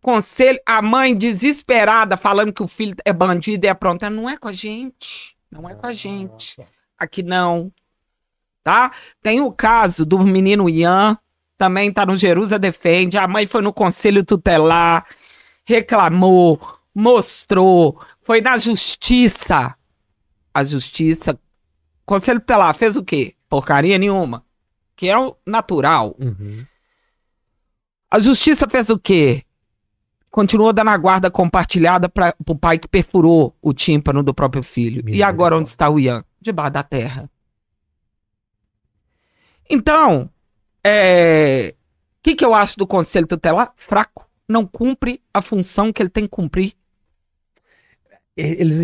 Conselho, 0.05 0.59
a 0.67 0.83
mãe 0.83 1.15
desesperada 1.15 2.15
falando 2.15 2.53
que 2.53 2.61
o 2.61 2.67
filho 2.67 2.95
é 3.03 3.11
bandido 3.11 3.65
e 3.65 3.67
é 3.67 3.73
pronta. 3.73 4.07
Não 4.07 4.29
é 4.29 4.37
com 4.37 4.47
a 4.47 4.51
gente. 4.51 5.35
Não 5.49 5.67
é 5.67 5.73
com 5.73 5.87
a 5.87 5.91
gente. 5.91 6.63
Aqui 6.95 7.23
não. 7.23 7.73
Tá? 8.63 8.91
Tem 9.19 9.41
o 9.41 9.51
caso 9.51 10.05
do 10.05 10.19
menino 10.19 10.69
Ian, 10.69 11.17
também 11.57 11.91
tá 11.91 12.05
no 12.05 12.15
Jerusa 12.15 12.59
Defende. 12.59 13.17
A 13.17 13.27
mãe 13.27 13.47
foi 13.47 13.63
no 13.63 13.73
conselho 13.73 14.23
tutelar, 14.23 15.07
reclamou, 15.65 16.61
mostrou, 16.93 17.99
foi 18.21 18.41
na 18.41 18.57
justiça. 18.57 19.75
A 20.53 20.63
justiça. 20.63 21.35
Conselho 22.05 22.39
tutelar 22.39 22.75
fez 22.75 22.95
o 22.95 23.03
quê? 23.03 23.33
Porcaria 23.49 23.97
nenhuma. 23.97 24.45
Que 24.95 25.09
é 25.09 25.17
o 25.17 25.35
natural. 25.43 26.15
Uhum. 26.19 26.63
A 28.11 28.19
justiça 28.19 28.69
fez 28.69 28.91
o 28.91 28.99
quê? 28.99 29.43
Continuou 30.35 30.73
dando 30.73 30.89
a 30.89 30.97
guarda 30.97 31.31
compartilhada 31.31 32.09
para 32.09 32.35
o 32.45 32.55
pai 32.57 32.77
que 32.77 32.89
perfurou 32.89 33.55
o 33.61 33.73
tímpano 33.73 34.21
do 34.21 34.33
próprio 34.33 34.61
filho. 34.61 35.01
Meu 35.01 35.15
e 35.15 35.23
agora 35.23 35.55
onde 35.55 35.69
está 35.69 35.89
o 35.89 35.97
Ian? 35.97 36.25
Debaixo 36.41 36.73
da 36.73 36.83
terra. 36.83 37.31
Então, 39.69 40.23
o 40.23 40.29
é... 40.83 41.73
que, 42.21 42.35
que 42.35 42.43
eu 42.43 42.53
acho 42.53 42.77
do 42.77 42.85
conselho 42.85 43.25
tutelar? 43.25 43.71
Fraco. 43.77 44.29
Não 44.45 44.67
cumpre 44.67 45.21
a 45.33 45.41
função 45.41 45.93
que 45.93 46.01
ele 46.01 46.09
tem 46.09 46.25
que 46.25 46.31
cumprir. 46.31 46.73
Eles, 48.35 48.81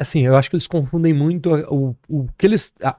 assim, 0.00 0.26
eu 0.26 0.34
acho 0.34 0.50
que 0.50 0.56
eles 0.56 0.66
confundem 0.66 1.14
muito 1.14 1.48
o, 1.72 1.94
o 2.08 2.26
que 2.36 2.44
eles. 2.44 2.72
A, 2.82 2.96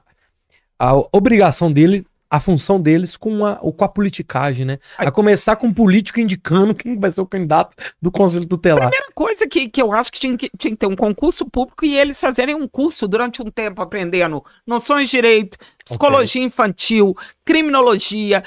a 0.78 0.94
obrigação 1.12 1.70
dele 1.70 2.06
a 2.30 2.38
função 2.38 2.80
deles 2.80 3.16
com 3.16 3.44
a, 3.44 3.56
com 3.56 3.84
a 3.84 3.88
politicagem, 3.88 4.64
né? 4.64 4.78
A 4.96 5.10
começar 5.10 5.56
com 5.56 5.66
um 5.66 5.74
político 5.74 6.20
indicando 6.20 6.74
quem 6.74 6.96
vai 6.96 7.10
ser 7.10 7.20
o 7.20 7.26
candidato 7.26 7.76
do 8.00 8.10
Conselho 8.10 8.46
Tutelar. 8.46 8.86
A 8.86 8.90
primeira 8.90 9.12
coisa 9.12 9.48
que, 9.48 9.68
que 9.68 9.82
eu 9.82 9.92
acho 9.92 10.12
que 10.12 10.20
tinha, 10.20 10.38
que 10.38 10.48
tinha 10.56 10.70
que 10.70 10.76
ter 10.76 10.86
um 10.86 10.94
concurso 10.94 11.44
público 11.44 11.84
e 11.84 11.98
eles 11.98 12.20
fazerem 12.20 12.54
um 12.54 12.68
curso 12.68 13.08
durante 13.08 13.42
um 13.42 13.50
tempo 13.50 13.82
aprendendo 13.82 14.44
noções 14.64 15.10
de 15.10 15.16
direito, 15.16 15.58
psicologia 15.84 16.40
okay. 16.40 16.46
infantil, 16.46 17.16
criminologia. 17.44 18.44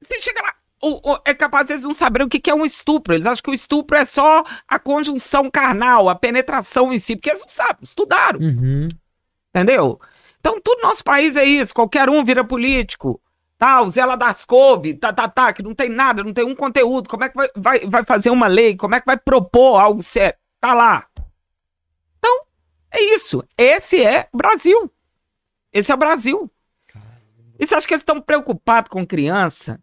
Você 0.00 0.20
chega 0.20 0.40
lá, 0.40 0.54
o, 0.80 1.12
o, 1.12 1.18
é 1.24 1.34
capaz 1.34 1.68
eles 1.68 1.82
não 1.82 1.92
saberem 1.92 2.26
o 2.26 2.30
que, 2.30 2.38
que, 2.38 2.50
é 2.50 2.54
um 2.54 2.64
estupro. 2.64 3.12
Eles 3.12 3.26
acham 3.26 3.42
que 3.42 3.50
o 3.50 3.54
estupro 3.54 3.96
é 3.96 4.04
só 4.04 4.44
a 4.68 4.78
conjunção 4.78 5.50
carnal, 5.50 6.08
a 6.08 6.14
penetração 6.14 6.92
em 6.92 6.98
si, 6.98 7.16
porque 7.16 7.30
eles 7.30 7.40
não 7.40 7.48
sabem, 7.48 7.82
estudaram. 7.82 8.38
Uhum. 8.38 8.86
Entendeu? 9.54 10.00
Então, 10.40 10.60
tudo 10.60 10.80
no 10.82 10.88
nosso 10.88 11.04
país 11.04 11.36
é 11.36 11.44
isso. 11.44 11.74
Qualquer 11.74 12.08
um 12.08 12.24
vira 12.24 12.42
político. 12.42 13.20
Tá, 13.58 13.82
o 13.82 13.90
Zé 13.90 14.04
das 14.16 14.46
Couve, 14.46 14.94
tá, 14.94 15.12
tá, 15.12 15.28
tá, 15.28 15.52
que 15.52 15.62
não 15.62 15.74
tem 15.74 15.90
nada, 15.90 16.24
não 16.24 16.32
tem 16.32 16.46
um 16.46 16.56
conteúdo. 16.56 17.10
Como 17.10 17.24
é 17.24 17.28
que 17.28 17.36
vai, 17.36 17.48
vai, 17.54 17.80
vai 17.86 18.04
fazer 18.06 18.30
uma 18.30 18.46
lei? 18.46 18.74
Como 18.74 18.94
é 18.94 19.00
que 19.00 19.06
vai 19.06 19.18
propor 19.18 19.78
algo 19.78 20.02
sério? 20.02 20.38
Tá 20.58 20.72
lá. 20.72 21.06
Então, 22.18 22.44
é 22.90 23.02
isso. 23.14 23.44
Esse 23.58 24.02
é 24.02 24.28
o 24.32 24.36
Brasil. 24.38 24.90
Esse 25.70 25.92
é 25.92 25.94
o 25.94 25.98
Brasil. 25.98 26.50
E 27.58 27.66
você 27.66 27.74
acha 27.74 27.86
que 27.86 27.92
eles 27.92 28.00
estão 28.00 28.18
preocupados 28.18 28.88
com 28.88 29.06
criança 29.06 29.78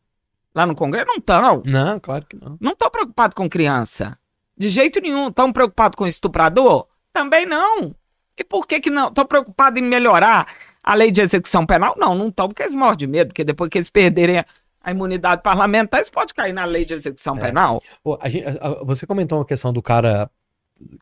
lá 0.56 0.66
no 0.66 0.76
Congresso? 0.76 1.06
Não 1.08 1.18
estão. 1.18 1.62
Não, 1.64 2.00
claro 2.00 2.26
que 2.26 2.36
não. 2.36 2.58
Não 2.60 2.72
estão 2.72 2.90
preocupados 2.90 3.36
com 3.36 3.48
criança. 3.48 4.18
De 4.58 4.70
jeito 4.70 5.00
nenhum. 5.00 5.28
Estão 5.28 5.54
preocupados 5.54 5.96
com 5.96 6.08
estuprador? 6.08 6.88
Também 7.14 7.46
não. 7.46 7.96
E 8.38 8.44
por 8.44 8.68
que 8.68 8.80
que 8.80 8.90
não? 8.90 9.08
Estão 9.10 9.26
preocupados 9.26 9.82
em 9.82 9.86
melhorar 9.86 10.48
A 10.84 10.94
lei 10.94 11.12
de 11.12 11.20
execução 11.22 11.66
penal, 11.66 11.96
não, 11.98 12.16
não 12.16 12.30
estão, 12.30 12.48
porque 12.48 12.64
eles 12.64 12.74
morrem 12.76 12.96
de 12.98 13.08
medo, 13.08 13.28
porque 13.30 13.44
depois 13.44 13.70
que 13.70 13.78
eles 13.78 13.90
perderem 13.90 14.38
a, 14.40 14.46
a 14.82 14.92
imunidade 14.92 15.42
parlamentar, 15.44 16.00
eles 16.00 16.10
podem 16.10 16.34
cair 16.34 16.54
na 16.54 16.64
lei 16.64 16.86
de 16.86 16.94
execução 16.94 17.36
É. 17.38 17.42
penal. 17.42 17.82
Pô, 18.02 18.18
a 18.22 18.30
gente- 18.30 18.48
a- 18.48 18.52
a- 18.62 18.84
você 18.86 19.06
comentou 19.06 19.38
uma 19.38 19.46
questão 19.46 19.74
do 19.74 19.82
cara 19.82 20.30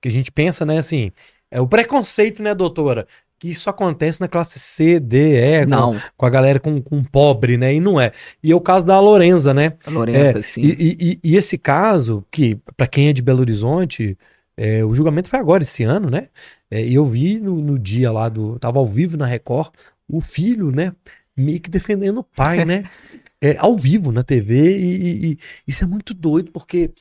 que 0.02 0.08
a 0.08 0.12
gente 0.12 0.32
pensa, 0.32 0.66
né, 0.66 0.80
assim, 0.80 1.12
é 1.52 1.62
o 1.62 1.68
preconceito, 1.68 2.42
né, 2.42 2.56
doutora? 2.56 3.06
Que 3.38 3.50
isso 3.52 3.70
acontece 3.70 4.20
na 4.22 4.28
classe 4.28 4.58
C, 4.58 5.00
D, 5.00 5.36
E, 5.38 5.64
com, 5.66 5.70
não, 5.70 6.02
com 6.18 6.26
a 6.26 6.30
galera 6.32 6.60
com, 6.60 6.82
com 6.82 7.04
pobre, 7.04 7.58
né? 7.58 7.74
E 7.76 7.80
não 7.82 8.00
é. 8.02 8.12
E 8.42 8.52
é 8.52 8.56
o 8.56 8.62
caso 8.62 8.86
da 8.88 8.98
Lorenza, 9.00 9.54
né? 9.54 9.74
Lourenço, 9.86 10.38
É, 10.38 10.40
assim. 10.40 10.62
E, 10.62 10.72
e- 10.72 11.20
e- 11.24 11.36
esse 11.36 11.58
caso, 11.60 12.26
que 12.32 12.58
pra 12.78 12.88
quem 12.88 13.10
é 13.10 13.14
de 13.14 13.22
Belo 13.22 13.42
Horizonte, 13.42 14.18
é, 14.58 14.84
o 14.86 14.94
julgamento 14.94 15.30
foi 15.30 15.40
agora, 15.40 15.64
esse 15.64 15.84
ano, 15.84 16.10
né? 16.10 16.30
É, 16.72 16.84
E 16.86 16.94
eu 16.96 17.06
vi 17.06 17.40
no, 17.40 17.56
no 17.62 17.78
dia 17.80 18.12
lá 18.12 18.30
do. 18.30 18.58
Tava 18.60 18.80
ao 18.80 18.88
vivo 18.88 19.18
na 19.18 19.26
Record, 19.26 19.72
o 20.08 20.22
filho, 20.22 20.72
né? 20.72 20.94
Meio 21.36 21.60
que 21.60 21.70
defendendo 21.70 22.20
o 22.20 22.24
pai, 22.24 22.64
né? 22.66 22.84
É, 23.42 23.58
ao 23.60 23.76
vivo 23.78 24.12
na 24.12 24.24
TV, 24.24 24.76
e, 24.80 25.32
e- 25.34 25.40
isso 25.68 25.84
é 25.84 25.88
muito 25.88 26.14
doido, 26.16 26.52
porque 26.52 26.92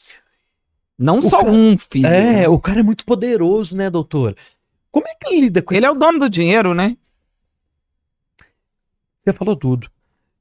Não 0.98 1.22
só 1.22 1.38
cara- 1.38 1.50
um 1.52 1.78
filho. 1.78 2.06
é, 2.06 2.32
né? 2.40 2.48
o 2.48 2.58
cara 2.58 2.80
é 2.80 2.82
muito 2.82 3.04
poderoso, 3.06 3.74
né, 3.74 3.88
doutor? 3.88 4.36
Como 4.90 5.06
é 5.08 5.14
que 5.14 5.32
ele 5.32 5.40
lida 5.42 5.62
com 5.62 5.72
Ele 5.72 5.86
é 5.86 5.90
o 5.90 5.94
dono 5.94 6.18
do 6.18 6.28
dinheiro, 6.28 6.74
né? 6.74 6.98
Você 9.20 9.32
falou 9.32 9.56
tudo. 9.56 9.88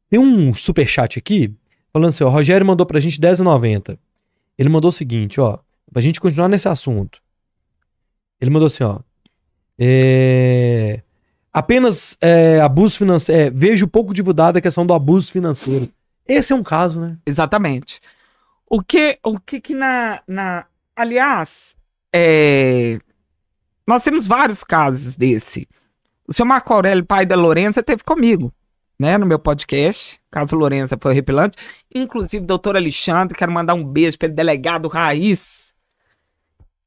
Tem 0.09 0.19
um 0.19 0.53
superchat 0.53 1.17
aqui, 1.17 1.53
falando 1.93 2.09
assim, 2.09 2.23
ó, 2.23 2.27
o 2.27 2.31
Rogério 2.31 2.65
mandou 2.65 2.85
pra 2.85 2.99
gente 2.99 3.19
R$10,90. 3.21 3.97
Ele 4.57 4.69
mandou 4.69 4.89
o 4.89 4.93
seguinte, 4.93 5.39
ó, 5.39 5.59
pra 5.93 6.01
gente 6.01 6.19
continuar 6.19 6.49
nesse 6.49 6.67
assunto. 6.67 7.21
Ele 8.41 8.51
mandou 8.51 8.67
assim, 8.67 8.83
ó, 8.83 8.99
é, 9.79 11.01
apenas 11.51 12.17
é, 12.19 12.59
abuso 12.59 12.97
financeiro, 12.97 13.55
vejo 13.55 13.87
pouco 13.87 14.13
divulgada 14.13 14.59
a 14.59 14.61
questão 14.61 14.85
do 14.85 14.93
abuso 14.93 15.31
financeiro. 15.31 15.89
Esse 16.27 16.51
é 16.51 16.55
um 16.55 16.63
caso, 16.63 16.99
né? 16.99 17.17
Exatamente. 17.25 18.01
O 18.69 18.81
que, 18.81 19.19
o 19.23 19.39
que 19.39 19.61
que 19.61 19.75
na, 19.75 20.21
na... 20.27 20.65
Aliás, 20.95 21.75
é, 22.13 22.97
nós 23.85 24.03
temos 24.03 24.25
vários 24.25 24.63
casos 24.63 25.15
desse. 25.15 25.67
O 26.27 26.33
senhor 26.33 26.47
Marco 26.47 26.73
Aurélio, 26.73 27.05
pai 27.05 27.25
da 27.25 27.35
Lourença, 27.35 27.83
teve 27.83 28.03
comigo, 28.03 28.53
né, 28.97 29.17
no 29.17 29.25
meu 29.25 29.37
podcast. 29.37 30.19
Caso 30.31 30.55
Lourença 30.55 30.97
foi 30.99 31.11
horripilante. 31.11 31.57
Inclusive, 31.93 32.45
doutor 32.45 32.75
Alexandre, 32.75 33.37
quero 33.37 33.51
mandar 33.51 33.73
um 33.73 33.83
beijo 33.83 34.17
para 34.17 34.27
ele, 34.27 34.35
delegado 34.35 34.87
Raiz, 34.87 35.72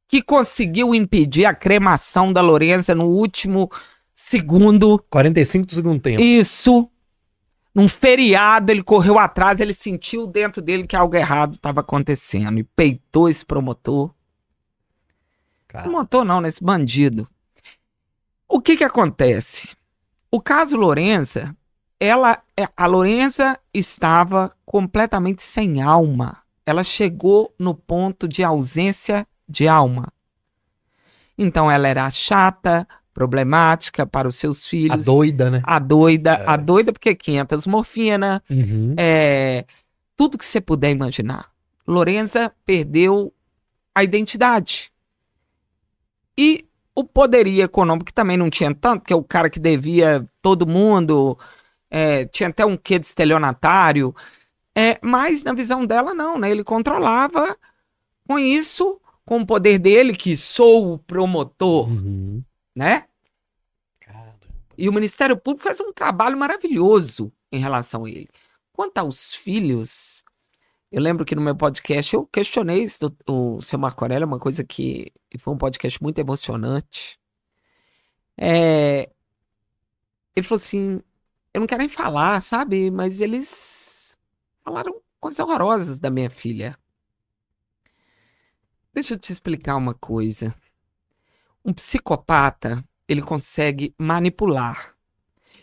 que 0.08 0.22
conseguiu 0.22 0.94
impedir 0.94 1.44
a 1.46 1.54
cremação 1.54 2.32
da 2.32 2.40
Lourença 2.40 2.94
no 2.94 3.06
último 3.06 3.70
segundo 4.14 4.98
45 5.10 5.66
do 5.66 5.74
segundo 5.74 6.00
tempo. 6.00 6.22
isso. 6.22 6.88
Num 7.74 7.88
feriado, 7.88 8.72
ele 8.72 8.82
correu 8.82 9.18
atrás, 9.18 9.60
ele 9.60 9.74
sentiu 9.74 10.26
dentro 10.26 10.62
dele 10.62 10.86
que 10.86 10.96
algo 10.96 11.14
errado 11.14 11.54
estava 11.56 11.80
acontecendo 11.80 12.58
e 12.58 12.64
peitou 12.64 13.28
esse 13.28 13.44
promotor. 13.44 14.14
Cara, 15.68 15.84
Promotor 15.84 16.24
não, 16.24 16.40
nesse 16.40 16.64
bandido. 16.64 17.28
O 18.48 18.62
que 18.62 18.78
que 18.78 18.84
acontece? 18.84 19.76
O 20.30 20.40
caso 20.40 20.76
Lourença, 20.76 21.54
ela, 22.00 22.42
é- 22.56 22.68
a 22.74 22.86
Lourença 22.86 23.58
estava 23.74 24.56
completamente 24.64 25.42
sem 25.42 25.82
alma. 25.82 26.38
Ela 26.64 26.82
chegou 26.82 27.54
no 27.58 27.74
ponto 27.74 28.26
de 28.26 28.42
ausência 28.42 29.26
de 29.48 29.66
alma. 29.68 30.12
Então 31.38 31.70
ela 31.70 31.86
era 31.88 32.08
chata, 32.10 32.86
problemática 33.12 34.06
para 34.06 34.28
os 34.28 34.36
seus 34.36 34.64
a 34.64 34.68
filhos. 34.68 35.04
doida, 35.04 35.50
né? 35.50 35.62
A 35.64 35.78
doida, 35.78 36.44
a 36.46 36.56
doida 36.56 36.92
porque 36.92 37.14
500 37.14 37.66
morfina, 37.66 38.42
Uhum. 38.50 38.94
é, 38.96 39.64
tudo 40.16 40.38
que 40.38 40.44
você 40.46 40.60
puder 40.60 40.90
imaginar. 40.90 41.50
Lorenza 41.86 42.52
perdeu 42.64 43.32
a 43.94 44.02
identidade. 44.02 44.90
E 46.36 46.66
o 46.94 47.04
poderio 47.04 47.62
econômico 47.62 48.06
que 48.06 48.12
também 48.12 48.36
não 48.36 48.50
tinha 48.50 48.74
tanto, 48.74 49.00
porque 49.02 49.14
o 49.14 49.22
cara 49.22 49.48
que 49.48 49.60
devia 49.60 50.26
todo 50.42 50.66
mundo, 50.66 51.38
é, 51.90 52.24
tinha 52.26 52.48
até 52.48 52.64
um 52.66 52.76
quê 52.76 52.98
de 52.98 53.06
estelionatário, 53.06 54.14
é, 54.74 54.98
mas 55.02 55.42
na 55.42 55.52
visão 55.54 55.86
dela 55.86 56.12
não, 56.12 56.38
né? 56.38 56.50
Ele 56.50 56.64
controlava 56.64 57.56
com 58.26 58.38
isso, 58.38 59.00
com 59.26 59.40
o 59.40 59.46
poder 59.46 59.78
dele, 59.78 60.14
que 60.16 60.34
sou 60.36 60.94
o 60.94 60.98
promotor, 60.98 61.88
Uhum. 61.90 62.42
né? 62.74 63.06
E 64.78 64.88
o 64.88 64.92
Ministério 64.92 65.36
Público 65.36 65.64
faz 65.64 65.80
um 65.80 65.92
trabalho 65.92 66.36
maravilhoso 66.38 67.32
em 67.50 67.58
relação 67.58 68.04
a 68.04 68.10
ele. 68.10 68.28
Quanto 68.72 68.98
aos 68.98 69.34
filhos, 69.34 70.22
eu 70.92 71.00
lembro 71.02 71.24
que 71.24 71.34
no 71.34 71.40
meu 71.40 71.56
podcast 71.56 72.14
eu 72.14 72.26
questionei 72.26 72.82
isso 72.84 72.98
do, 73.00 73.16
o 73.56 73.60
seu 73.60 73.78
Marco 73.78 74.04
Aurélio, 74.04 74.26
uma 74.26 74.38
coisa 74.38 74.62
que 74.64 75.12
que 75.30 75.38
foi 75.38 75.52
um 75.54 75.58
podcast 75.58 76.00
muito 76.02 76.18
emocionante. 76.18 77.18
É, 78.38 79.10
ele 80.36 80.46
falou 80.46 80.58
assim: 80.58 81.00
eu 81.54 81.60
não 81.60 81.66
quero 81.66 81.80
nem 81.80 81.88
falar, 81.88 82.40
sabe? 82.42 82.90
Mas 82.90 83.20
eles 83.22 84.16
falaram 84.62 85.00
coisas 85.18 85.40
horrorosas 85.40 85.98
da 85.98 86.10
minha 86.10 86.30
filha. 86.30 86.78
Deixa 88.96 89.12
eu 89.12 89.18
te 89.18 89.30
explicar 89.30 89.76
uma 89.76 89.92
coisa. 89.92 90.54
Um 91.62 91.70
psicopata 91.70 92.82
ele 93.06 93.20
consegue 93.20 93.94
manipular. 93.98 94.94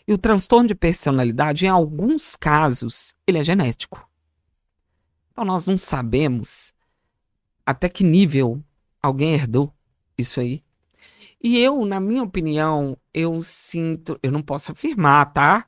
E 0.06 0.12
o 0.12 0.18
transtorno 0.18 0.68
de 0.68 0.74
personalidade, 0.76 1.66
em 1.66 1.68
alguns 1.68 2.36
casos, 2.36 3.12
ele 3.26 3.38
é 3.38 3.42
genético. 3.42 4.08
Então 5.32 5.44
nós 5.44 5.66
não 5.66 5.76
sabemos 5.76 6.72
até 7.66 7.88
que 7.88 8.04
nível 8.04 8.62
alguém 9.02 9.34
herdou 9.34 9.74
isso 10.16 10.38
aí. 10.38 10.62
E 11.42 11.58
eu, 11.58 11.84
na 11.84 11.98
minha 11.98 12.22
opinião, 12.22 12.96
eu 13.12 13.42
sinto, 13.42 14.16
eu 14.22 14.30
não 14.30 14.42
posso 14.42 14.70
afirmar, 14.70 15.32
tá? 15.32 15.66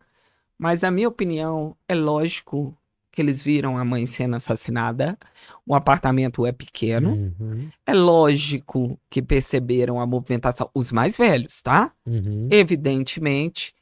Mas 0.56 0.84
a 0.84 0.90
minha 0.92 1.08
opinião 1.08 1.76
é 1.88 1.96
lógico 1.96 2.78
que 3.16 3.22
eles 3.22 3.42
viram 3.42 3.78
a 3.78 3.84
mãe 3.84 4.04
sendo 4.04 4.36
assassinada. 4.36 5.18
O 5.66 5.74
apartamento 5.74 6.44
é 6.44 6.52
pequeno. 6.52 7.14
Uhum. 7.14 7.70
É 7.86 7.94
lógico 7.94 9.00
que 9.08 9.22
perceberam 9.22 9.98
a 9.98 10.06
movimentação, 10.06 10.70
os 10.74 10.92
mais 10.92 11.16
velhos, 11.16 11.62
tá? 11.62 11.90
Uhum. 12.04 12.46
Evidentemente. 12.50 13.74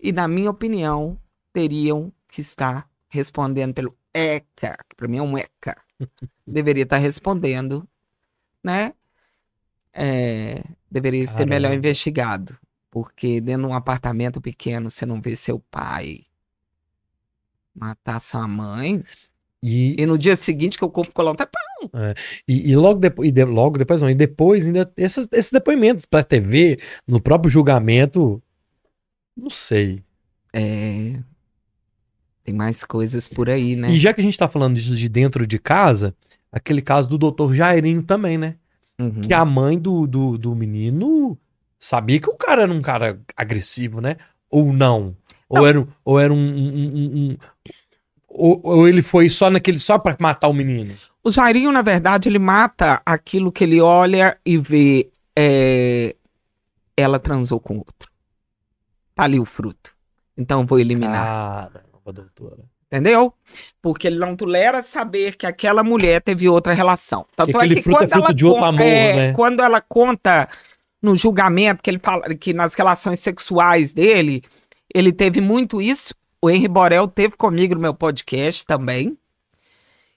E, 0.00 0.10
na 0.10 0.26
minha 0.26 0.50
opinião, 0.50 1.20
teriam 1.52 2.10
que 2.28 2.40
estar 2.40 2.88
respondendo 3.10 3.74
pelo 3.74 3.94
ECA, 4.14 4.78
que 4.88 4.96
para 4.96 5.06
mim 5.06 5.18
é 5.18 5.22
um 5.22 5.36
ECA. 5.36 5.76
Deveria 6.46 6.84
estar 6.84 6.96
respondendo, 6.96 7.86
né? 8.64 8.94
É, 9.92 10.64
deveria 10.90 11.26
ser 11.26 11.38
Caramba. 11.38 11.54
melhor 11.54 11.74
investigado. 11.74 12.58
Porque 12.90 13.38
dentro 13.38 13.66
de 13.66 13.68
um 13.68 13.74
apartamento 13.74 14.40
pequeno, 14.40 14.90
você 14.90 15.04
não 15.04 15.20
vê 15.20 15.36
seu 15.36 15.58
pai 15.58 16.27
matar 17.78 18.20
sua 18.20 18.46
mãe. 18.46 19.02
E, 19.62 19.96
E 20.00 20.06
no 20.06 20.16
dia 20.16 20.36
seguinte 20.36 20.78
que 20.78 20.84
o 20.84 20.90
corpo 20.90 21.12
colou, 21.12 21.34
tá 21.34 21.48
E, 22.46 22.70
e 22.70 22.76
logo, 22.76 23.00
depo, 23.00 23.24
e 23.24 23.32
de- 23.32 23.44
logo 23.44 23.76
depois, 23.78 24.00
não, 24.00 24.08
e 24.08 24.14
depois 24.14 24.66
ainda, 24.66 24.90
esses, 24.96 25.26
esses 25.32 25.50
depoimentos 25.50 26.04
pra 26.04 26.22
TV, 26.22 26.78
no 27.06 27.20
próprio 27.20 27.50
julgamento, 27.50 28.42
não 29.36 29.50
sei. 29.50 30.02
É. 30.52 31.18
Tem 32.44 32.54
mais 32.54 32.84
coisas 32.84 33.28
por 33.28 33.50
aí, 33.50 33.76
né? 33.76 33.90
E 33.90 33.98
já 33.98 34.14
que 34.14 34.20
a 34.20 34.24
gente 34.24 34.38
tá 34.38 34.48
falando 34.48 34.74
disso 34.74 34.94
de 34.94 35.08
dentro 35.08 35.46
de 35.46 35.58
casa, 35.58 36.14
aquele 36.50 36.80
caso 36.80 37.08
do 37.08 37.18
doutor 37.18 37.52
Jairinho 37.54 38.02
também, 38.02 38.38
né? 38.38 38.56
Uhum. 38.98 39.20
Que 39.20 39.34
a 39.34 39.44
mãe 39.44 39.78
do, 39.78 40.06
do, 40.06 40.38
do 40.38 40.54
menino 40.54 41.36
sabia 41.78 42.18
que 42.20 42.30
o 42.30 42.36
cara 42.36 42.62
era 42.62 42.72
um 42.72 42.80
cara 42.80 43.20
agressivo, 43.36 44.00
né? 44.00 44.16
Ou 44.50 44.72
não? 44.72 45.14
Ou 45.48 45.66
era, 45.66 45.80
um- 45.80 45.86
ou 46.04 46.18
era 46.20 46.32
um. 46.32 46.36
um- 46.36 47.30
um- 47.32 47.36
ou, 48.28 48.60
ou 48.62 48.88
ele 48.88 49.02
foi 49.02 49.28
só 49.28 49.48
naquele. 49.50 49.78
só 49.78 49.98
pra 49.98 50.16
matar 50.20 50.48
o 50.48 50.52
menino? 50.52 50.94
O 51.24 51.30
Jairinho, 51.30 51.72
na 51.72 51.82
verdade, 51.82 52.28
ele 52.28 52.38
mata 52.38 53.00
aquilo 53.04 53.50
que 53.50 53.64
ele 53.64 53.80
olha 53.80 54.38
e 54.44 54.58
vê. 54.58 55.10
é, 55.36 56.14
Ela 56.96 57.18
transou 57.18 57.60
com 57.60 57.78
outro. 57.78 58.10
Tá 59.14 59.24
ali 59.24 59.38
o 59.38 59.44
fruto. 59.44 59.92
Então 60.36 60.66
vou 60.66 60.78
eliminar. 60.78 61.70
Caramba, 61.72 62.12
doutora. 62.12 62.58
Entendeu? 62.90 63.34
Porque 63.82 64.06
ele 64.06 64.18
não 64.18 64.34
tolera 64.34 64.80
saber 64.82 65.36
que 65.36 65.46
aquela 65.46 65.84
mulher 65.84 66.22
teve 66.22 66.48
outra 66.48 66.72
relação. 66.72 67.26
Tanto 67.36 67.50
Que 67.52 67.56
aquele 67.56 67.82
fruto 67.82 68.04
é 68.04 68.08
fruto 68.08 68.34
de 68.34 68.46
outro 68.46 68.64
amor, 68.64 68.80
é, 68.80 69.14
né? 69.16 69.32
Quando 69.34 69.60
ela 69.60 69.80
conta 69.80 70.48
no 71.02 71.14
julgamento 71.14 71.82
que 71.82 71.90
ele 71.90 71.98
fala 71.98 72.34
que 72.34 72.52
nas 72.54 72.74
relações 72.74 73.20
sexuais 73.20 73.92
dele, 73.92 74.42
ele 74.94 75.12
teve 75.12 75.40
muito 75.40 75.80
isso. 75.80 76.14
O 76.40 76.48
Henry 76.48 76.68
Borel 76.68 77.08
teve 77.08 77.36
comigo 77.36 77.74
no 77.74 77.80
meu 77.80 77.94
podcast 77.94 78.64
também. 78.64 79.18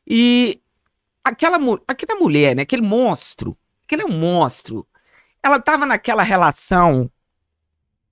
E 0.06 0.62
aquela, 1.24 1.58
aquela 1.88 2.20
mulher, 2.20 2.56
né? 2.56 2.64
Aquele 2.64 2.82
monstro, 2.82 3.58
aquele 3.86 4.04
é 4.04 4.06
um 4.06 4.18
monstro. 4.18 4.88
Ela 5.44 5.60
tava 5.60 5.86
naquela 5.86 6.24
relação 6.24 7.10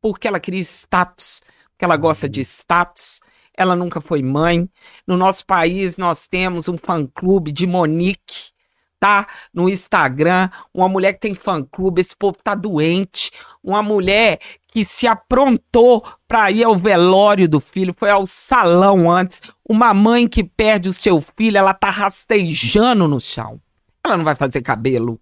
porque 0.01 0.27
ela 0.27 0.39
queria 0.39 0.61
status, 0.61 1.41
porque 1.71 1.85
ela 1.85 1.97
gosta 1.97 2.27
de 2.27 2.41
status. 2.41 3.19
Ela 3.55 3.75
nunca 3.75 3.99
foi 3.99 4.23
mãe. 4.23 4.69
No 5.05 5.17
nosso 5.17 5.45
país, 5.45 5.97
nós 5.97 6.27
temos 6.27 6.67
um 6.67 6.77
fã-clube 6.77 7.51
de 7.51 7.67
Monique, 7.67 8.51
tá? 8.99 9.27
No 9.53 9.69
Instagram, 9.69 10.49
uma 10.73 10.87
mulher 10.87 11.13
que 11.13 11.19
tem 11.19 11.33
fã-clube, 11.33 11.99
esse 11.99 12.15
povo 12.15 12.37
tá 12.41 12.55
doente. 12.55 13.31
Uma 13.61 13.83
mulher 13.83 14.39
que 14.71 14.85
se 14.85 15.07
aprontou 15.07 16.05
para 16.27 16.51
ir 16.51 16.63
ao 16.63 16.75
velório 16.77 17.47
do 17.49 17.59
filho, 17.59 17.93
foi 17.97 18.09
ao 18.09 18.25
salão 18.25 19.09
antes. 19.09 19.41
Uma 19.67 19.93
mãe 19.93 20.27
que 20.27 20.43
perde 20.43 20.89
o 20.89 20.93
seu 20.93 21.19
filho, 21.21 21.57
ela 21.57 21.73
tá 21.73 21.89
rastejando 21.89 23.07
no 23.07 23.19
chão. 23.19 23.59
Ela 24.03 24.15
não 24.17 24.23
vai 24.23 24.35
fazer 24.35 24.61
cabelo. 24.61 25.19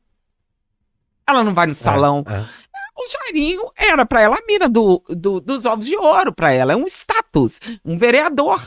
Ela 1.26 1.44
não 1.44 1.54
vai 1.54 1.68
no 1.68 1.76
salão. 1.76 2.24
É, 2.28 2.34
é. 2.40 2.46
O 3.00 3.06
Jairinho 3.10 3.62
era 3.76 4.06
para 4.06 4.22
ela 4.22 4.36
a 4.38 4.46
mina 4.48 4.68
do, 4.68 5.04
do- 5.10 5.40
dos 5.40 5.66
ovos 5.66 5.86
de 5.86 5.96
ouro, 5.96 6.34
para 6.34 6.52
ela. 6.52 6.74
É 6.74 6.76
um 6.76 6.86
status, 6.86 7.60
um 7.86 7.98
vereador. 7.98 8.60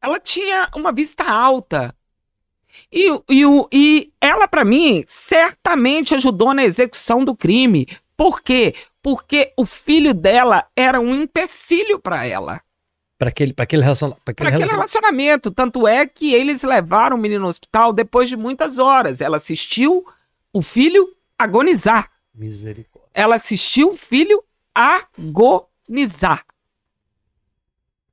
Ela 0.00 0.20
tinha 0.20 0.70
uma 0.76 0.92
vista 0.92 1.24
alta. 1.24 1.94
E, 2.92 3.10
e, 3.28 3.42
e 3.72 4.12
ela, 4.20 4.46
para 4.46 4.64
mim, 4.64 5.02
certamente 5.06 6.14
ajudou 6.14 6.54
na 6.54 6.64
execução 6.64 7.24
do 7.24 7.34
crime. 7.34 7.88
Por 8.16 8.40
quê? 8.40 8.74
Porque 9.02 9.52
o 9.56 9.64
filho 9.64 10.12
dela 10.12 10.66
era 10.76 11.00
um 11.00 11.14
empecilho 11.14 11.98
para 11.98 12.26
ela. 12.26 12.60
Pra 13.16 13.28
aquele, 13.30 13.52
pra 13.52 13.64
aquele, 13.64 13.82
relaciona, 13.82 14.14
pra 14.24 14.32
aquele 14.32 14.48
Para 14.50 14.56
aquele 14.58 14.70
relaciona- 14.70 15.06
relacionamento. 15.08 15.50
Tanto 15.50 15.86
é 15.88 16.06
que 16.06 16.32
eles 16.32 16.62
levaram 16.62 17.16
o 17.16 17.20
menino 17.20 17.42
no 17.42 17.48
hospital 17.48 17.92
depois 17.92 18.28
de 18.28 18.36
muitas 18.36 18.78
horas. 18.78 19.20
Ela 19.20 19.36
assistiu 19.38 20.06
o 20.52 20.62
filho 20.62 21.08
agonizar. 21.38 22.10
Misericórdia. 22.34 23.08
Ela 23.14 23.34
assistiu 23.36 23.90
o 23.90 23.96
filho 23.96 24.42
agonizar. 24.74 26.44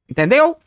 Entendeu? 0.09 0.57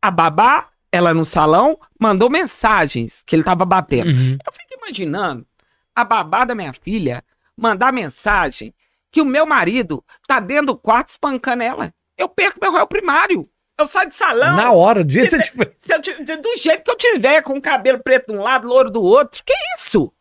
A 0.00 0.10
babá, 0.10 0.68
ela 0.90 1.12
no 1.12 1.24
salão, 1.24 1.78
mandou 1.98 2.30
mensagens 2.30 3.22
que 3.22 3.34
ele 3.36 3.42
tava 3.44 3.64
batendo. 3.64 4.10
Uhum. 4.10 4.38
Eu 4.46 4.52
fico 4.52 4.74
imaginando 4.82 5.46
a 5.94 6.04
babá 6.04 6.44
da 6.44 6.54
minha 6.54 6.72
filha 6.72 7.24
mandar 7.56 7.92
mensagem 7.92 8.74
que 9.16 9.20
o 9.22 9.24
meu 9.24 9.46
marido 9.46 10.04
tá 10.28 10.38
dentro 10.38 10.66
do 10.66 10.76
quarto 10.76 11.08
espancando 11.08 11.62
ela. 11.62 11.90
Eu 12.18 12.28
perco 12.28 12.58
meu 12.60 12.70
réu 12.70 12.86
primário. 12.86 13.48
Eu 13.78 13.86
saio 13.86 14.10
de 14.10 14.14
salão. 14.14 14.54
Na 14.54 14.72
hora, 14.72 15.02
do 15.02 15.10
jeito 15.10 15.30
Se 15.30 15.38
que 15.42 15.50
tiver- 15.50 15.74
Se 15.78 15.94
eu 15.94 16.00
de- 16.02 16.36
do 16.36 16.54
jeito 16.56 16.84
que 16.84 16.90
eu 16.90 16.96
tiver, 16.98 17.40
com 17.40 17.54
o 17.56 17.62
cabelo 17.62 17.98
preto 18.02 18.26
de 18.30 18.38
um 18.38 18.42
lado, 18.42 18.68
louro 18.68 18.90
do 18.90 19.02
outro. 19.02 19.42
Que 19.42 19.54
isso? 19.74 20.12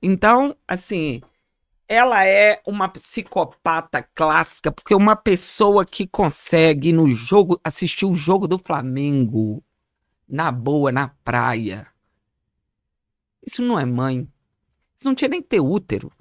Então, 0.00 0.56
assim, 0.68 1.22
ela 1.88 2.24
é 2.24 2.62
uma 2.64 2.88
psicopata 2.88 4.00
clássica, 4.14 4.70
porque 4.70 4.94
uma 4.94 5.16
pessoa 5.16 5.84
que 5.84 6.06
consegue 6.06 6.92
no 6.92 7.10
jogo, 7.10 7.60
assistir 7.64 8.06
o 8.06 8.14
jogo 8.14 8.46
do 8.46 8.58
Flamengo, 8.60 9.60
na 10.28 10.52
boa, 10.52 10.92
na 10.92 11.08
praia. 11.24 11.88
Isso 13.44 13.60
não 13.60 13.76
é 13.76 13.84
mãe. 13.84 14.28
Isso 14.96 15.04
não 15.04 15.16
tinha 15.16 15.28
nem 15.28 15.42
ter 15.42 15.58
útero. 15.58 16.12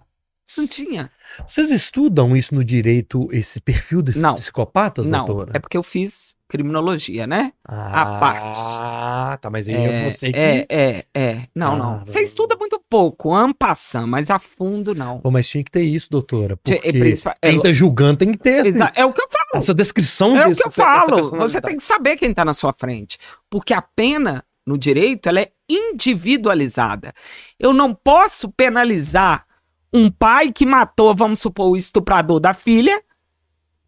Isso 0.47 0.59
não 0.61 0.67
tinha. 0.67 1.09
Vocês 1.47 1.71
estudam 1.71 2.35
isso 2.35 2.53
no 2.53 2.63
direito, 2.63 3.27
esse 3.31 3.59
perfil 3.61 4.01
desses 4.01 4.21
Não. 4.21 4.35
psicopatas, 4.35 5.07
não, 5.07 5.25
doutora? 5.25 5.51
é 5.55 5.59
porque 5.59 5.77
eu 5.77 5.81
fiz 5.81 6.35
criminologia, 6.49 7.25
né? 7.25 7.53
ah, 7.67 8.19
parte. 8.19 8.59
Ah, 8.61 9.37
tá, 9.41 9.49
mas 9.49 9.67
aí 9.67 9.73
É, 9.73 10.07
é 10.07 10.11
você 10.11 10.31
que... 10.31 10.37
é, 10.39 10.65
é, 10.69 11.05
é. 11.15 11.47
Não, 11.55 11.75
não. 11.77 11.93
Ah, 11.95 12.03
Você 12.05 12.19
estuda 12.21 12.55
muito 12.57 12.79
pouco, 12.87 13.33
ampassam, 13.33 14.05
mas 14.05 14.29
a 14.29 14.37
fundo 14.37 14.93
não. 14.93 15.19
Pô, 15.21 15.31
mas 15.31 15.47
tinha 15.49 15.63
que 15.63 15.71
ter 15.71 15.81
isso, 15.81 16.07
doutora. 16.11 16.59
Tinha- 16.63 16.75
Porque 16.79 16.89
é 16.89 16.99
principal- 16.99 17.33
é 17.41 17.47
quem 17.47 17.57
lo- 17.57 17.63
tá 17.63 17.73
julgando 17.73 18.17
tem 18.17 18.31
que 18.33 18.37
ter 18.37 18.65
Exa- 18.67 18.91
É 18.93 19.03
o 19.05 19.11
que 19.13 19.21
eu 19.23 19.27
falo. 19.29 19.63
essa 19.63 19.73
descrição 19.73 20.37
É 20.37 20.45
o 20.45 20.49
desse- 20.49 20.61
que 20.61 20.67
eu 20.67 20.71
falo. 20.71 21.29
Você 21.37 21.59
tem 21.61 21.77
que 21.77 21.83
saber 21.83 22.17
quem 22.17 22.29
está 22.29 22.45
na 22.45 22.53
sua 22.53 22.73
frente. 22.73 23.17
Porque 23.49 23.73
a 23.73 23.81
pena 23.81 24.43
no 24.67 24.77
direito 24.77 25.27
ela 25.29 25.39
é 25.39 25.49
individualizada. 25.67 27.13
Eu 27.59 27.73
não 27.73 27.93
posso 27.95 28.49
penalizar 28.51 29.45
um 29.93 30.09
pai 30.09 30.51
que 30.51 30.65
matou, 30.65 31.13
vamos 31.15 31.39
supor, 31.39 31.69
o 31.71 31.75
estuprador 31.77 32.39
da 32.39 32.53
filha, 32.53 33.03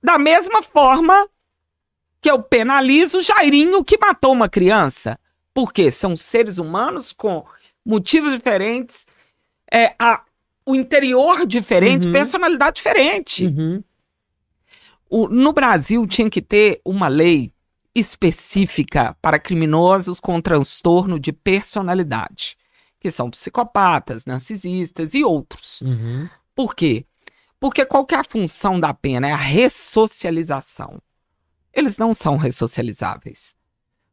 da 0.03 0.18
mesma 0.20 0.62
forma 0.62 1.28
que 2.22 2.30
eu 2.30 2.41
penalizo 2.41 3.18
o 3.18 3.22
Jairinho 3.22 3.84
que 3.84 3.97
matou 3.97 4.32
uma 4.32 4.47
criança. 4.49 5.20
Porque 5.53 5.89
são 5.89 6.16
seres 6.16 6.58
humanos 6.58 7.12
com 7.14 7.45
motivos 7.86 8.32
diferentes, 8.32 9.06
é, 9.72 9.95
a- 9.97 10.24
o 10.66 10.76
interior 10.76 11.45
diferente, 11.45 12.08
Uhum. 12.08 12.14
personalidade 12.14 12.76
diferente. 12.78 13.45
Uhum. 13.45 13.84
O- 15.10 15.28
no 15.30 15.53
Brasil 15.53 16.06
tinha 16.08 16.30
que 16.30 16.41
ter 16.41 16.82
uma 16.84 17.08
lei 17.08 17.53
específica 17.93 19.16
para 19.22 19.39
criminosos 19.39 20.20
com 20.20 20.41
transtorno 20.41 21.20
de 21.20 21.32
personalidade, 21.32 22.58
que 23.06 23.12
são 23.12 23.30
psicopatas, 23.30 24.26
narcisistas 24.26 25.14
e 25.14 25.24
outros. 25.24 25.82
Uhum. 25.82 26.28
Por 26.56 26.74
quê? 26.74 27.06
Porque 27.60 27.86
qual 27.86 28.03
que 28.03 28.16
é 28.16 28.18
a 28.18 28.24
função 28.24 28.80
da 28.80 28.95
pena? 28.95 29.28
É 29.28 29.32
a 29.32 29.36
ressocialização. 29.36 30.99
Eles 31.72 31.99
não 31.99 32.16
são 32.16 32.36
ressocializáveis. 32.36 33.56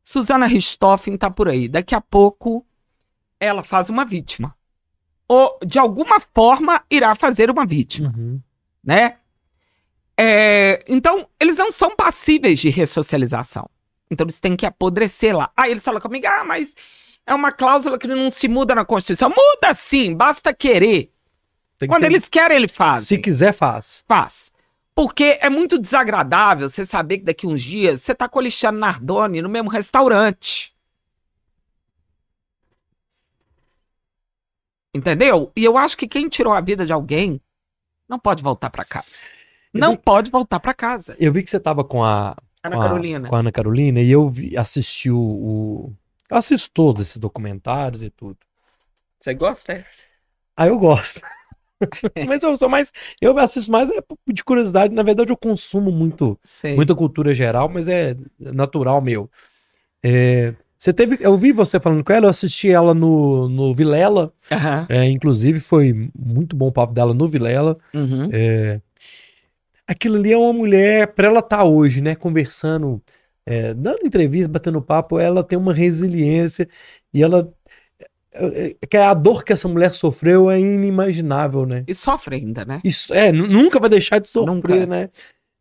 Susana 0.05 0.45
Richthofen 0.45 1.14
está 1.14 1.30
por 1.30 1.49
aí. 1.49 1.70
Daqui 1.70 1.95
a 1.95 2.03
pouco 2.03 2.66
ela 3.40 3.62
faz 3.62 3.88
uma 3.88 4.05
vítima. 4.05 4.55
Ou, 5.26 5.59
de 5.64 5.78
alguma 5.78 6.20
forma, 6.20 6.84
irá 6.90 7.14
fazer 7.14 7.51
uma 7.51 7.64
vítima 7.64 8.12
Uhum. 8.14 8.43
né? 8.84 9.16
É, 10.18 10.84
então, 10.86 11.26
eles 11.40 11.57
não 11.57 11.72
são 11.72 11.97
passíveis 11.97 12.59
de 12.59 12.68
ressocialização. 12.68 13.70
Então, 14.11 14.26
eles 14.26 14.38
têm 14.38 14.55
que 14.55 14.66
apodrecer 14.66 15.34
lá. 15.34 15.51
Aí 15.57 15.70
eles 15.70 15.82
falam 15.82 15.99
comigo, 15.99 16.26
ah, 16.26 16.45
mas 16.45 16.74
é 17.26 17.34
uma 17.34 17.52
cláusula 17.52 17.98
que 17.98 18.06
não 18.08 18.28
se 18.30 18.48
muda 18.48 18.74
na 18.74 18.84
Constituição. 18.84 19.30
Muda 19.30 19.72
sim, 19.74 20.14
basta 20.14 20.52
querer. 20.52 21.12
Que 21.78 21.86
Quando 21.86 22.02
ter- 22.02 22.06
eles 22.08 22.28
querem, 22.28 22.56
ele 22.56 22.68
faz. 22.68 23.04
Se 23.08 23.18
quiser, 23.18 23.52
faz. 23.52 24.04
Faz. 24.06 24.52
Porque 24.94 25.38
é 25.40 25.48
muito 25.48 25.78
desagradável 25.78 26.68
você 26.68 26.84
saber 26.84 27.18
que 27.18 27.24
daqui 27.24 27.46
uns 27.46 27.62
dias 27.62 28.02
você 28.02 28.14
tá 28.14 28.28
com 28.28 28.38
o 28.38 28.42
Alexandre 28.42 28.78
Nardoni 28.80 29.40
no 29.42 29.48
mesmo 29.48 29.70
restaurante. 29.70 30.72
Entendeu? 34.94 35.50
E 35.56 35.64
eu 35.64 35.78
acho 35.78 35.96
que 35.96 36.06
quem 36.06 36.28
tirou 36.28 36.52
a 36.52 36.60
vida 36.60 36.84
de 36.84 36.92
alguém 36.92 37.40
não 38.08 38.18
pode 38.18 38.42
voltar 38.42 38.68
pra 38.70 38.84
casa. 38.84 39.24
Eu 39.72 39.80
Não 39.80 39.92
vi- 39.92 39.98
pode 40.04 40.30
voltar 40.30 40.60
pra 40.60 40.74
casa. 40.74 41.16
Eu 41.18 41.32
vi 41.32 41.42
que 41.42 41.50
você 41.50 41.58
tava 41.58 41.82
com 41.82 42.04
a, 42.04 42.36
Ana 42.62 42.76
com 42.76 42.82
a- 42.82 42.84
Carolina. 42.86 43.28
com 43.28 43.34
a 43.34 43.38
Ana 43.38 43.50
Carolina 43.52 44.00
e 44.00 44.10
eu 44.10 44.28
vi, 44.28 44.54
assisti 44.56 45.10
o- 45.10 45.90
Eu 46.33 46.39
assisto 46.39 46.70
todos 46.72 47.03
esses 47.03 47.18
documentários 47.18 48.03
e 48.03 48.09
tudo. 48.09 48.39
Você 49.18 49.35
gosta? 49.35 49.74
é? 49.74 49.85
Ah, 50.57 50.66
eu 50.66 50.78
gosto. 50.78 51.20
Mas 52.26 52.43
eu 52.43 52.57
sou 52.57 52.70
mais. 52.70 52.91
Eu 53.20 53.39
assisto 53.39 53.70
mais 53.70 53.91
é 53.91 54.03
de 54.28 54.43
curiosidade. 54.43 54.95
Na 54.95 55.03
verdade, 55.03 55.30
eu 55.30 55.37
consumo 55.37 55.93
muito, 55.93 56.41
Sei. 56.43 56.74
muita 56.74 56.95
cultura 56.95 57.35
geral, 57.35 57.68
mas 57.68 57.87
é 57.87 58.16
natural 58.39 59.03
meu. 59.03 59.28
É, 60.03 60.55
você 60.78 60.93
teve. 60.93 61.18
Eu 61.20 61.37
vi 61.37 61.53
você 61.53 61.78
falando 61.78 62.03
com 62.03 62.12
ela, 62.12 62.26
eu 62.26 62.30
assisti 62.30 62.70
ela 62.70 62.95
no, 62.95 63.49
no 63.49 63.74
Vilela. 63.74 64.33
Aham. 64.51 64.87
é, 64.89 65.05
inclusive, 65.11 65.61
foi 65.61 66.11
muito 66.18 66.57
bom 66.57 66.68
o 66.68 66.72
papo 66.72 66.95
dela 66.95 67.12
no 67.12 67.28
Vilela. 67.28 67.76
Uhum. 67.93 68.30
É, 68.33 68.80
aquilo 69.87 70.16
ali 70.16 70.33
é 70.33 70.39
uma 70.39 70.53
mulher, 70.53 71.09
para 71.09 71.26
ela 71.26 71.41
estar 71.41 71.64
hoje, 71.64 72.01
né, 72.01 72.14
conversando, 72.14 73.03
é, 73.47 73.74
dando 73.74 74.07
entrevista, 74.07 74.51
batendo 74.51 74.80
papo, 74.82 75.18
ela 75.18 75.43
tem 75.43 75.59
uma 75.59 75.72
resiliência 75.74 76.68
e 77.12 77.22
ela. 77.22 77.53
é, 78.32 78.76
é, 78.80 78.86
que 78.86 78.97
a 78.97 79.12
dor 79.14 79.45
que 79.45 79.53
essa 79.53 79.68
mulher 79.68 79.93
sofreu 79.93 80.51
é 80.51 80.59
inimaginável, 80.61 81.66
né? 81.66 81.84
E 81.86 81.95
sofre 81.95 82.36
ainda, 82.36 82.64
né? 82.64 82.80
Isso 82.84 83.12
é, 83.12 83.30
nu- 83.32 83.47
nunca 83.47 83.78
vai 83.80 83.90
deixar 83.90 84.18
de 84.20 84.28
sofrer, 84.28 84.55
Nunca. 84.55 84.86
né? 84.86 85.11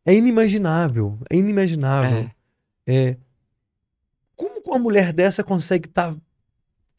É 0.06 0.14
inimaginável, 0.14 1.20
é 1.30 1.36
inimaginável. 1.36 2.30
É. 2.88 2.94
É. 3.10 3.18
Como 4.36 4.62
uma 4.66 4.80
mulher 4.80 5.14
dessa 5.14 5.44
consegue 5.44 5.88
estar 5.88 6.16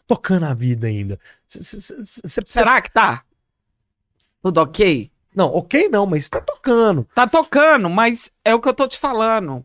tocando 0.06 0.46
a 0.46 0.54
vida 0.54 0.86
ainda? 0.86 1.18
C- 1.46 2.40
Será 2.44 2.80
que 2.80 2.92
tá? 2.92 3.24
Tudo 4.42 4.60
ok? 4.60 5.10
Não, 5.34 5.46
ok 5.46 5.88
não, 5.88 6.04
mas 6.06 6.24
está 6.24 6.40
tocando. 6.40 7.08
Tá 7.14 7.26
tocando, 7.26 7.88
mas 7.88 8.30
é 8.44 8.54
o 8.54 8.60
que 8.60 8.68
eu 8.68 8.74
tô 8.74 8.86
te 8.86 8.98
falando. 8.98 9.64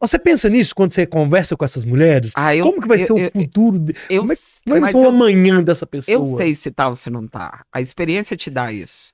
Você 0.00 0.18
pensa 0.18 0.48
nisso 0.48 0.74
quando 0.74 0.92
você 0.92 1.06
conversa 1.06 1.56
com 1.56 1.64
essas 1.64 1.84
mulheres? 1.84 2.32
Ah, 2.34 2.54
eu, 2.56 2.64
Como 2.64 2.80
que 2.80 2.88
vai 2.88 3.02
eu, 3.02 3.06
ser 3.06 3.12
o 3.12 3.18
eu, 3.18 3.30
futuro? 3.30 3.78
de- 3.78 3.94
eu, 4.08 4.22
como 4.22 4.32
é, 4.32 4.36
como 4.64 4.76
é 4.76 4.78
que 4.78 4.80
vai 4.80 4.92
ser 4.92 4.96
o 4.98 5.08
amanhã 5.08 5.62
dessa 5.62 5.86
pessoa? 5.86 6.16
Eu 6.16 6.24
sei 6.24 6.54
se 6.54 6.70
tá 6.70 6.88
ou 6.88 6.96
se 6.96 7.10
não 7.10 7.26
tá. 7.28 7.64
A 7.70 7.80
experiência 7.80 8.36
te 8.36 8.50
dá 8.50 8.72
isso. 8.72 9.12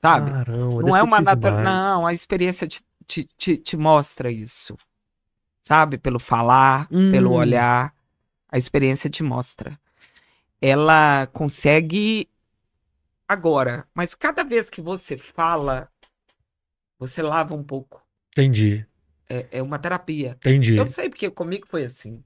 Sabe? 0.00 0.30
Caramba, 0.30 0.82
não 0.82 0.96
é 0.96 1.02
uma 1.02 1.20
demais. 1.22 1.64
Não, 1.64 2.06
a 2.06 2.12
experiência 2.12 2.66
te, 2.66 2.82
te, 3.06 3.28
te, 3.36 3.56
te 3.56 3.76
mostra 3.76 4.30
isso. 4.30 4.76
Sabe? 5.62 5.98
Pelo 5.98 6.18
falar, 6.18 6.88
Hum. 6.90 7.10
pelo 7.10 7.32
olhar. 7.32 7.94
A 8.50 8.58
experiência 8.58 9.08
te 9.10 9.22
mostra. 9.22 9.78
Ela 10.60 11.26
consegue 11.28 12.28
agora, 13.28 13.86
mas 13.94 14.14
cada 14.14 14.42
vez 14.42 14.68
que 14.70 14.80
você 14.80 15.16
fala, 15.16 15.88
Você 16.98 17.22
lava 17.22 17.54
um 17.54 17.62
pouco. 17.62 18.02
Entendi, 18.32 18.84
É, 19.28 19.46
é 19.52 19.62
uma 19.62 19.78
terapia. 19.78 20.30
entendi. 20.38 20.76
Eu 20.76 20.86
sei, 20.86 21.08
porque 21.10 21.30
comigo 21.30 21.66
foi 21.68 21.84
assim. 21.84 22.22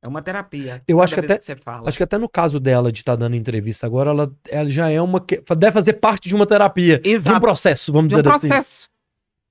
É 0.00 0.06
uma 0.08 0.22
terapia. 0.22 0.82
Eu 0.86 1.02
acho 1.02 1.16
que 1.16 1.26
você 1.40 1.56
fala. 1.56 1.88
Acho 1.88 1.96
que 1.98 2.04
até 2.04 2.16
no 2.18 2.28
caso 2.28 2.60
dela 2.60 2.92
de 2.92 3.00
estar 3.00 3.16
dando 3.16 3.34
entrevista 3.34 3.86
agora, 3.86 4.10
ela, 4.10 4.32
ela 4.48 4.68
já 4.68 4.88
é 4.88 5.00
uma. 5.00 5.20
que- 5.20 5.42
Deve 5.56 5.72
fazer 5.72 5.94
parte 5.94 6.28
de 6.28 6.34
uma 6.36 6.46
terapia. 6.46 7.00
De 7.00 7.08
um 7.08 7.12
Exato. 7.12 7.40
processo, 7.40 7.92
vamos 7.92 8.10
de 8.10 8.14
um 8.14 8.18
dizer 8.22 8.28
assim. 8.34 8.48
processo. 8.48 8.88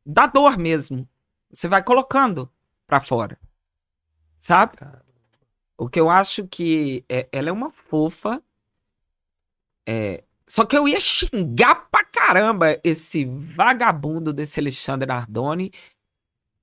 Da 0.05 0.27
dor 0.27 0.57
mesmo. 0.57 1.05
Você 1.51 1.67
vai 1.67 1.83
colocando 1.83 2.49
pra 2.87 3.01
fora. 3.01 3.37
Sabe? 4.39 4.77
O 5.77 5.89
que 5.89 5.99
eu 5.99 6.09
acho 6.09 6.47
que 6.47 7.03
é- 7.09 7.27
ela 7.33 7.49
é 7.49 7.51
uma 7.51 7.71
fofa. 7.71 8.41
É, 9.85 10.23
só 10.47 10.65
que 10.65 10.77
eu 10.77 10.87
ia 10.87 10.99
xingar 10.99 11.87
pra 11.91 12.03
caramba 12.05 12.79
esse 12.83 13.25
vagabundo 13.25 14.31
desse 14.31 14.59
Alexandre 14.59 15.11
Ardoni. 15.11 15.71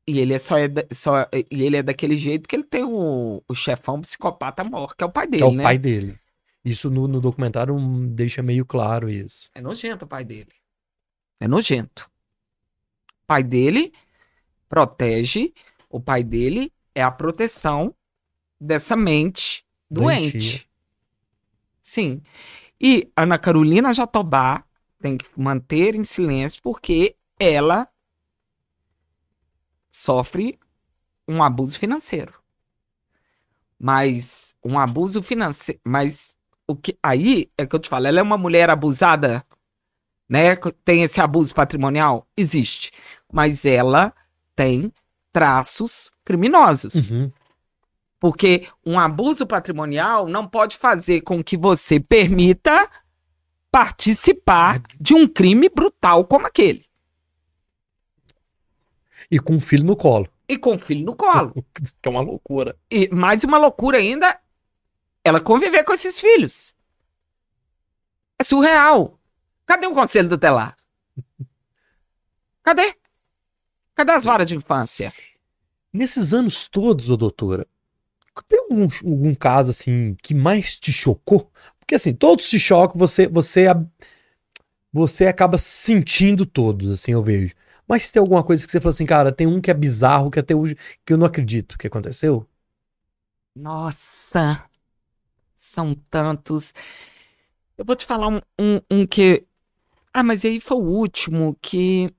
E 0.06 0.18
ele 0.18 0.34
é 0.34 0.38
só, 0.38 0.58
é 0.58 0.68
da- 0.68 0.84
só 0.92 1.28
e 1.32 1.46
ele 1.50 1.76
é 1.76 1.82
daquele 1.82 2.16
jeito 2.16 2.48
que 2.48 2.56
ele 2.56 2.64
tem 2.64 2.84
o, 2.84 3.42
o 3.48 3.54
chefão 3.54 4.00
psicopata 4.00 4.64
maior, 4.64 4.94
que 4.96 5.04
é 5.04 5.06
o 5.06 5.12
pai 5.12 5.26
Que 5.36 5.36
dele, 5.36 5.44
é 5.44 5.46
o 5.46 5.52
né? 5.52 5.62
pai 5.62 5.78
dele. 5.78 6.18
Isso 6.64 6.88
no, 6.90 7.08
no 7.08 7.20
documentário 7.20 7.74
hum, 7.74 8.08
deixa 8.14 8.42
meio 8.42 8.64
claro 8.64 9.08
isso. 9.10 9.50
É 9.54 9.60
nojento 9.62 10.04
o 10.04 10.08
pai 10.08 10.24
dele. 10.24 10.52
É 11.40 11.46
nojento. 11.48 12.10
O 13.22 13.26
pai 13.26 13.42
dele 13.42 13.92
protege, 14.68 15.52
o 15.90 16.00
pai 16.00 16.22
dele 16.24 16.72
é 16.94 17.02
a 17.02 17.10
proteção 17.10 17.94
dessa 18.60 18.96
mente 18.96 19.64
doente. 19.90 20.32
Doentia. 20.32 20.66
Sim. 21.80 22.22
E 22.80 23.10
Ana 23.16 23.38
Carolina 23.38 23.92
Jatobá 23.94 24.64
tem 25.00 25.18
que 25.18 25.26
manter 25.36 25.94
em 25.96 26.04
silêncio 26.04 26.62
porque 26.62 27.16
ela 27.38 27.88
sofre 29.92 30.58
um 31.28 31.42
abuso 31.42 31.78
financeiro. 31.78 32.34
Mas 33.78 34.54
um 34.64 34.78
abuso 34.78 35.22
financeiro, 35.22 35.80
mas 35.84 36.36
o 36.66 36.74
que 36.74 36.96
aí 37.02 37.50
é 37.58 37.66
que 37.66 37.76
eu 37.76 37.80
te 37.80 37.88
falo, 37.88 38.06
ela 38.06 38.20
é 38.20 38.22
uma 38.22 38.38
mulher 38.38 38.70
abusada, 38.70 39.44
né? 40.28 40.56
Tem 40.84 41.02
esse 41.02 41.20
abuso 41.20 41.54
patrimonial, 41.54 42.26
existe, 42.36 42.90
mas 43.30 43.64
ela 43.64 44.14
tem 44.56 44.92
traços 45.32 46.10
criminosos. 46.24 47.10
Uhum. 47.10 47.30
Porque 48.20 48.68
um 48.86 49.00
abuso 49.00 49.46
patrimonial 49.46 50.28
não 50.28 50.46
pode 50.46 50.76
fazer 50.76 51.22
com 51.22 51.42
que 51.42 51.56
você 51.56 51.98
permita 51.98 52.88
participar 53.70 54.80
de 55.00 55.14
um 55.14 55.26
crime 55.26 55.68
brutal 55.68 56.24
como 56.24 56.46
aquele. 56.46 56.84
E 59.32 59.38
com 59.38 59.54
um 59.54 59.60
filho 59.60 59.82
no 59.82 59.96
colo. 59.96 60.28
E 60.46 60.58
com 60.58 60.74
o 60.74 60.78
filho 60.78 61.06
no 61.06 61.16
colo. 61.16 61.54
Que 62.02 62.06
é 62.06 62.10
uma 62.10 62.20
loucura. 62.20 62.76
E 62.90 63.08
mais 63.08 63.42
uma 63.44 63.56
loucura 63.56 63.96
ainda, 63.96 64.38
ela 65.24 65.40
conviver 65.40 65.84
com 65.84 65.94
esses 65.94 66.20
filhos. 66.20 66.74
É 68.38 68.44
surreal. 68.44 69.18
Cadê 69.64 69.86
o 69.86 69.94
conselho 69.94 70.28
tutelar? 70.28 70.76
Cadê? 72.62 72.94
Cadê 73.94 74.12
as 74.12 74.24
varas 74.24 74.46
de 74.46 74.54
infância? 74.54 75.10
Nesses 75.90 76.34
anos 76.34 76.68
todos, 76.68 77.08
ô 77.08 77.16
doutora, 77.16 77.66
tem 78.46 78.58
algum, 78.58 78.86
algum 79.04 79.34
caso 79.34 79.70
assim 79.70 80.14
que 80.22 80.34
mais 80.34 80.76
te 80.76 80.92
chocou? 80.92 81.50
Porque 81.80 81.94
assim, 81.94 82.12
todos 82.12 82.50
te 82.50 82.58
chocam, 82.58 82.98
você, 82.98 83.26
você, 83.26 83.64
você 84.92 85.26
acaba 85.26 85.56
sentindo 85.56 86.44
todos, 86.44 86.90
assim, 86.90 87.12
eu 87.12 87.22
vejo. 87.22 87.54
Mas 87.92 88.10
tem 88.10 88.20
alguma 88.20 88.42
coisa 88.42 88.64
que 88.64 88.72
você 88.72 88.80
fala 88.80 88.88
assim, 88.88 89.04
cara, 89.04 89.30
tem 89.30 89.46
um 89.46 89.60
que 89.60 89.70
é 89.70 89.74
bizarro, 89.74 90.30
que 90.30 90.38
até 90.38 90.56
hoje, 90.56 90.74
que 91.04 91.12
eu 91.12 91.18
não 91.18 91.26
acredito 91.26 91.76
que 91.76 91.86
aconteceu? 91.86 92.48
Nossa, 93.54 94.64
são 95.54 95.94
tantos. 96.08 96.72
Eu 97.76 97.84
vou 97.84 97.94
te 97.94 98.06
falar 98.06 98.28
um, 98.28 98.40
um, 98.58 98.80
um 98.90 99.06
que. 99.06 99.46
Ah, 100.10 100.22
mas 100.22 100.42
aí 100.42 100.58
foi 100.58 100.78
o 100.78 100.80
último 100.80 101.54
que. 101.60 102.10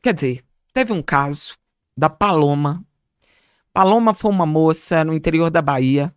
Quer 0.00 0.14
dizer, 0.14 0.44
teve 0.72 0.92
um 0.92 1.02
caso 1.02 1.56
da 1.96 2.08
Paloma. 2.08 2.86
Paloma 3.72 4.14
foi 4.14 4.30
uma 4.30 4.46
moça 4.46 5.02
no 5.02 5.12
interior 5.12 5.50
da 5.50 5.60
Bahia. 5.60 6.14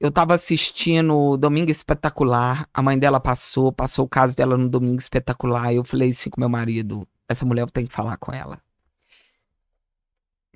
Eu 0.00 0.10
tava 0.10 0.32
assistindo 0.32 1.36
Domingo 1.36 1.70
Espetacular. 1.70 2.66
A 2.72 2.80
mãe 2.80 2.98
dela 2.98 3.20
passou, 3.20 3.70
passou 3.70 4.06
o 4.06 4.08
caso 4.08 4.34
dela 4.34 4.56
no 4.56 4.66
Domingo 4.66 4.96
Espetacular. 4.96 5.74
Eu 5.74 5.84
falei 5.84 6.08
assim 6.08 6.30
com 6.30 6.40
meu 6.40 6.48
marido: 6.48 7.06
essa 7.28 7.44
mulher 7.44 7.62
eu 7.62 7.70
tenho 7.70 7.88
que 7.88 7.94
falar 7.94 8.16
com 8.16 8.32
ela. 8.32 8.60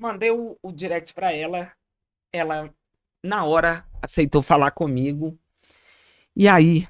Mandei 0.00 0.30
o, 0.30 0.58
o 0.62 0.72
direct 0.72 1.14
pra 1.14 1.32
ela 1.32 1.72
ela 2.32 2.72
na 3.22 3.44
hora 3.44 3.84
aceitou 4.00 4.42
falar 4.42 4.70
comigo. 4.70 5.38
E 6.34 6.48
aí 6.48 6.88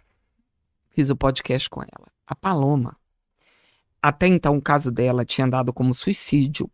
fiz 0.90 1.10
o 1.10 1.16
podcast 1.16 1.68
com 1.68 1.82
ela. 1.82 2.06
A 2.26 2.34
Paloma. 2.34 2.96
Até 4.00 4.26
então 4.26 4.56
o 4.56 4.62
caso 4.62 4.90
dela 4.90 5.24
tinha 5.24 5.46
dado 5.46 5.72
como 5.72 5.92
suicídio, 5.92 6.70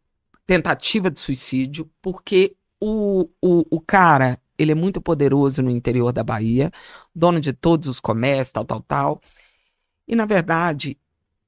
tentativa 0.47 1.11
de 1.11 1.19
suicídio, 1.19 1.91
porque 2.01 2.57
o, 2.81 3.29
o, 3.43 3.65
o 3.71 3.81
cara, 3.81 4.41
ele 4.57 4.73
é 4.73 4.75
muito 4.75 5.01
poderoso 5.01 5.63
no 5.63 5.71
interior 5.71 6.13
da 6.13 6.23
Bahia, 6.23 6.71
dono 7.15 7.41
de 7.41 7.53
todos 7.53 7.89
os 7.89 8.01
comércios, 8.01 8.53
tal, 8.53 8.65
tal, 8.65 8.83
tal. 8.83 9.21
E 10.07 10.15
na 10.17 10.25
verdade, 10.25 10.99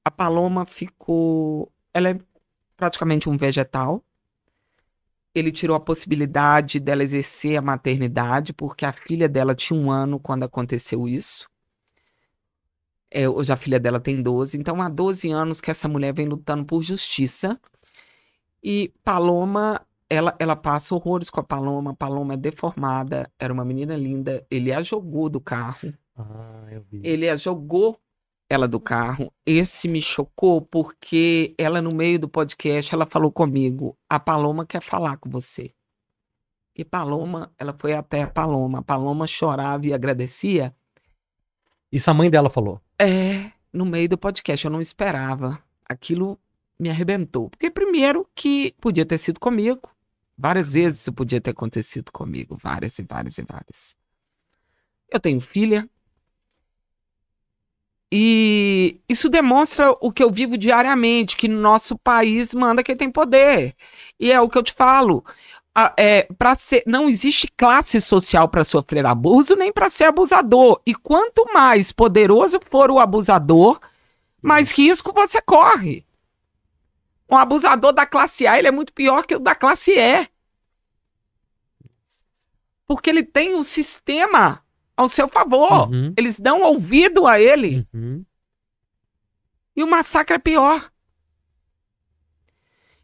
a 0.03 0.11
Paloma 0.11 0.65
ficou, 0.65 1.71
ela 1.93 2.09
é 2.09 2.19
praticamente 2.75 3.29
um 3.29 3.37
vegetal, 3.37 4.03
ele 5.33 5.51
tirou 5.51 5.75
a 5.75 5.79
possibilidade 5.79 6.79
dela 6.79 7.03
exercer 7.03 7.57
a 7.57 7.61
maternidade, 7.61 8.53
porque 8.53 8.85
a 8.85 8.91
filha 8.91 9.29
dela 9.29 9.55
tinha 9.55 9.79
um 9.79 9.89
ano 9.89 10.19
quando 10.19 10.43
aconteceu 10.43 11.07
isso. 11.07 11.49
É, 13.09 13.27
hoje 13.27 13.51
a 13.51 13.57
filha 13.57 13.79
dela 13.79 13.99
tem 13.99 14.21
12, 14.21 14.57
então 14.57 14.81
há 14.81 14.89
12 14.89 15.29
anos 15.29 15.61
que 15.61 15.69
essa 15.71 15.87
mulher 15.87 16.13
vem 16.13 16.27
lutando 16.27 16.65
por 16.65 16.81
justiça. 16.81 17.59
E 18.63 18.93
Paloma, 19.03 19.81
ela, 20.09 20.35
ela 20.39 20.55
passa 20.55 20.93
horrores 20.95 21.29
com 21.29 21.39
a 21.39 21.43
Paloma. 21.43 21.95
Paloma 21.95 22.33
é 22.35 22.37
deformada, 22.37 23.29
era 23.39 23.51
uma 23.51 23.65
menina 23.65 23.95
linda. 23.95 24.45
Ele 24.49 24.71
a 24.71 24.81
jogou 24.81 25.29
do 25.29 25.41
carro. 25.41 25.93
Ah, 26.15 26.67
eu 26.69 26.81
vi. 26.81 27.01
Ele 27.03 27.29
a 27.29 27.35
jogou 27.35 27.99
ela 28.51 28.67
do 28.67 28.81
carro. 28.81 29.31
Esse 29.45 29.87
me 29.87 30.01
chocou 30.01 30.61
porque 30.61 31.55
ela 31.57 31.81
no 31.81 31.93
meio 31.93 32.19
do 32.19 32.27
podcast 32.27 32.93
ela 32.93 33.05
falou 33.05 33.31
comigo: 33.31 33.97
"A 34.09 34.19
Paloma 34.19 34.65
quer 34.65 34.81
falar 34.81 35.15
com 35.17 35.29
você". 35.29 35.73
E 36.75 36.83
Paloma, 36.83 37.49
ela 37.57 37.73
foi 37.79 37.93
até 37.93 38.23
a 38.23 38.27
Paloma. 38.27 38.79
A 38.79 38.81
Paloma 38.81 39.25
chorava 39.25 39.87
e 39.87 39.93
agradecia. 39.93 40.75
Isso 41.89 42.11
a 42.11 42.13
mãe 42.13 42.29
dela 42.29 42.49
falou. 42.49 42.81
É, 42.99 43.51
no 43.71 43.85
meio 43.85 44.09
do 44.09 44.17
podcast 44.17 44.65
eu 44.65 44.71
não 44.71 44.81
esperava. 44.81 45.57
Aquilo 45.87 46.37
me 46.77 46.89
arrebentou. 46.89 47.49
Porque 47.49 47.71
primeiro 47.71 48.27
que 48.35 48.75
podia 48.81 49.05
ter 49.05 49.17
sido 49.17 49.39
comigo. 49.39 49.89
Várias 50.37 50.73
vezes 50.73 51.01
isso 51.01 51.13
podia 51.13 51.39
ter 51.39 51.51
acontecido 51.51 52.11
comigo, 52.11 52.57
várias 52.61 52.97
e 52.99 53.03
várias 53.03 53.37
e 53.37 53.43
várias. 53.43 53.95
Eu 55.09 55.19
tenho 55.19 55.39
filha, 55.39 55.89
e 58.11 58.99
isso 59.07 59.29
demonstra 59.29 59.91
o 60.01 60.11
que 60.11 60.23
eu 60.23 60.31
vivo 60.31 60.57
diariamente, 60.57 61.37
que 61.37 61.47
no 61.47 61.59
nosso 61.61 61.97
país 61.97 62.53
manda 62.53 62.83
quem 62.83 62.95
tem 62.95 63.09
poder. 63.11 63.75
E 64.19 64.31
é 64.31 64.39
o 64.41 64.49
que 64.49 64.57
eu 64.57 64.63
te 64.63 64.73
falo. 64.73 65.23
a- 65.73 65.93
é, 65.97 66.23
pra 66.37 66.53
ser, 66.53 66.83
não 66.85 67.07
existe 67.07 67.47
classe 67.55 68.01
social 68.01 68.49
para 68.49 68.61
sofrer 68.63 69.05
abuso 69.05 69.55
nem 69.55 69.71
para 69.71 69.89
ser 69.89 70.03
abusador. 70.05 70.81
E 70.85 70.93
quanto 70.93 71.45
mais 71.53 71.93
poderoso 71.93 72.59
for 72.69 72.91
o 72.91 72.99
abusador, 72.99 73.79
mais 74.41 74.71
risco 74.71 75.13
você 75.13 75.41
corre. 75.41 76.05
Um 77.29 77.35
abusador 77.37 77.93
da 77.93 78.05
classe 78.05 78.45
A 78.45 78.59
ele 78.59 78.67
é 78.67 78.71
muito 78.71 78.93
pior 78.93 79.25
que 79.25 79.35
o 79.35 79.39
da 79.39 79.55
classe 79.55 79.91
E. 79.97 80.27
Porque 82.87 83.09
ele 83.09 83.23
tem 83.23 83.55
o 83.55 83.63
sistema 83.63 84.61
ao 84.95 85.07
seu 85.07 85.27
favor. 85.27 85.89
Uhum, 85.89 86.13
Eles 86.17 86.39
dão 86.39 86.61
ouvido 86.61 87.25
a 87.27 87.39
ele. 87.39 87.87
uhum. 87.93 88.23
E 89.75 89.83
o 89.83 89.87
massacre 89.87 90.35
é 90.35 90.39
pior. 90.39 90.91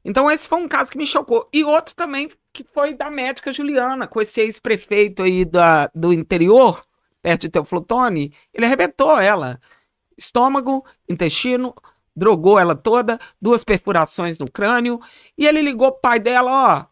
Então, 0.04 0.30
esse 0.32 0.48
foi 0.48 0.58
um 0.60 0.68
caso 0.68 0.92
que 0.92 0.98
me 0.98 1.06
chocou. 1.06 1.50
E 1.52 1.64
outro 1.64 1.96
também, 1.96 2.30
que 2.54 2.64
foi 2.64 2.94
da 2.94 3.10
médica 3.10 3.52
Juliana, 3.52 4.08
com 4.08 4.22
esse 4.22 4.40
ex-prefeito 4.42 5.24
aí 5.24 5.44
da, 5.44 5.90
do 5.94 6.14
interior, 6.14 6.84
perto 7.22 7.42
de 7.42 7.50
Teoflotone, 7.50 8.34
ele 8.54 8.66
arrebentou 8.66 9.18
ela. 9.20 9.60
Estômago, 10.18 10.86
intestino, 11.10 11.76
drogou 12.16 12.58
ela 12.58 12.76
toda, 12.76 13.20
duas 13.42 13.64
perfurações 13.64 14.40
no 14.40 14.50
crânio. 14.50 15.00
E 15.38 15.46
ele 15.46 15.62
ligou 15.62 15.92
pro 15.92 16.02
pai 16.02 16.20
dela, 16.20 16.52
ó, 16.52 16.86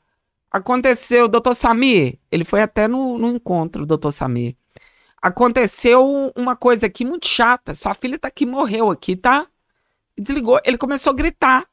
aconteceu, 0.52 1.28
doutor 1.28 1.54
Samir. 1.54 2.20
Ele 2.30 2.44
foi 2.44 2.62
até 2.62 2.88
no, 2.88 3.18
no 3.18 3.30
encontro, 3.30 3.86
doutor 3.86 4.12
Samir. 4.12 4.56
Aconteceu 5.26 6.32
uma 6.36 6.56
coisa 6.56 6.86
aqui 6.86 7.04
muito 7.04 7.28
chata. 7.28 7.74
Sua 7.74 7.96
filha 7.96 8.20
tá 8.20 8.28
aqui, 8.28 8.46
morreu 8.46 8.92
aqui, 8.92 9.16
tá? 9.16 9.48
Desligou, 10.16 10.62
ele 10.64 10.78
começou 10.78 11.10
a 11.10 11.16
gritar. 11.16 11.66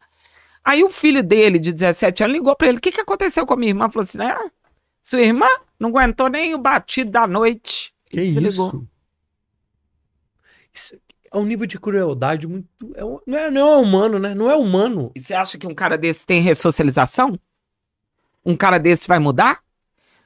Aí 0.64 0.82
o 0.82 0.88
filho 0.88 1.22
dele, 1.22 1.58
de 1.58 1.70
17 1.70 2.24
anos, 2.24 2.34
ligou 2.34 2.56
pra 2.56 2.68
ele: 2.68 2.78
O 2.78 2.80
que, 2.80 2.90
que 2.90 3.02
aconteceu 3.02 3.44
com 3.44 3.52
a 3.52 3.56
minha 3.58 3.68
irmã? 3.68 3.90
Falou 3.90 4.04
assim: 4.04 4.16
né? 4.16 4.34
Sua 5.02 5.20
irmã 5.20 5.46
não 5.78 5.90
aguentou 5.90 6.30
nem 6.30 6.54
o 6.54 6.58
batido 6.58 7.10
da 7.10 7.26
noite. 7.26 7.92
Que 8.06 8.20
E 8.20 8.24
isso? 8.24 8.40
desligou. 8.40 8.86
Isso 10.72 10.96
é 11.30 11.36
um 11.36 11.44
nível 11.44 11.66
de 11.66 11.78
crueldade 11.78 12.48
muito. 12.48 12.66
é 12.94 13.02
não, 13.02 13.38
é, 13.38 13.50
não 13.50 13.68
é 13.68 13.76
humano, 13.76 14.18
né? 14.18 14.34
Não 14.34 14.50
é 14.50 14.56
humano. 14.56 15.12
E 15.14 15.20
você 15.20 15.34
acha 15.34 15.58
que 15.58 15.66
um 15.66 15.74
cara 15.74 15.98
desse 15.98 16.24
tem 16.24 16.40
ressocialização? 16.40 17.38
Um 18.46 18.56
cara 18.56 18.78
desse 18.78 19.06
vai 19.06 19.18
mudar? 19.18 19.62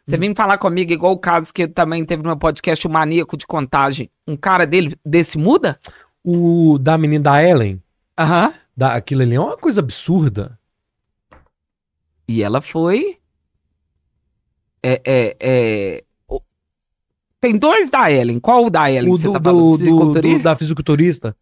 Você 0.06 0.16
vem 0.16 0.32
falar 0.36 0.56
comigo 0.58 0.92
igual 0.92 1.12
o 1.14 1.18
caso 1.18 1.52
que 1.52 1.66
também 1.66 2.04
teve 2.04 2.22
no 2.22 2.28
meu 2.28 2.36
podcast, 2.36 2.86
o 2.86 2.90
maníaco 2.90 3.36
de 3.36 3.44
contagem. 3.44 4.08
Um 4.26 4.36
cara 4.36 4.64
dele, 4.64 4.94
desse 5.04 5.36
muda? 5.36 5.80
O 6.22 6.78
da 6.80 6.96
menina 6.96 7.24
da 7.24 7.42
Ellen, 7.42 7.82
Aham. 8.16 8.54
da, 8.76 8.94
aquilo 8.94 9.22
ali 9.22 9.34
é 9.34 9.40
uma 9.40 9.56
coisa 9.56 9.80
absurda. 9.80 10.56
E 12.28 12.40
ela 12.40 12.60
foi. 12.60 13.18
É, 14.80 15.02
é, 15.04 15.36
é... 15.40 16.04
o- 16.28 16.40
Tem 17.40 17.56
dois 17.56 17.90
da 17.90 18.10
Ellen. 18.10 18.38
Qual 18.38 18.64
o 18.66 18.70
da 18.70 18.88
Ellen 18.90 19.10
O 19.12 19.16
que 19.16 19.20
você 19.22 19.26
do, 19.26 19.32
tá 19.32 19.38
do- 19.40 19.44
falando? 19.50 19.72
do- 19.72 19.74
Fisiculturista? 19.78 20.38
do- 20.38 20.42
da 20.44 20.56
fisiculturista. 20.56 21.36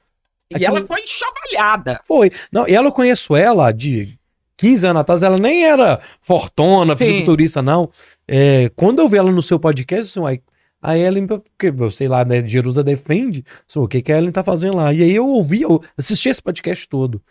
E 0.51 0.57
aquilo- 0.57 0.79
ela 0.79 0.87
foi 0.87 1.01
enxovalhada. 1.03 2.01
Foi. 2.07 2.31
Não, 2.51 2.67
e 2.67 2.75
ela 2.75 2.89
eu 2.89 2.93
conheço 2.93 3.37
ela 3.37 3.71
de 3.73 4.19
15 4.57 4.87
anos 4.87 5.01
atrás, 5.01 5.23
ela 5.23 5.37
nem 5.39 5.65
era 5.67 6.01
fortona, 6.23 6.95
Sim. 6.97 7.05
fisiculturista, 7.07 7.61
não. 7.61 7.91
É, 8.27 8.71
quando 8.71 9.01
eu 9.01 9.09
vi 9.09 9.17
ela 9.17 9.31
no 9.31 9.43
seu 9.43 9.59
podcast, 9.59 10.19
assim, 10.19 10.41
a 10.81 10.99
Ellen, 10.99 11.27
porque 11.27 11.73
eu 11.77 11.91
sei 11.91 12.09
lá, 12.09 12.25
né, 12.25 12.47
Jerusa 12.47 12.85
defende, 12.85 13.45
assim, 13.69 13.79
o 13.79 13.89
que, 13.89 14.03
que 14.03 14.13
a 14.13 14.19
Ellen 14.19 14.33
tá 14.33 14.45
fazendo 14.45 14.77
lá? 14.77 14.93
E 14.93 15.03
aí 15.03 15.15
eu 15.15 15.27
ouvi, 15.27 15.63
eu 15.63 15.83
assisti 15.97 16.29
esse 16.29 16.43
podcast 16.43 16.87
todo. 16.89 17.23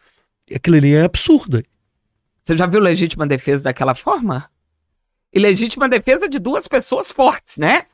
E 0.49 0.55
aquilo 0.55 0.77
ali 0.77 0.93
é 0.93 1.03
absurdo. 1.03 1.63
Você 2.43 2.57
já 2.57 2.65
viu 2.65 2.79
legítima 2.79 3.25
defesa 3.25 3.65
daquela 3.65 3.95
forma? 3.95 4.49
E 5.31 5.39
legítima 5.39 5.87
defesa 5.87 6.27
de 6.27 6.39
duas 6.39 6.67
pessoas 6.67 7.11
fortes, 7.11 7.57
né? 7.57 7.85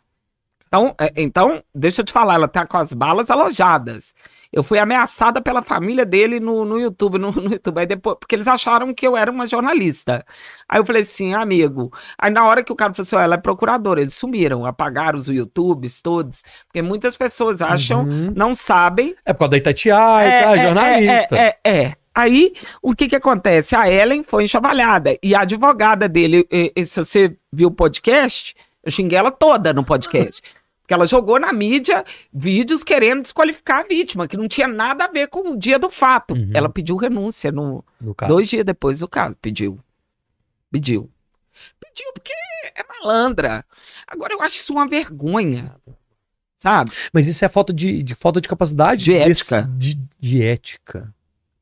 Então, 0.67 0.95
é, 0.99 1.11
então, 1.17 1.63
deixa 1.73 2.01
eu 2.01 2.05
te 2.05 2.13
falar, 2.13 2.35
ela 2.35 2.47
tá 2.47 2.65
com 2.65 2.77
as 2.77 2.93
balas 2.93 3.29
alojadas. 3.29 4.13
Eu 4.51 4.63
fui 4.63 4.79
ameaçada 4.79 5.39
pela 5.41 5.61
família 5.61 6.03
dele 6.05 6.39
no, 6.39 6.65
no 6.65 6.79
YouTube, 6.79 7.19
no, 7.19 7.31
no 7.31 7.51
YouTube, 7.53 7.77
aí 7.79 7.85
depois, 7.85 8.17
porque 8.19 8.35
eles 8.35 8.47
acharam 8.47 8.93
que 8.93 9.05
eu 9.05 9.15
era 9.15 9.29
uma 9.31 9.45
jornalista. 9.45 10.25
Aí 10.67 10.79
eu 10.79 10.85
falei 10.85 11.03
assim, 11.03 11.33
amigo. 11.35 11.91
Aí 12.17 12.31
na 12.31 12.43
hora 12.45 12.63
que 12.63 12.71
o 12.71 12.75
cara 12.75 12.91
falou 12.93 13.03
assim, 13.03 13.15
ó, 13.15 13.19
ela 13.21 13.35
é 13.35 13.37
procuradora, 13.37 14.01
eles 14.01 14.15
sumiram, 14.15 14.65
apagaram 14.65 15.19
os 15.19 15.27
YouTubes 15.27 16.01
todos, 16.01 16.41
porque 16.65 16.81
muitas 16.81 17.15
pessoas 17.15 17.61
acham, 17.61 18.03
Uhum. 18.05 18.33
não 18.35 18.53
sabem 18.55 19.13
É 19.25 19.33
por 19.33 19.39
causa 19.39 19.51
da 19.51 19.57
Itatiaia, 19.57 20.43
tá? 20.43 20.57
jornalista. 20.57 21.37
é, 21.37 21.57
é, 21.63 21.81
é. 21.83 21.93
Aí, 22.15 22.53
o 22.81 22.93
que 22.95 23.07
que 23.07 23.15
acontece? 23.15 23.75
A 23.75 23.89
Ellen 23.89 24.23
foi 24.23 24.43
enxovalhada. 24.43 25.15
E 25.23 25.33
a 25.35 25.41
advogada 25.41 26.09
dele, 26.09 26.45
e- 26.51 26.73
e 26.75 26.85
se 26.85 26.97
você 27.01 27.37
viu 27.53 27.69
o 27.69 27.71
podcast, 27.71 28.55
eu 28.83 28.91
xinguei 28.91 29.17
ela 29.17 29.31
toda 29.31 29.71
no 29.73 29.85
podcast. 29.85 30.41
Porque 30.89 30.93
ela 30.95 31.05
jogou 31.05 31.39
na 31.39 31.53
mídia 31.53 32.03
vídeos 32.33 32.83
querendo 32.83 33.21
desqualificar 33.21 33.81
a 33.81 33.87
vítima, 33.87 34.27
que 34.27 34.35
não 34.35 34.47
tinha 34.47 34.67
nada 34.67 35.05
a 35.05 35.07
ver 35.07 35.27
com 35.27 35.51
o 35.51 35.55
dia 35.55 35.77
do 35.77 35.87
fato. 35.87 36.33
Uhum. 36.33 36.49
Ela 36.51 36.67
pediu 36.67 36.95
renúncia 36.95 37.51
no, 37.51 37.85
no 38.01 38.15
dois 38.27 38.49
dias 38.49 38.65
depois 38.65 38.97
do 39.01 39.07
caso. 39.07 39.35
Pediu. 39.39 39.79
Pediu. 40.71 41.07
Pediu 41.79 42.11
porque 42.11 42.33
é 42.75 42.83
malandra. 42.87 43.63
Agora, 44.07 44.33
eu 44.33 44.41
acho 44.41 44.55
isso 44.55 44.73
uma 44.73 44.87
vergonha. 44.87 45.75
Sabe? 46.57 46.89
Mas 47.13 47.27
isso 47.27 47.45
é 47.45 47.49
falta 47.49 47.71
de, 47.71 48.01
de 48.01 48.15
falta 48.15 48.41
de 48.41 48.47
capacidade 48.47 49.03
De 49.05 49.13
desse- 49.13 49.53
ética. 49.53 49.69
de, 49.77 49.93
de 50.19 50.41
ética. 50.43 51.13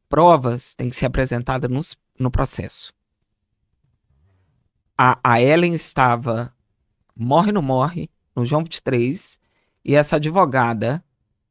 provas 0.07 0.73
têm 0.73 0.89
que 0.89 0.95
ser 0.95 1.05
apresentadas 1.05 1.69
nos- 1.69 1.97
no 2.17 2.31
processo. 2.31 2.93
A, 4.97 5.19
a 5.21 5.41
Ellen 5.41 5.73
estava 5.73 6.53
morre 7.13 7.51
não 7.51 7.61
morre 7.61 8.09
no 8.37 8.45
João 8.45 8.63
23 8.63 9.39
e 9.83 9.95
essa 9.95 10.15
advogada 10.17 11.03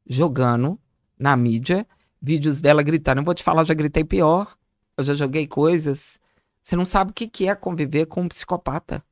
jogando 0.07 0.79
na 1.19 1.35
mídia 1.35 1.85
vídeos 2.21 2.61
dela 2.61 2.81
gritando. 2.81 3.19
Eu 3.21 3.25
vou 3.25 3.33
te 3.33 3.43
falar, 3.43 3.61
eu 3.61 3.65
já 3.65 3.73
gritei 3.73 4.03
pior. 4.03 4.55
Eu 4.97 5.03
já 5.03 5.13
joguei 5.13 5.45
coisas. 5.45 6.19
Você 6.63 6.75
não 6.75 6.85
sabe 6.85 7.11
o 7.11 7.13
que 7.13 7.27
que 7.27 7.47
é 7.47 7.53
conviver 7.55 8.05
com 8.07 8.21
um 8.23 8.27
psicopata. 8.27 9.03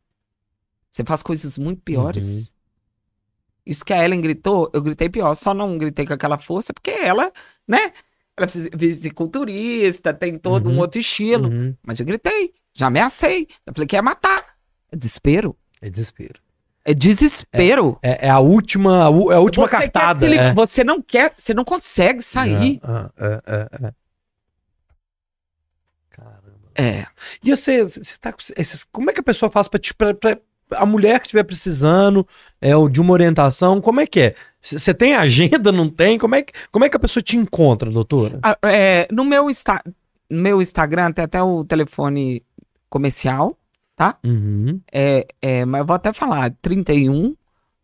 Você 0.92 1.04
faz 1.04 1.22
coisas 1.22 1.58
muito 1.58 1.82
piores. 1.82 2.54
Isso 3.66 3.84
que 3.84 3.94
a 3.94 4.04
Ellen 4.04 4.22
gritou, 4.22 4.70
eu 4.74 4.82
gritei 4.82 5.10
pior. 5.10 5.34
Só 5.36 5.54
não 5.54 5.78
gritei 5.78 6.06
com 6.06 6.14
aquela 6.14 6.38
força 6.38 6.74
porque 6.74 6.92
ela, 6.92 7.32
né? 7.68 7.94
Ela 8.38 8.46
é 8.46 8.48
fisi- 8.48 8.70
fisiculturista, 8.78 10.14
tem 10.14 10.38
todo 10.38 10.70
um 10.70 10.74
Uhum. 10.74 10.80
outro 10.80 11.00
estilo. 11.00 11.50
Uhum. 11.50 11.76
Mas 11.84 12.00
eu 12.00 12.06
gritei, 12.06 12.54
já 12.74 12.88
ameacei. 12.88 13.48
Eu 13.66 13.74
falei 13.74 13.88
que 13.88 13.96
ia 13.96 14.02
matar. 14.02 14.56
É 14.92 14.96
desespero. 14.96 15.56
É 15.82 15.90
desespero. 15.90 16.40
É 16.88 16.94
desespero. 16.94 17.98
É, 18.02 18.28
é 18.28 18.30
a 18.30 18.40
última, 18.40 19.08
a 19.08 19.34
é 19.34 19.36
a 19.36 19.40
última 19.40 19.66
Você 19.68 19.72
cartada. 19.72 20.28
li- 20.28 20.38
é. 20.38 20.54
Você 20.54 20.84
não 20.84 21.02
quer, 21.02 21.34
você 21.36 21.52
não 21.54 21.66
consegue 21.66 22.22
sair. 22.22 22.80
É, 23.18 23.26
é, 23.26 23.42
é, 23.48 23.88
é. 23.88 23.94
Caramba. 26.12 26.42
É. 26.76 27.06
E 27.44 27.50
você, 27.56 27.84
você 27.84 28.16
tá 28.20 28.34
esses, 28.56 28.84
como 28.84 29.10
é 29.10 29.14
que 29.14 29.20
a 29.20 29.24
pessoa 29.24 29.52
faz 29.52 29.68
pra- 29.68 30.38
a 30.72 30.86
mulher 30.86 31.20
que 31.20 31.28
estiver 31.28 31.44
precisando 31.44 32.28
é, 32.62 32.76
ou 32.76 32.90
de 32.90 33.00
uma 33.02 33.14
orientação, 33.14 33.80
como 33.82 34.02
é 34.02 34.08
que 34.08 34.20
é? 34.20 34.36
Você 34.62 34.94
tem 34.94 35.16
agenda, 35.16 35.72
não 35.72 35.90
tem? 35.90 36.18
Como 36.18 36.34
é, 36.36 36.42
que, 36.42 36.54
como 36.72 36.86
é 36.86 36.90
que 36.90 36.98
a 36.98 37.00
pessoa 37.00 37.22
te 37.24 37.38
encontra, 37.38 37.90
doutora? 37.92 38.40
Ah, 38.42 38.58
é, 38.64 39.08
no 39.12 39.24
meu, 39.24 39.50
Insta, 39.50 39.82
no 40.30 40.42
meu 40.42 40.62
Instagram 40.62 41.12
tem 41.12 41.26
até 41.26 41.42
o 41.42 41.64
telefone 41.64 42.44
comercial. 42.90 43.58
Uhum. 44.24 44.82
É, 44.92 45.28
é, 45.42 45.66
mas 45.66 45.80
eu 45.80 45.86
vou 45.86 45.96
até 45.96 46.12
falar, 46.12 46.52
31 46.62 47.36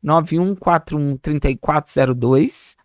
9141 0.03 1.17
3402. 1.17 2.75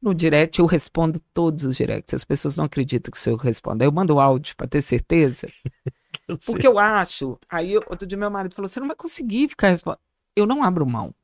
No 0.00 0.14
direct 0.14 0.58
eu 0.58 0.66
respondo 0.66 1.20
todos 1.34 1.64
os 1.64 1.76
directs. 1.76 2.14
As 2.14 2.24
pessoas 2.24 2.56
não 2.56 2.64
acreditam 2.64 3.10
que 3.10 3.18
o 3.18 3.20
senhor 3.20 3.36
responde. 3.36 3.82
Aí 3.84 3.88
eu 3.88 3.92
mando 3.92 4.18
áudio 4.18 4.56
pra 4.56 4.66
ter 4.66 4.80
certeza. 4.82 5.46
Eu. 6.26 6.36
Porque 6.46 6.66
eu 6.66 6.78
acho. 6.78 7.38
Aí 7.48 7.76
outro 7.76 8.06
dia 8.06 8.18
meu 8.18 8.30
marido 8.30 8.54
falou: 8.54 8.68
você 8.68 8.80
não 8.80 8.86
vai 8.86 8.96
conseguir 8.96 9.48
ficar 9.48 9.68
respondendo. 9.68 10.00
Eu 10.34 10.46
não 10.46 10.62
abro 10.62 10.86
mão. 10.86 11.14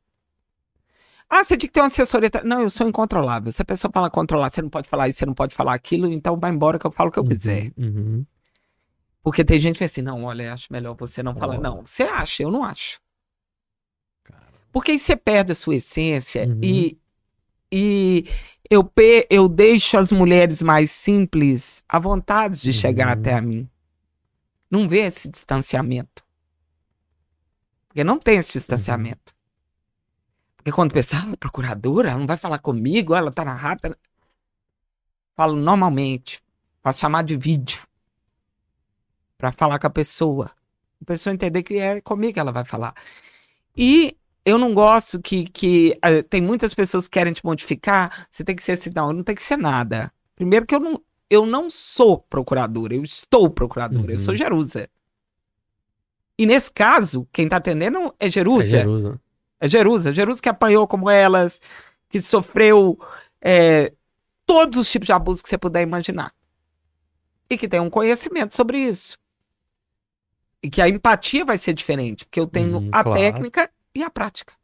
Ah, 1.29 1.43
você 1.43 1.57
tinha 1.57 1.69
que 1.69 1.73
ter 1.73 1.81
uma 1.81 1.87
assessoria. 1.87 2.31
Não, 2.45 2.61
eu 2.61 2.69
sou 2.69 2.89
incontrolável. 2.89 3.51
Se 3.51 3.63
a 3.63 3.65
pessoa 3.65 3.91
fala 3.93 4.11
controlar, 4.11 4.51
você 4.51 4.63
não 4.63 4.69
pode 4.69 4.89
falar 4.89 5.09
isso, 5.09 5.19
você 5.19 5.27
não 5.27 5.35
pode 5.35 5.55
falar 5.55 5.75
aquilo, 5.75 6.11
então 6.11 6.39
vai 6.39 6.53
embora 6.53 6.79
que 6.79 6.87
eu 6.87 6.91
falo 6.91 7.11
o 7.11 7.13
que 7.13 7.19
eu 7.19 7.25
quiser. 7.25 7.73
Uhum. 7.77 8.25
Porque 9.27 9.45
tem 9.45 9.59
gente 9.59 9.73
que 9.75 9.79
fala 9.81 9.87
assim, 9.87 10.03
não, 10.03 10.23
olha, 10.23 10.53
acho 10.53 10.73
melhor 10.73 10.95
você 10.95 11.21
não 11.21 11.35
falar. 11.35 11.59
Não, 11.59 11.85
você 11.85 12.05
acha, 12.05 12.45
eu 12.45 12.51
não 12.51 12.63
acho. 12.63 13.01
Porque 14.71 14.93
aí 14.93 15.01
você 15.01 15.17
perde 15.17 15.51
a 15.51 15.55
sua 15.57 15.75
essência 15.75 16.47
Uhum. 16.47 16.61
e, 16.63 16.97
e 17.73 18.25
eu, 18.71 18.85
pe- 18.85 19.27
eu 19.29 19.49
deixo 19.49 19.99
as 19.99 20.13
mulheres 20.13 20.63
mais 20.63 20.93
simples 20.93 21.83
à 21.89 21.99
vontade 21.99 22.63
de 22.63 22.73
chegar 22.73 23.09
Uhum. 23.09 23.13
até 23.15 23.35
a 23.35 23.41
mim. 23.41 23.69
Não 24.71 24.89
vê 24.89 25.01
esse 25.01 25.29
distanciamento. 25.29 26.25
Porque 27.89 28.05
não 28.05 28.21
tem 28.21 28.37
esse 28.39 28.53
distanciamento. 28.53 29.35
Porque 30.57 30.71
quando 30.71 30.93
pensa, 30.93 31.17
ah, 31.19 31.37
procuradora, 31.37 32.11
ela 32.11 32.19
não 32.21 32.29
vai 32.29 32.37
falar 32.37 32.61
comigo, 32.61 33.13
ela 33.13 33.33
tá 33.33 33.45
na 33.45 33.55
rata. 33.55 33.99
Falo 35.35 35.57
normalmente, 35.57 36.41
faço 36.81 37.01
chamar 37.01 37.25
de 37.25 37.37
vídeo 37.37 37.76
para 39.39 39.53
falar 39.53 39.79
com 39.79 39.87
a 39.87 39.91
pessoa. 39.91 40.51
A 41.01 41.05
pessoa 41.05 41.33
entender 41.35 41.63
que 41.63 41.75
é 41.77 42.01
comigo 42.01 42.35
que 42.35 42.41
ela 42.41 42.53
vai 42.53 42.65
falar. 42.65 42.95
E 43.77 44.17
eu 44.45 44.59
não 44.59 44.73
gosto 44.75 45.21
que, 45.21 45.45
que 45.45 45.99
eh, 46.03 46.23
tem 46.23 46.41
muitas 46.41 46.73
pessoas 46.73 47.07
que 47.07 47.13
querem 47.19 47.33
te 47.33 47.45
modificar, 47.45 48.27
você 48.31 48.43
tem 48.45 48.57
que 48.57 48.63
ser 48.63 48.73
assim, 48.73 48.91
não, 48.95 49.09
eu 49.09 49.13
não 49.13 49.23
tem 49.23 49.35
que 49.35 49.43
ser 49.43 49.57
nada. 49.59 50.13
Primeiro 50.35 50.65
que 50.67 50.75
eu 50.75 50.81
não, 50.81 51.03
eu 51.29 51.45
não 51.45 51.69
sou 51.69 52.19
procuradora, 52.19 52.95
eu 52.95 53.03
estou 53.03 53.51
procuradora, 53.51 54.07
eu 54.13 54.13
Uhum. 54.13 54.19
sou 54.19 54.35
Jerusa. 54.37 54.89
E 56.39 56.47
nesse 56.47 56.71
caso, 56.71 57.27
quem 57.33 57.49
tá 57.49 57.57
atendendo 57.57 58.15
é 58.21 58.27
É 58.27 58.31
Jerusa. 58.31 58.67
Jerusa. 58.79 59.21
É 59.61 59.69
Jerusa. 59.69 60.13
Jerusa 60.13 60.43
que 60.43 60.49
apanhou 60.49 60.87
como 60.87 61.09
elas, 61.11 61.61
que 62.09 62.21
sofreu 62.21 62.99
é, 63.41 63.93
todos 64.47 64.79
os 64.79 64.91
tipos 64.91 65.07
de 65.07 65.13
abuso 65.13 65.43
que 65.43 65.49
você 65.49 65.57
puder 65.59 65.83
imaginar. 65.83 66.33
E 67.49 67.57
que 67.57 67.67
tem 67.69 67.81
um 67.81 67.89
conhecimento 67.91 68.55
sobre 68.55 68.79
isso. 68.79 69.19
E 70.63 70.71
que 70.71 70.81
a 70.83 70.89
empatia 70.89 71.45
vai 71.45 71.57
ser 71.59 71.75
diferente, 71.75 72.25
porque 72.25 72.41
eu 72.41 72.47
tenho 72.47 72.79
Uhum, 72.79 72.89
a 72.93 73.03
claro. 73.03 73.21
técnica 73.21 73.71
e 73.95 74.03
a 74.03 74.11
prática. 74.11 74.55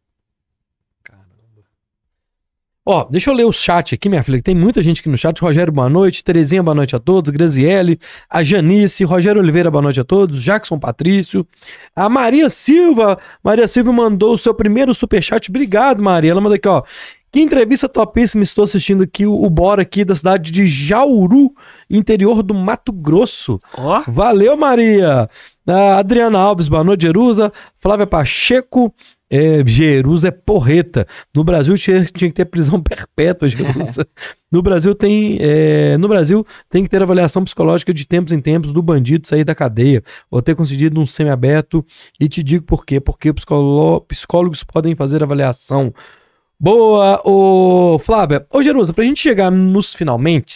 Ó, 2.85 3.05
deixa 3.05 3.31
eu 3.31 3.35
ler 3.35 3.45
o 3.45 3.53
chat 3.53 3.95
aqui, 3.95 4.09
minha 4.09 4.25
filha, 4.25 4.39
que 4.39 4.43
tem 4.43 4.57
muita 4.57 4.83
gente 4.83 4.99
aqui 5.01 5.09
no 5.09 5.17
chat. 5.17 5.41
Rogério, 5.41 5.73
boa 5.73 5.89
noite. 5.89 6.25
Terezinha, 6.25 6.61
boa 6.65 6.75
noite 6.75 6.97
a 6.97 6.99
todos. 6.99 7.31
Graziele, 7.31 7.97
a 8.29 8.43
Janice, 8.43 9.05
Rogério 9.05 9.41
Oliveira, 9.41 9.71
boa 9.71 9.83
noite 9.83 10.01
a 10.01 10.05
todos. 10.05 10.43
Jackson 10.43 10.81
Patrício, 10.81 11.47
a 11.95 12.09
Maria 12.09 12.51
Silva. 12.51 13.17
Maria 13.43 13.69
Silva 13.69 13.93
mandou 13.93 14.33
o 14.35 14.39
seu 14.39 14.53
primeiro 14.53 14.93
superchat. 14.93 15.49
Obrigado, 15.49 16.03
Maria. 16.03 16.33
Ela 16.33 16.41
manda 16.41 16.57
aqui, 16.57 16.67
ó. 16.67 16.83
Que 17.31 17.41
entrevista 17.41 17.89
topíssima. 17.89 18.43
Estou 18.43 18.65
assistindo 18.65 19.05
aqui 19.05 19.27
o, 19.27 19.33
o 19.33 19.49
Bora 19.49 19.83
aqui 19.83 20.05
da 20.05 20.15
cidade 20.17 20.51
de 20.51 20.67
Jauru, 20.67 21.55
interior 21.89 22.43
do 22.43 22.53
Mato 22.53 22.93
Grosso. 22.93 23.61
Ó, 23.79 24.03
Valeu, 24.09 24.57
Maria. 24.57 25.31
A 25.67 25.99
Adriana 25.99 26.39
Alves, 26.41 26.67
boa 26.67 26.83
noite, 26.83 27.03
Jerusa. 27.03 27.53
Flávia 27.79 28.07
Pacheco. 28.07 28.93
É, 29.31 29.65
Jerusa 29.65 30.29
é 30.29 30.31
porreta. 30.31 31.07
No 31.35 31.45
Brasil 31.45 31.75
tinha, 31.79 32.05
tinha 32.05 32.29
que 32.29 32.35
ter 32.35 32.45
prisão 32.45 32.83
perpétua, 32.83 33.49
Jerusa. 33.49 34.07
no 34.51 34.61
Brasil 34.61 34.95
tem. 34.95 35.39
é, 35.41 35.97
no 35.97 36.09
Brasil 36.09 36.45
tem 36.69 36.83
que 36.83 36.91
ter 36.91 37.01
avaliação 37.01 37.45
psicológica 37.45 37.95
de 37.95 38.05
tempos 38.05 38.33
em 38.33 38.41
tempos 38.41 38.73
do 38.73 38.83
bandido 38.83 39.27
sair 39.29 39.45
da 39.45 39.55
cadeia 39.55 40.03
ou 40.31 40.43
ter 40.43 40.55
concedido 40.57 41.01
um 41.01 41.07
semiaberto. 41.07 41.87
E 42.21 42.29
te 42.29 42.43
digo 42.43 42.65
por 42.65 42.85
quê. 42.85 43.01
Porque 43.01 43.33
psicólogos 43.33 44.65
podem 44.65 44.97
fazer 44.97 45.23
avaliação. 45.23 45.95
Boa, 46.59 47.21
ô 47.25 47.99
Flávia. 48.01 48.47
Ô, 48.51 48.63
Jerusa, 48.63 48.93
pra 48.93 49.05
gente 49.05 49.21
chegar 49.21 49.51
nos 49.51 49.95
finalmente, 49.95 50.55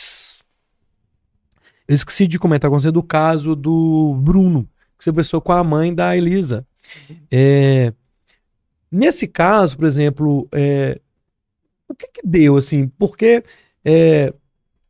eu 1.88 1.94
esqueci 1.94 2.26
de 2.26 2.38
comentar 2.38 2.70
com 2.70 2.78
você 2.78 2.90
do 2.90 3.02
caso 3.02 3.54
do 3.54 4.14
Bruno, 4.20 4.68
que 4.96 5.04
você 5.04 5.10
conversou 5.10 5.40
com 5.40 5.52
a 5.52 5.62
mãe 5.64 5.94
da 5.94 6.16
Elisa. 6.16 6.66
É, 7.30 7.92
nesse 8.90 9.26
caso, 9.26 9.76
por 9.76 9.86
exemplo, 9.86 10.48
é, 10.52 11.00
o 11.88 11.94
que 11.94 12.08
que 12.08 12.20
deu, 12.26 12.56
assim? 12.56 12.88
Porque 12.98 13.42
é, 13.84 14.32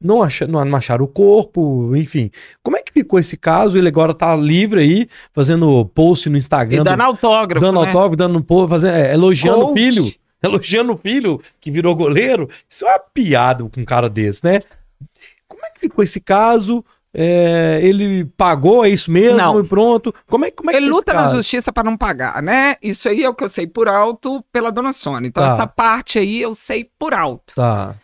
não, 0.01 0.23
acha, 0.23 0.47
não 0.47 0.77
acharam 0.77 1.05
o 1.05 1.09
corpo, 1.09 1.95
enfim. 1.97 2.31
Como 2.63 2.77
é 2.77 2.83
que 2.83 2.93
ficou 2.93 3.19
esse 3.19 3.37
caso? 3.37 3.77
Ele 3.77 3.89
agora 3.89 4.15
tá 4.15 4.35
livre 4.37 4.81
aí, 4.81 5.09
fazendo 5.33 5.85
post 5.87 6.29
no 6.31 6.37
Instagram, 6.37 6.81
e 6.81 6.85
dando 6.85 6.97
do- 6.99 7.03
autógrafo, 7.03 7.61
dando 7.67 7.81
né? 7.81 7.87
autógrafo, 7.87 8.17
dando 8.17 8.45
post, 8.45 8.69
fazendo, 8.69 8.95
é, 8.95 9.13
elogiando 9.13 9.59
o 9.61 9.69
Coach. 9.69 9.81
filho. 9.81 10.13
Elogiando 10.43 10.93
o 10.93 10.99
filho 10.99 11.41
que 11.59 11.71
virou 11.71 11.97
goleiro. 11.97 12.49
Isso 12.69 12.87
é 12.87 12.91
uma 12.91 12.99
piada 12.99 13.65
com 13.65 13.81
um 13.81 13.85
cara 13.87 14.09
desse, 14.09 14.45
né? 14.45 14.61
Como 15.49 15.65
é 15.65 15.71
que 15.71 15.81
ficou 15.81 16.05
esse 16.05 16.21
caso? 16.21 16.85
É, 17.19 17.81
ele 17.83 18.27
pagou, 18.37 18.85
é 18.85 18.91
isso 18.91 19.11
mesmo? 19.11 19.39
Não. 19.39 19.59
E 19.59 19.67
pronto. 19.67 20.15
Como 20.27 20.45
é, 20.45 20.51
como 20.51 20.71
é 20.71 20.75
que 20.75 20.77
Ele 20.77 20.87
tá 20.87 20.91
esse 20.91 20.97
luta 20.99 21.15
na 21.15 21.29
justiça 21.29 21.73
para 21.73 21.83
não 21.83 21.97
pagar, 21.97 22.43
né? 22.43 22.77
Isso 22.83 23.09
aí 23.09 23.25
é 23.25 23.29
o 23.29 23.35
que 23.35 23.43
eu 23.43 23.49
sei 23.49 23.67
por 23.67 23.89
alto 23.89 24.45
pela 24.53 24.71
dona 24.71 24.93
Sônia. 24.93 25.27
Então, 25.27 25.43
Tá. 25.43 25.55
essa 25.55 25.67
parte 25.67 26.19
aí 26.19 26.43
eu 26.43 26.53
sei 26.53 26.91
por 26.99 27.15
alto. 27.15 27.55
Tá. 27.55 27.95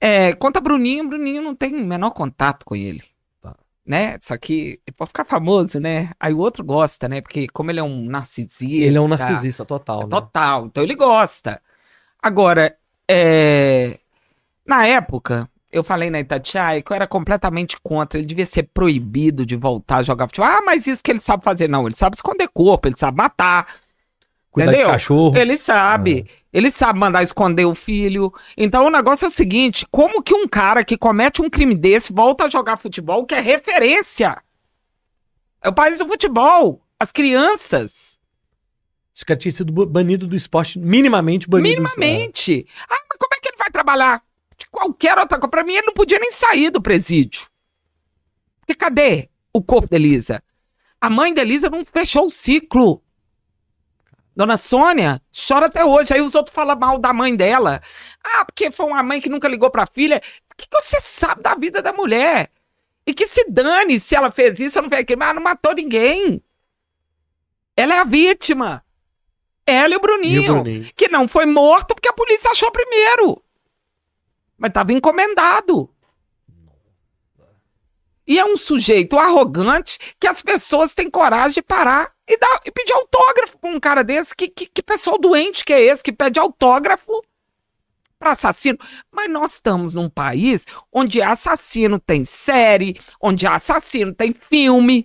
É, 0.00 0.32
quanto 0.34 0.58
a 0.58 0.60
Bruninho, 0.60 1.08
Bruninho 1.08 1.42
não 1.42 1.56
tem 1.56 1.72
menor 1.72 2.10
contato 2.10 2.64
com 2.64 2.76
ele. 2.76 3.02
Tá. 3.42 3.56
Né? 3.84 4.16
Só 4.20 4.36
que 4.36 4.78
ele 4.86 4.94
pode 4.96 5.08
ficar 5.08 5.24
famoso, 5.24 5.80
né? 5.80 6.12
Aí 6.20 6.32
o 6.32 6.38
outro 6.38 6.62
gosta, 6.62 7.08
né? 7.08 7.20
Porque 7.20 7.48
como 7.48 7.72
ele 7.72 7.80
é 7.80 7.82
um 7.82 8.04
narcisista. 8.04 8.86
Ele 8.86 8.96
é 8.96 9.00
um 9.00 9.08
narcisista 9.08 9.64
total, 9.64 10.02
né? 10.02 10.08
Total. 10.08 10.66
Então 10.66 10.84
ele 10.84 10.94
gosta. 10.94 11.60
Agora, 12.22 12.76
é, 13.10 13.98
na 14.64 14.86
época, 14.86 15.48
eu 15.78 15.84
falei 15.84 16.10
na 16.10 16.20
Itatiaia 16.20 16.82
que 16.82 16.90
eu 16.90 16.94
era 16.94 17.06
completamente 17.06 17.76
contra. 17.82 18.18
Ele 18.18 18.26
devia 18.26 18.46
ser 18.46 18.64
proibido 18.64 19.44
de 19.44 19.56
voltar 19.56 19.98
a 19.98 20.02
jogar 20.02 20.26
futebol. 20.26 20.48
Ah, 20.48 20.62
mas 20.64 20.86
isso 20.86 21.02
que 21.02 21.10
ele 21.10 21.20
sabe 21.20 21.44
fazer. 21.44 21.68
Não, 21.68 21.86
ele 21.86 21.96
sabe 21.96 22.16
esconder 22.16 22.48
corpo, 22.48 22.88
ele 22.88 22.96
sabe 22.96 23.16
matar. 23.16 23.66
Cuidar 24.50 24.72
entendeu? 24.72 24.86
de 24.86 24.92
cachorro. 24.92 25.36
Ele 25.36 25.56
sabe. 25.58 26.26
Ele 26.50 26.70
sabe 26.70 26.98
mandar 26.98 27.22
esconder 27.22 27.66
o 27.66 27.74
filho. 27.74 28.32
Então 28.56 28.86
o 28.86 28.90
negócio 28.90 29.26
é 29.26 29.28
o 29.28 29.30
seguinte: 29.30 29.86
como 29.90 30.22
que 30.22 30.34
um 30.34 30.48
cara 30.48 30.82
que 30.82 30.96
comete 30.96 31.42
um 31.42 31.50
crime 31.50 31.74
desse 31.74 32.12
volta 32.12 32.44
a 32.44 32.48
jogar 32.48 32.78
futebol, 32.78 33.26
que 33.26 33.34
é 33.34 33.40
referência? 33.40 34.42
É 35.62 35.68
o 35.68 35.74
país 35.74 35.98
do 35.98 36.06
futebol. 36.06 36.80
As 36.98 37.12
crianças. 37.12 38.16
Esse 39.14 39.24
cara 39.24 39.38
tinha 39.38 39.52
sido 39.52 39.86
banido 39.86 40.26
do 40.26 40.36
esporte, 40.36 40.78
minimamente 40.78 41.48
banido. 41.48 41.82
Minimamente. 41.82 42.66
Ah, 42.88 43.02
mas 43.08 43.18
como 43.18 43.34
é 43.34 43.40
que 43.40 43.48
ele 43.48 43.56
vai 43.58 43.70
trabalhar? 43.70 44.22
Qualquer 44.76 45.16
outra 45.18 45.38
coisa. 45.38 45.48
Pra 45.50 45.64
mim, 45.64 45.72
ele 45.72 45.86
não 45.86 45.94
podia 45.94 46.18
nem 46.18 46.30
sair 46.30 46.68
do 46.68 46.82
presídio. 46.82 47.46
Porque 48.60 48.74
cadê 48.74 49.30
o 49.54 49.62
corpo 49.62 49.88
da 49.88 49.96
Elisa? 49.96 50.42
A 51.00 51.08
mãe 51.08 51.32
da 51.32 51.40
Elisa 51.40 51.70
não 51.70 51.82
fechou 51.82 52.26
o 52.26 52.30
ciclo. 52.30 53.02
Dona 54.34 54.58
Sônia 54.58 55.22
chora 55.48 55.64
até 55.64 55.82
hoje. 55.82 56.12
Aí 56.12 56.20
os 56.20 56.34
outros 56.34 56.54
falam 56.54 56.78
mal 56.78 56.98
da 56.98 57.10
mãe 57.10 57.34
dela. 57.34 57.80
Ah, 58.22 58.44
porque 58.44 58.70
foi 58.70 58.84
uma 58.84 59.02
mãe 59.02 59.18
que 59.18 59.30
nunca 59.30 59.48
ligou 59.48 59.70
pra 59.70 59.86
filha. 59.86 60.20
O 60.52 60.56
que, 60.56 60.68
que 60.68 60.78
você 60.78 61.00
sabe 61.00 61.40
da 61.42 61.54
vida 61.54 61.80
da 61.80 61.90
mulher? 61.94 62.50
E 63.06 63.14
que 63.14 63.26
se 63.26 63.46
dane 63.48 63.98
se 63.98 64.14
ela 64.14 64.30
fez 64.30 64.60
isso 64.60 64.78
ou 64.78 64.82
não 64.82 64.90
fez 64.90 65.00
aquilo. 65.00 65.20
Mas 65.20 65.28
ela 65.30 65.34
não 65.36 65.42
matou 65.42 65.72
ninguém. 65.74 66.42
Ela 67.74 67.94
é 67.94 67.98
a 67.98 68.04
vítima. 68.04 68.84
Ela 69.66 69.94
e 69.94 69.96
o 69.96 69.98
E 69.98 70.00
Bruninho 70.00 70.52
o 70.52 70.62
Bruninho? 70.62 70.90
que 70.94 71.08
não 71.08 71.26
foi 71.26 71.46
morto 71.46 71.94
porque 71.94 72.08
a 72.08 72.12
polícia 72.12 72.50
achou 72.50 72.70
primeiro. 72.70 73.42
Mas 74.58 74.70
estava 74.70 74.92
encomendado. 74.92 75.90
E 78.26 78.38
é 78.38 78.44
um 78.44 78.56
sujeito 78.56 79.16
arrogante 79.18 79.98
que 80.18 80.26
as 80.26 80.42
pessoas 80.42 80.94
têm 80.94 81.08
coragem 81.08 81.54
de 81.54 81.62
parar 81.62 82.12
e, 82.26 82.36
dar, 82.36 82.60
e 82.64 82.72
pedir 82.72 82.92
autógrafo 82.92 83.56
para 83.58 83.70
um 83.70 83.78
cara 83.78 84.02
desse. 84.02 84.34
Que, 84.34 84.48
que, 84.48 84.66
que 84.66 84.82
pessoal 84.82 85.18
doente 85.18 85.64
que 85.64 85.72
é 85.72 85.80
esse 85.80 86.02
que 86.02 86.12
pede 86.12 86.40
autógrafo 86.40 87.22
para 88.18 88.32
assassino? 88.32 88.78
Mas 89.12 89.30
nós 89.30 89.52
estamos 89.52 89.94
num 89.94 90.10
país 90.10 90.66
onde 90.92 91.22
assassino 91.22 92.00
tem 92.00 92.24
série, 92.24 92.98
onde 93.20 93.46
assassino 93.46 94.12
tem 94.12 94.32
filme. 94.32 95.02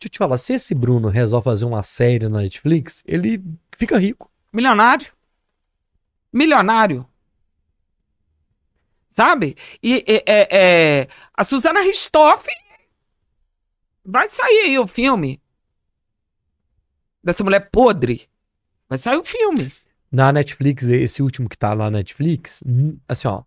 Deixa 0.00 0.06
eu 0.06 0.10
te 0.10 0.18
falar, 0.18 0.38
se 0.38 0.52
esse 0.54 0.74
Bruno 0.74 1.08
resolve 1.08 1.44
fazer 1.44 1.64
uma 1.64 1.82
série 1.82 2.28
na 2.28 2.40
Netflix, 2.40 3.02
ele 3.06 3.42
fica 3.76 3.98
rico. 3.98 4.30
Milionário. 4.52 5.06
Milionário. 6.32 7.07
Sabe? 9.18 9.56
E 9.82 10.04
é, 10.06 10.48
é, 10.48 11.08
a 11.36 11.42
Suzana 11.42 11.80
Ristoff 11.80 12.46
vai 14.04 14.28
sair 14.28 14.60
aí 14.60 14.78
o 14.78 14.86
filme. 14.86 15.42
Dessa 17.20 17.42
mulher 17.42 17.68
podre. 17.68 18.28
Vai 18.88 18.96
sair 18.96 19.16
o 19.16 19.24
filme. 19.24 19.72
Na 20.08 20.32
Netflix, 20.32 20.84
esse 20.84 21.20
último 21.20 21.48
que 21.48 21.58
tá 21.58 21.74
lá 21.74 21.90
na 21.90 21.98
Netflix, 21.98 22.62
hum, 22.64 22.96
assim, 23.08 23.26
ó. 23.26 23.42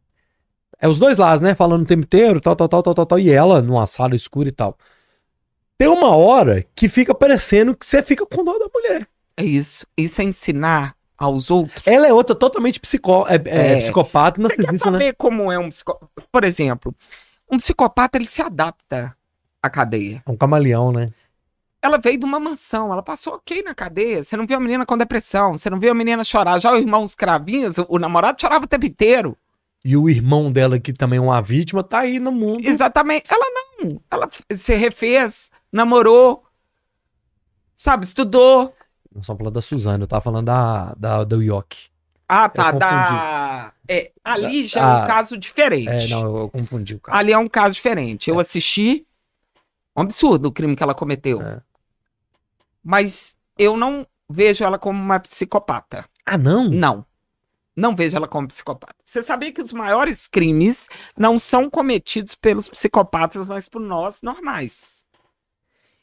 É 0.78 0.90
os 0.90 1.00
dois 1.00 1.18
lados, 1.18 1.42
né? 1.42 1.56
Falando 1.56 1.84
o 1.84 1.88
tempo 1.88 2.04
inteiro, 2.04 2.42
tal, 2.42 2.54
tal, 2.54 2.68
tal, 2.68 2.84
tal, 2.84 2.94
tal, 2.94 3.06
tal. 3.06 3.20
E 3.20 3.32
ela 3.32 3.62
numa 3.62 3.86
sala 3.86 4.14
escura 4.14 4.50
e 4.50 4.52
tal. 4.52 4.78
Tem 5.78 5.88
uma 5.88 6.14
hora 6.18 6.66
que 6.76 6.90
fica 6.90 7.16
parecendo 7.16 7.78
que 7.78 7.86
você 7.86 8.04
fica 8.04 8.26
com 8.26 8.44
dó 8.44 8.60
da 8.60 8.68
mulher. 8.74 9.08
É 9.38 9.46
isso. 9.46 9.88
Isso 9.96 10.20
é 10.20 10.26
ensinar 10.26 10.98
aos 11.22 11.52
outros. 11.52 11.86
Ela 11.86 12.08
é 12.08 12.14
outra 12.14 12.36
totalmente 12.36 12.80
psicó 12.80 13.26
é, 13.28 13.36
é, 13.46 13.74
É. 13.74 13.78
psicopata 13.78 14.40
e 14.40 14.44
Você 14.44 14.64
quer 14.64 14.72
né? 14.74 14.78
saber 14.80 15.16
como 15.18 15.52
é 15.52 15.60
um 15.60 15.70
psicopata? 15.70 16.12
Por 16.32 16.44
exemplo, 16.44 16.96
um 17.50 17.58
psicopata 17.58 18.18
ele 18.18 18.26
se 18.26 18.42
adapta 18.42 19.16
à 19.62 19.70
cadeia. 19.70 20.24
É 20.26 20.32
um 20.32 20.36
camaleão, 20.36 20.92
né? 20.92 21.12
Ela 21.82 21.98
veio 21.98 22.18
de 22.20 22.26
uma 22.26 22.40
mansão, 22.40 22.92
ela 22.92 23.02
passou 23.04 23.34
ok 23.36 23.64
na 23.64 23.74
cadeia. 23.74 24.24
Você 24.24 24.36
não 24.38 24.46
viu 24.46 24.58
a 24.58 24.60
menina 24.60 24.86
com 24.86 24.98
depressão, 24.98 25.58
você 25.58 25.70
não 25.70 25.80
viu 25.80 25.92
a 25.92 25.96
menina 25.96 26.24
chorar. 26.24 26.60
Já 26.60 26.72
o 26.72 26.78
irmão 26.78 27.04
os 27.04 27.16
cravinhos, 27.16 27.78
o, 27.78 27.86
o 27.90 28.00
namorado 28.00 28.40
chorava 28.40 28.66
o 28.66 28.68
tempo 28.68 28.86
inteiro. 28.86 29.38
E 29.84 29.98
o 29.98 30.08
irmão 30.08 30.52
dela, 30.52 30.80
que 30.80 30.94
também 30.94 31.18
é 31.18 31.22
uma 31.22 31.42
vítima, 31.42 31.84
tá 31.84 32.00
aí 32.00 32.20
no 32.20 32.32
mundo. 32.32 32.64
Exatamente. 32.68 33.34
Ela 33.34 33.46
não. 33.80 34.02
Ela 34.12 34.28
se 34.54 34.76
refez, 34.76 35.50
namorou, 35.72 36.44
sabe, 37.76 38.06
estudou. 38.06 38.76
Não 39.14 39.22
só 39.24 39.36
falando 39.36 39.54
da 39.54 39.62
Suzana, 39.62 40.04
eu 40.04 40.08
tava 40.08 40.22
falando 40.22 40.46
da, 40.46 40.94
da, 40.96 41.24
do 41.24 41.42
Yoki. 41.42 41.90
Ah, 42.28 42.48
tá. 42.48 42.72
Da... 42.72 43.74
É, 43.88 44.12
ali 44.24 44.64
já 44.64 44.80
é 44.80 44.84
Ah, 44.84 45.04
um 45.04 45.08
caso 45.08 45.38
diferente. 45.38 46.06
É, 46.06 46.16
não, 46.16 46.38
eu, 46.38 46.50
confundi 46.50 46.96
o 46.96 47.00
cara. 47.00 47.18
Ali 47.18 47.34
é 47.34 47.38
um 47.38 47.48
caso 47.48 47.76
diferente. 47.76 48.30
Eu 48.30 48.40
assisti. 48.40 49.06
Um 49.94 50.04
absurdo 50.04 50.48
o 50.48 50.52
crime 50.52 50.74
que 50.74 50.82
ela 50.82 50.96
cometeu. 50.96 51.42
É. 51.42 51.62
Mas 52.82 53.36
eu 53.58 53.76
não 53.76 54.08
vejo 54.30 54.64
ela 54.64 54.80
como 54.80 54.98
uma 54.98 55.20
psicopata. 55.20 56.06
Ah, 56.26 56.38
não? 56.38 56.70
Não. 56.70 57.06
Não 57.76 57.94
vejo 57.94 58.16
ela 58.16 58.28
como 58.30 58.48
psicopata. 58.48 58.96
Você 59.04 59.22
sabia 59.22 59.52
que 59.52 59.62
os 59.62 59.74
maiores 59.74 60.28
crimes 60.28 60.88
não 61.18 61.38
são 61.38 61.70
cometidos 61.70 62.34
pelos 62.36 62.70
psicopatas, 62.70 63.48
mas 63.48 63.68
por 63.68 63.82
nós 63.82 64.22
normais. 64.22 65.04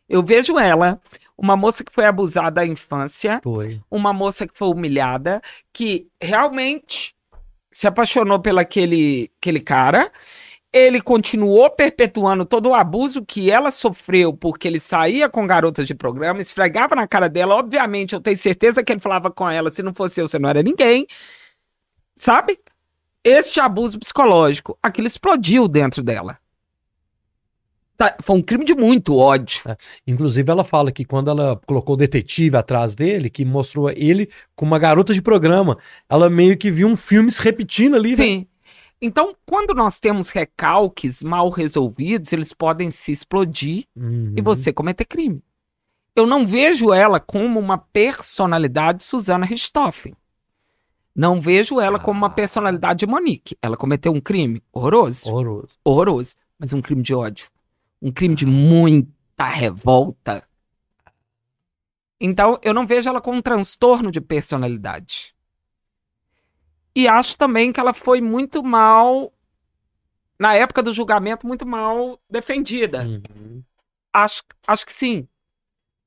Eu 0.07 0.23
vejo 0.23 0.59
ela, 0.59 1.01
uma 1.39 1.57
moça 1.57 1.85
que 1.85 1.93
foi 1.93 2.05
abusada 2.05 2.51
da 2.51 2.67
infância, 2.67 3.41
Foi. 3.45 3.81
uma 3.89 4.13
moça 4.13 4.47
que 4.47 4.59
foi 4.59 4.69
humilhada, 4.69 5.41
que 5.73 6.09
realmente 6.21 7.15
se 7.71 7.87
apaixonou 7.87 8.41
pelo 8.41 8.59
aquele, 8.59 9.31
aquele 9.41 9.61
cara. 9.61 10.11
Ele 10.71 11.01
continuou 11.01 11.71
perpetuando 11.71 12.45
todo 12.45 12.71
o 12.71 12.75
abuso 12.75 13.25
que 13.25 13.51
ela 13.51 13.71
sofreu, 13.71 14.35
porque 14.35 14.69
ele 14.69 14.81
saía 14.81 15.29
com 15.29 15.47
garotas 15.47 15.87
de 15.87 15.95
programa, 15.95 16.41
esfregava 16.41 16.95
na 16.95 17.07
cara 17.07 17.29
dela. 17.29 17.55
Obviamente, 17.55 18.15
eu 18.15 18.21
tenho 18.21 18.37
certeza 18.37 18.83
que 18.83 18.93
ele 18.93 19.01
falava 19.01 19.31
com 19.31 19.49
ela: 19.49 19.71
se 19.71 19.83
não 19.83 19.95
fosse 19.95 20.21
eu, 20.21 20.29
você 20.29 20.39
não 20.39 20.49
era 20.49 20.63
ninguém. 20.63 21.07
Sabe? 22.15 22.59
Este 23.25 23.61
abuso 23.61 23.99
psicológico, 23.99 24.77
aquilo 24.83 25.07
explodiu 25.07 25.69
dentro 25.69 26.03
dela. 26.03 26.39
Tá- 27.99 28.17
foi 28.23 28.37
um 28.37 28.43
crime 28.43 28.65
de 28.65 28.75
muito 28.75 29.15
ódio. 29.17 29.61
Inclusive, 30.07 30.51
ela 30.51 30.65
fala 30.65 30.91
que 30.91 31.05
quando 31.05 31.29
ela 31.31 31.61
colocou 31.67 31.95
o 31.95 31.99
detetive 31.99 32.57
atrás 32.57 32.95
dele, 32.95 33.29
que 33.29 33.45
mostrou 33.45 33.91
ele 33.91 34.31
com 34.57 34.65
uma 34.65 34.79
garota 34.79 35.13
de 35.13 35.21
programa, 35.21 35.77
ela 36.09 36.31
meio 36.31 36.57
que 36.57 36.71
viu 36.71 36.89
um 36.89 36.97
filme 36.97 37.31
se 37.31 37.43
repetindo 37.43 37.97
ali, 37.97 38.11
né? 38.11 38.17
Sim. 38.17 38.47
Então, 39.01 39.35
quando 39.47 39.75
nós 39.75 40.01
temos 40.01 40.31
recalques 40.31 41.23
mal 41.23 41.51
resolvidos, 41.51 42.33
eles 42.33 42.53
podem 42.53 42.91
se 42.91 43.13
explodir 43.13 43.85
Uhum. 43.95 44.33
e 44.37 44.41
você 44.41 44.73
cometer 44.73 45.05
crime. 45.05 45.41
Eu 46.17 46.27
não 46.27 46.45
vejo 46.45 46.93
ela 46.93 47.21
como 47.21 47.61
uma 47.61 47.79
personalidade 47.79 49.05
Susana 49.05 49.47
Richthofen. 49.47 50.15
Não 51.15 51.41
vejo 51.41 51.81
ela 51.81 51.99
como 51.99 52.19
uma 52.19 52.27
Ah. 52.29 52.31
personalidade 52.31 53.07
Monique. 53.07 53.57
Ela 53.63 53.77
cometeu 53.77 54.13
um 54.13 54.21
crime 54.21 54.61
horroroso, 54.73 55.29
Horroroso. 55.31 55.69
horroroso, 55.85 56.35
mas 56.59 56.73
um 56.73 56.81
crime 56.81 57.03
de 57.03 57.15
ódio. 57.15 57.47
Um 58.01 58.13
crime 58.13 58.35
de 58.35 58.47
muita 58.47 59.45
revolta. 59.45 60.45
Então, 62.21 62.59
eu 62.63 62.75
não 62.75 62.87
vejo 62.87 63.09
ela 63.09 63.21
como 63.21 63.39
um 63.39 63.43
transtorno 63.43 64.11
de 64.11 64.21
personalidade. 64.21 65.35
E 66.95 67.07
acho 67.07 67.39
também 67.39 67.73
que 67.73 67.79
ela 67.79 67.95
foi 67.95 68.21
muito 68.21 68.63
mal, 68.63 69.33
na 70.39 70.55
época 70.55 70.83
do 70.83 70.93
julgamento, 70.93 71.47
muito 71.47 71.65
mal 71.65 72.21
defendida. 72.29 73.05
Uhum. 73.05 73.63
Acho, 74.13 74.43
acho 74.67 74.87
que 74.87 74.93
sim. 74.93 75.29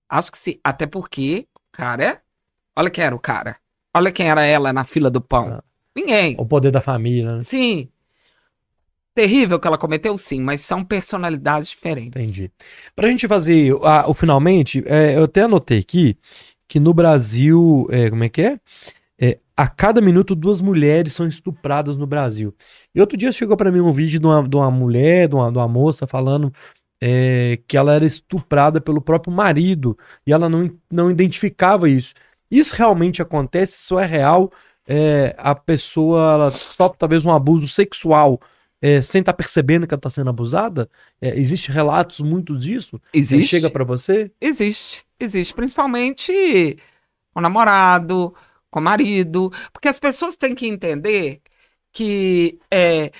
Acho 0.09 0.31
que 0.31 0.37
sim. 0.37 0.59
Até 0.63 0.85
porque, 0.85 1.47
cara, 1.71 2.21
olha 2.75 2.89
quem 2.89 3.03
era 3.03 3.15
o 3.15 3.19
cara. 3.19 3.57
Olha 3.93 4.11
quem 4.11 4.29
era 4.29 4.45
ela 4.45 4.73
na 4.73 4.83
fila 4.83 5.09
do 5.09 5.21
pão. 5.21 5.53
Ah. 5.53 5.63
Ninguém. 5.95 6.35
O 6.39 6.45
poder 6.45 6.71
da 6.71 6.81
família, 6.81 7.37
né? 7.37 7.43
Sim. 7.43 7.90
Terrível 9.13 9.59
que 9.59 9.67
ela 9.67 9.77
cometeu, 9.77 10.15
sim, 10.15 10.39
mas 10.41 10.61
são 10.61 10.85
personalidades 10.85 11.69
diferentes. 11.69 12.23
Entendi. 12.23 12.51
Pra 12.95 13.09
gente 13.09 13.27
fazer 13.27 13.75
a- 13.83 14.09
o 14.09 14.13
finalmente, 14.13 14.83
é, 14.85 15.17
eu 15.17 15.25
até 15.25 15.41
anotei 15.41 15.79
aqui 15.79 16.17
que 16.67 16.79
no 16.79 16.93
Brasil, 16.93 17.85
é, 17.91 18.09
como 18.09 18.23
é 18.23 18.29
que 18.29 18.41
é? 18.41 18.59
É, 19.19 19.37
a 19.57 19.67
cada 19.67 19.99
minuto 19.99 20.33
duas 20.33 20.61
mulheres 20.61 21.13
são 21.13 21.27
estupradas 21.27 21.97
no 21.97 22.07
Brasil. 22.07 22.55
E 22.95 23.01
outro 23.01 23.17
dia 23.17 23.31
chegou 23.33 23.57
pra 23.57 23.69
mim 23.71 23.81
um 23.81 23.91
vídeo 23.91 24.19
de 24.19 24.25
uma, 24.25 24.47
de 24.47 24.55
uma 24.55 24.71
mulher, 24.71 25.27
de 25.27 25.35
uma, 25.35 25.51
de 25.51 25.57
uma 25.57 25.67
moça 25.67 26.07
falando 26.07 26.51
é, 27.01 27.59
que 27.67 27.75
ela 27.75 27.93
era 27.93 28.05
estuprada 28.05 28.79
pelo 28.79 29.01
próprio 29.01 29.33
marido 29.33 29.97
e 30.25 30.31
ela 30.31 30.47
não, 30.47 30.71
não 30.89 31.11
identificava 31.11 31.89
isso. 31.89 32.13
Isso 32.49 32.75
realmente 32.75 33.21
acontece? 33.21 33.73
Isso 33.73 33.99
é 33.99 34.05
real? 34.05 34.51
É, 34.87 35.35
a 35.37 35.53
pessoa 35.53 36.33
ela 36.33 36.53
talvez 36.97 37.25
um 37.25 37.31
abuso 37.31 37.67
sexual 37.67 38.39
é, 38.81 39.01
sem 39.01 39.19
estar 39.19 39.33
percebendo 39.33 39.85
que 39.85 39.93
ela 39.93 39.99
está 39.99 40.09
sendo 40.09 40.29
abusada? 40.29 40.89
É, 41.21 41.29
existe 41.37 41.71
relatos 41.71 42.19
muitos 42.21 42.63
disso? 42.63 42.99
Ele 43.13 43.21
Existe? 43.21 43.47
chega 43.47 43.69
pra 43.69 43.83
você? 43.83 44.31
Existe. 44.41 45.05
Existe. 45.19 45.53
Principalmente 45.53 46.77
com 47.33 47.39
o 47.39 47.43
namorado, 47.43 48.33
com 48.69 48.79
o 48.79 48.83
marido. 48.83 49.51
Porque 49.71 49.87
as 49.87 49.99
pessoas 49.99 50.35
têm 50.35 50.55
que 50.55 50.67
entender 50.67 51.41
que. 51.91 52.59
é, 52.71 53.11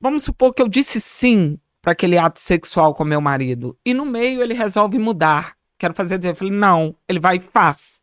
vamos 0.00 0.24
supor 0.24 0.54
que 0.54 0.62
eu 0.62 0.68
disse 0.68 1.00
sim 1.00 1.58
para 1.82 1.92
aquele 1.92 2.16
ato 2.16 2.40
sexual 2.40 2.94
com 2.94 3.04
meu 3.04 3.20
marido. 3.20 3.76
E 3.84 3.92
no 3.92 4.06
meio 4.06 4.42
ele 4.42 4.54
resolve 4.54 4.98
mudar. 4.98 5.54
Quero 5.78 5.92
fazer 5.94 6.16
dizer. 6.16 6.30
Eu 6.30 6.36
falei, 6.36 6.52
não. 6.54 6.96
Ele 7.06 7.20
vai 7.20 7.36
e 7.36 7.40
faz. 7.40 8.00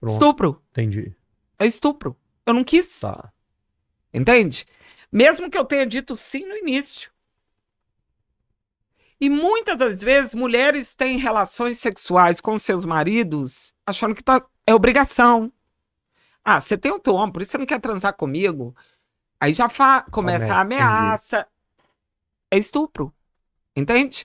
Pronto, 0.00 0.12
Estupro. 0.12 0.62
entendi. 0.72 1.14
É 1.60 1.64
estupro. 1.64 2.16
Eu 2.44 2.54
não 2.54 2.64
quis. 2.64 2.98
Tá. 2.98 3.30
Entende? 4.12 4.66
Mesmo 5.12 5.50
que 5.50 5.58
eu 5.58 5.64
tenha 5.64 5.84
dito 5.86 6.16
sim 6.16 6.46
no 6.46 6.56
início. 6.56 7.10
E 9.20 9.30
muitas 9.30 9.76
das 9.76 10.02
vezes 10.02 10.34
mulheres 10.34 10.94
têm 10.94 11.18
relações 11.18 11.78
sexuais 11.78 12.40
com 12.40 12.56
seus 12.58 12.84
maridos 12.84 13.72
achando 13.86 14.14
que 14.14 14.24
tá, 14.24 14.44
é 14.66 14.74
obrigação. 14.74 15.52
Ah, 16.44 16.58
você 16.58 16.76
tem 16.76 16.90
outro 16.90 17.14
homem, 17.14 17.32
por 17.32 17.42
isso 17.42 17.52
você 17.52 17.58
não 17.58 17.66
quer 17.66 17.80
transar 17.80 18.14
comigo. 18.14 18.74
Aí 19.38 19.52
já 19.52 19.68
fa- 19.68 20.02
começa 20.10 20.52
a 20.52 20.60
ameaça. 20.62 21.46
É 22.50 22.58
estupro. 22.58 23.12
Entende? 23.76 24.24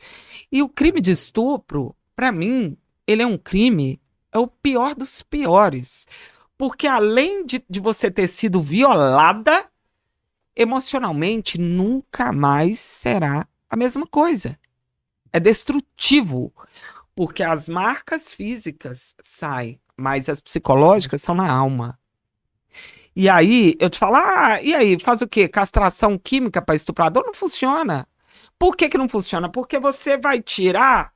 E 0.51 0.63
o 0.63 0.69
crime 0.69 0.99
de 0.99 1.11
estupro, 1.11 1.95
pra 2.15 2.31
mim, 2.31 2.75
ele 3.05 3.21
é 3.21 3.25
um 3.25 3.37
crime, 3.37 4.01
é 4.31 4.39
o 4.39 4.47
pior 4.47 4.95
dos 4.95 5.21
piores. 5.21 6.07
Porque 6.57 6.87
além 6.87 7.45
de, 7.45 7.63
de 7.69 7.79
você 7.79 8.09
ter 8.09 8.27
sido 8.27 8.59
violada, 8.59 9.69
emocionalmente 10.57 11.59
nunca 11.59 12.31
mais 12.31 12.79
será 12.79 13.47
a 13.69 13.75
mesma 13.75 14.07
coisa. 14.07 14.59
É 15.31 15.39
destrutivo. 15.39 16.51
Porque 17.15 17.43
as 17.43 17.69
marcas 17.69 18.33
físicas 18.33 19.15
saem, 19.21 19.79
mas 19.95 20.29
as 20.29 20.39
psicológicas 20.39 21.21
são 21.21 21.35
na 21.35 21.51
alma. 21.51 21.97
E 23.15 23.27
aí, 23.27 23.75
eu 23.79 23.89
te 23.89 23.97
falo, 23.97 24.15
ah, 24.15 24.61
e 24.61 24.75
aí, 24.75 24.99
faz 24.99 25.21
o 25.21 25.27
quê? 25.27 25.47
Castração 25.47 26.17
química 26.17 26.61
para 26.61 26.75
estuprador? 26.75 27.23
Não 27.25 27.33
funciona. 27.33 28.07
Por 28.59 28.75
que, 28.75 28.89
que 28.89 28.97
não 28.97 29.09
funciona? 29.09 29.49
Porque 29.49 29.79
você 29.79 30.17
vai 30.17 30.41
tirar 30.41 31.11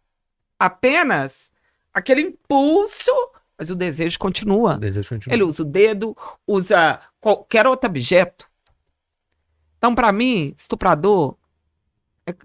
apenas 0.57 1.51
aquele 1.93 2.21
impulso, 2.21 3.11
mas 3.57 3.69
o 3.69 3.75
desejo 3.75 4.17
continua. 4.17 4.77
Desejo 4.77 5.09
continuar. 5.09 5.35
Ele 5.35 5.43
usa 5.43 5.61
o 5.61 5.65
dedo, 5.65 6.17
usa 6.47 6.99
qualquer 7.19 7.67
outro 7.67 7.87
objeto. 7.89 8.50
Então, 9.81 9.95
pra 9.95 10.11
mim, 10.11 10.53
estuprador. 10.55 11.35
é- 12.27 12.35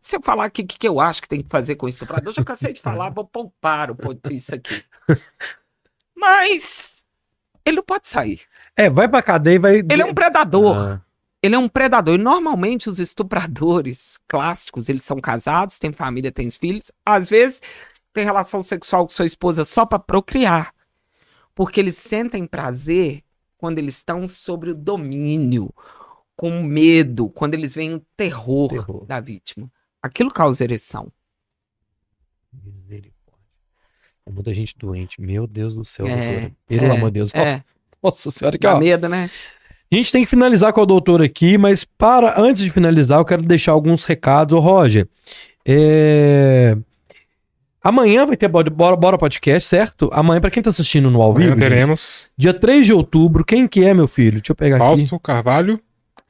se 0.00 0.16
eu 0.16 0.20
falar 0.20 0.48
o 0.48 0.50
que, 0.50 0.64
que 0.64 0.88
eu 0.88 0.98
acho 0.98 1.22
que 1.22 1.28
tem 1.28 1.40
que 1.40 1.48
fazer 1.48 1.76
com 1.76 1.86
estuprador, 1.86 2.32
já 2.32 2.42
cansei 2.42 2.72
de 2.72 2.80
falar, 2.80 3.10
vou 3.10 3.24
poupar 3.24 3.90
isso 4.32 4.52
aqui. 4.56 4.82
Mas 6.16 7.04
ele 7.64 7.76
não 7.76 7.84
pode 7.84 8.08
sair. 8.08 8.40
É, 8.76 8.90
vai 8.90 9.06
pra 9.08 9.22
cadeia 9.22 9.54
e 9.54 9.58
vai. 9.60 9.76
Ele 9.78 10.02
é 10.02 10.04
um 10.04 10.12
predador. 10.12 10.76
Ah, 10.76 11.00
Ele 11.40 11.54
é 11.54 11.58
um 11.58 11.68
predador. 11.68 12.16
E 12.16 12.18
normalmente 12.18 12.88
os 12.88 12.98
estupradores 12.98 14.18
clássicos, 14.26 14.88
eles 14.88 15.04
são 15.04 15.20
casados, 15.20 15.78
têm 15.78 15.92
família, 15.92 16.32
têm 16.32 16.50
filhos. 16.50 16.90
Às 17.06 17.28
vezes 17.28 17.62
tem 18.12 18.24
relação 18.24 18.60
sexual 18.60 19.04
com 19.06 19.12
sua 19.12 19.26
esposa 19.26 19.64
só 19.64 19.86
para 19.86 20.00
procriar. 20.00 20.74
Porque 21.54 21.78
eles 21.78 21.96
sentem 21.96 22.46
prazer 22.48 23.22
quando 23.56 23.78
eles 23.78 23.96
estão 23.96 24.26
sobre 24.26 24.70
o 24.70 24.76
domínio, 24.76 25.72
com 26.38 26.62
medo, 26.62 27.28
quando 27.30 27.54
eles 27.54 27.74
veem 27.74 27.94
o 27.94 28.02
terror, 28.16 28.68
Terror. 28.68 29.04
da 29.06 29.18
vítima. 29.18 29.68
Aquilo 30.00 30.30
causa 30.30 30.62
ereção. 30.62 31.10
misericórdia. 32.52 33.44
É 34.24 34.30
muita 34.30 34.54
gente 34.54 34.72
doente. 34.78 35.20
Meu 35.20 35.48
Deus 35.48 35.74
do 35.74 35.84
céu, 35.84 36.06
É, 36.06 36.14
doutora. 36.16 36.52
Pelo 36.68 36.84
é, 36.84 36.96
amor 36.96 37.10
de 37.10 37.14
Deus. 37.14 37.34
É, 37.34 37.64
Nossa 38.00 38.30
senhora, 38.30 38.56
que 38.56 38.64
dá 38.64 38.76
ó. 38.76 38.78
medo, 38.78 39.08
né? 39.08 39.28
A 39.90 39.96
gente 39.96 40.12
tem 40.12 40.22
que 40.22 40.30
finalizar 40.30 40.72
com 40.72 40.80
a 40.80 40.84
doutora 40.84 41.24
aqui, 41.24 41.58
mas 41.58 41.82
para 41.82 42.40
antes 42.40 42.62
de 42.62 42.70
finalizar, 42.70 43.18
eu 43.18 43.24
quero 43.24 43.42
deixar 43.42 43.72
alguns 43.72 44.04
recados. 44.04 44.56
Ô, 44.56 44.60
Roger, 44.60 45.08
é, 45.66 46.76
amanhã 47.82 48.24
vai 48.24 48.36
ter 48.36 48.46
Bora, 48.46 48.70
Bora, 48.70 48.94
Bora 48.94 49.18
Podcast, 49.18 49.68
certo? 49.68 50.08
Amanhã, 50.12 50.40
para 50.40 50.50
quem 50.50 50.62
tá 50.62 50.70
assistindo 50.70 51.10
no 51.10 51.20
ao 51.20 51.32
Amanhã 51.32 51.48
vivo, 51.48 51.60
gente, 51.60 51.68
teremos 51.68 52.30
dia 52.36 52.54
3 52.54 52.86
de 52.86 52.92
outubro, 52.92 53.44
quem 53.44 53.66
que 53.66 53.82
é, 53.84 53.92
meu 53.92 54.06
filho? 54.06 54.38
Deixa 54.38 54.52
eu 54.52 54.56
pegar 54.56 54.76
aqui. 54.76 54.98
Fausto 54.98 55.18
Carvalho 55.18 55.82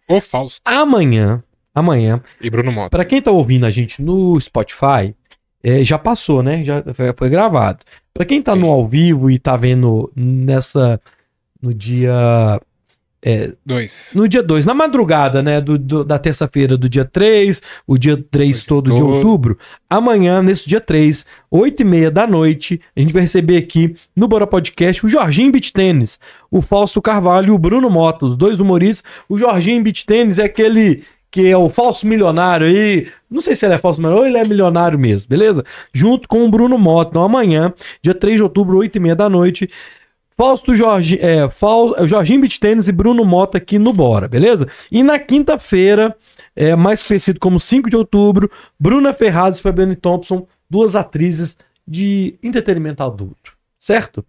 ou 0.09 0.21
Fausto 0.21 0.61
Amanhã, 0.65 1.43
amanhã, 1.75 2.23
e 2.41 2.49
Bruno 2.51 2.73
Mota. 2.73 2.91
Pra 2.91 3.05
quem 3.05 3.21
tá 3.21 3.31
ouvindo 3.31 3.67
a 3.67 3.71
gente 3.71 4.03
no 4.03 4.39
Spotify, 4.41 5.15
é, 5.63 5.85
já 5.85 5.99
passou, 5.99 6.43
né? 6.43 6.65
Já 6.65 6.83
foi, 7.17 7.29
gravado. 7.29 7.85
Pra 8.15 8.25
quem 8.25 8.43
tá 8.43 8.55
Sim. 8.55 8.61
no 8.61 8.71
ao 8.71 8.87
vivo 8.87 9.31
e 9.31 9.39
tá 9.39 9.57
vendo 9.57 10.11
nessa 10.17 11.01
no 11.61 11.75
dia 11.75 12.61
Dois. 13.67 14.13
no 14.15 14.29
dia 14.29 14.43
2, 14.43 14.65
na 14.65 14.75
madrugada, 14.75 15.43
né, 15.43 15.61
do, 15.61 15.77
do- 15.77 16.05
da 16.05 16.19
terça-feira 16.19 16.77
do 16.77 16.89
dia 16.89 17.05
3, 17.05 17.61
o 17.87 17.99
dia 17.99 18.17
3 18.31 18.57
dia 18.59 18.65
todo 18.69 18.95
de 18.95 19.03
outubro, 19.17 19.59
amanhã, 19.91 20.41
nesse 20.43 20.69
dia 20.69 20.81
3, 20.81 21.27
8 21.51 21.81
e 21.81 21.85
meia 21.85 22.11
da 22.11 22.27
noite, 22.27 22.81
a 22.97 23.01
gente 23.01 23.13
vai 23.13 23.23
receber 23.23 23.57
aqui 23.57 23.97
no 24.15 24.29
Bora 24.29 24.47
Podcast 24.47 25.05
o 25.05 25.09
Jorginho 25.09 25.51
Beat 25.51 25.73
Tênis, 25.73 26.19
o 26.51 26.63
Fausto 26.63 27.03
Carvalho 27.03 27.49
e 27.49 27.51
o 27.51 27.59
Bruno 27.59 27.91
Mota, 27.91 28.27
os 28.27 28.37
dois 28.37 28.61
humoristas. 28.61 29.11
O 29.29 29.37
Jorginho 29.37 29.83
Beat 29.83 30.05
Tênis 30.05 30.39
é 30.39 30.45
aquele 30.45 31.03
que 31.31 31.47
é 31.47 31.57
o 31.57 31.69
falso 31.69 32.07
milionário 32.07 32.67
aí, 32.67 33.07
não 33.31 33.43
sei 33.43 33.55
se 33.55 33.67
ele 33.67 33.75
é 33.75 33.79
falso 33.79 34.01
milionário 34.01 34.23
ou 34.25 34.29
ele 34.29 34.39
é 34.39 34.49
milionário 34.49 34.99
mesmo, 34.99 35.29
beleza? 35.29 35.63
Junto 35.93 36.27
com 36.27 36.43
o 36.45 36.51
Bruno 36.51 36.79
Mota. 36.79 37.11
Então 37.11 37.23
amanhã, 37.23 37.75
dia 38.01 38.15
3 38.15 38.37
de 38.37 38.43
outubro, 38.45 38.79
8 38.79 38.97
e 38.97 39.01
meia 39.01 39.15
da 39.15 39.29
noite, 39.29 39.69
Fausto 40.39 40.73
Jorge, 40.73 41.19
é, 41.21 41.51
Fau, 41.51 42.07
Jorginho 42.07 42.43
Beat 42.43 42.61
Tênis 42.61 42.87
e 42.87 42.93
Bruno 42.93 43.25
Mota 43.25 43.59
aqui 43.59 43.77
no 43.77 43.93
Bora, 43.93 44.29
beleza? 44.29 44.69
E 44.89 45.03
na 45.03 45.19
quinta-feira, 45.19 46.17
é, 46.55 46.77
mais 46.77 47.03
conhecido 47.03 47.41
como 47.41 47.59
5 47.59 47.91
de 47.91 47.97
outubro, 47.97 48.49
Bruna 48.79 49.13
Ferraz 49.13 49.59
e 49.59 49.63
Fabiane 49.63 49.97
Thompson, 49.97 50.47
duas 50.71 50.95
atrizes 50.95 51.57
de 51.85 52.39
entretenimento 52.41 53.03
adulto, 53.03 53.53
certo? 53.81 54.25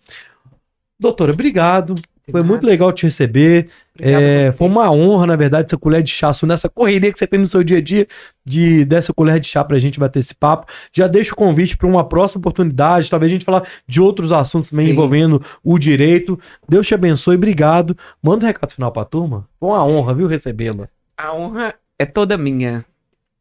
Doutora, 0.99 1.31
obrigado. 1.31 1.93
Foi 2.31 2.43
muito 2.43 2.65
legal 2.65 2.91
te 2.91 3.03
receber. 3.03 3.69
É, 3.99 4.47
a 4.47 4.53
foi 4.53 4.67
uma 4.67 4.89
honra, 4.91 5.27
na 5.27 5.35
verdade, 5.35 5.67
essa 5.67 5.77
colher 5.77 6.01
de 6.01 6.11
chá, 6.11 6.31
nessa 6.43 6.69
correria 6.69 7.11
que 7.11 7.19
você 7.19 7.27
tem 7.27 7.39
no 7.39 7.47
seu 7.47 7.63
dia 7.63 7.77
a 7.77 7.81
dia, 7.81 8.07
de 8.45 8.85
dessa 8.85 9.13
colher 9.13 9.39
de 9.39 9.47
chá 9.47 9.63
pra 9.63 9.79
gente 9.79 9.99
bater 9.99 10.19
esse 10.19 10.33
papo. 10.33 10.71
Já 10.93 11.07
deixo 11.07 11.33
o 11.33 11.35
convite 11.35 11.77
para 11.77 11.87
uma 11.87 12.03
próxima 12.03 12.39
oportunidade, 12.39 13.09
talvez 13.09 13.31
a 13.31 13.33
gente 13.33 13.45
falar 13.45 13.67
de 13.87 13.99
outros 14.01 14.31
assuntos 14.31 14.69
também 14.69 14.87
Sim. 14.87 14.93
envolvendo 14.93 15.41
o 15.63 15.77
direito. 15.77 16.39
Deus 16.67 16.87
te 16.87 16.93
abençoe, 16.93 17.35
obrigado. 17.35 17.97
Manda 18.21 18.45
um 18.45 18.47
recado 18.47 18.71
final 18.71 18.91
pra 18.91 19.05
turma. 19.05 19.47
Foi 19.59 19.69
uma 19.69 19.85
honra, 19.85 20.13
viu, 20.13 20.27
recebê-la. 20.27 20.87
A 21.17 21.33
honra 21.33 21.75
é 21.97 22.05
toda 22.05 22.37
minha. 22.37 22.85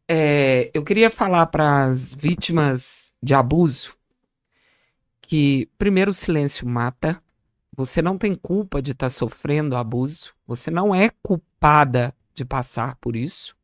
É, 0.08 0.70
eu 0.72 0.82
queria 0.82 1.10
falar 1.10 1.46
para 1.46 1.84
as 1.84 2.14
vítimas 2.14 3.12
de 3.22 3.34
abuso 3.34 3.94
que, 5.20 5.68
primeiro, 5.76 6.10
o 6.10 6.14
silêncio 6.14 6.66
mata. 6.66 7.20
Você 7.78 8.02
não 8.02 8.18
tem 8.18 8.34
culpa 8.34 8.82
de 8.82 8.90
estar 8.90 9.08
sofrendo 9.08 9.76
abuso. 9.76 10.34
Você 10.48 10.68
não 10.68 10.92
é 10.92 11.10
culpada 11.22 12.12
de 12.34 12.44
passar 12.44 12.96
por 12.96 13.14
isso. 13.14 13.56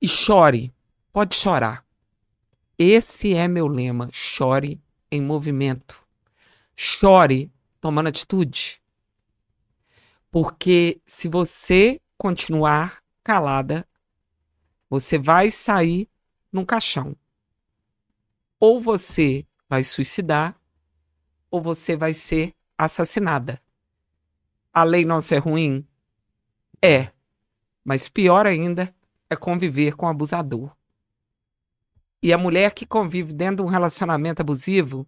E 0.00 0.08
chore. 0.08 0.72
Pode 1.12 1.36
chorar. 1.36 1.84
Esse 2.78 3.34
é 3.34 3.46
meu 3.46 3.66
lema. 3.66 4.08
Chore 4.10 4.80
em 5.10 5.20
movimento. 5.20 6.02
Chore 6.74 7.52
tomando 7.82 8.08
atitude. 8.08 8.80
Porque 10.30 11.02
se 11.04 11.28
você 11.28 12.00
continuar 12.16 13.02
calada, 13.22 13.86
você 14.88 15.18
vai 15.18 15.50
sair 15.50 16.08
num 16.50 16.64
caixão. 16.64 17.14
Ou 18.58 18.80
você 18.80 19.46
vai 19.68 19.84
suicidar, 19.84 20.58
ou 21.50 21.60
você 21.60 21.96
vai 21.96 22.12
ser 22.12 22.54
assassinada. 22.76 23.60
A 24.72 24.84
lei 24.84 25.04
nossa 25.04 25.34
é 25.34 25.38
ruim? 25.38 25.86
É. 26.82 27.10
Mas 27.84 28.08
pior 28.08 28.46
ainda 28.46 28.94
é 29.28 29.36
conviver 29.36 29.96
com 29.96 30.06
o 30.06 30.08
abusador. 30.08 30.70
E 32.22 32.32
a 32.32 32.38
mulher 32.38 32.72
que 32.72 32.86
convive 32.86 33.32
dentro 33.32 33.56
de 33.56 33.62
um 33.62 33.72
relacionamento 33.72 34.40
abusivo, 34.40 35.06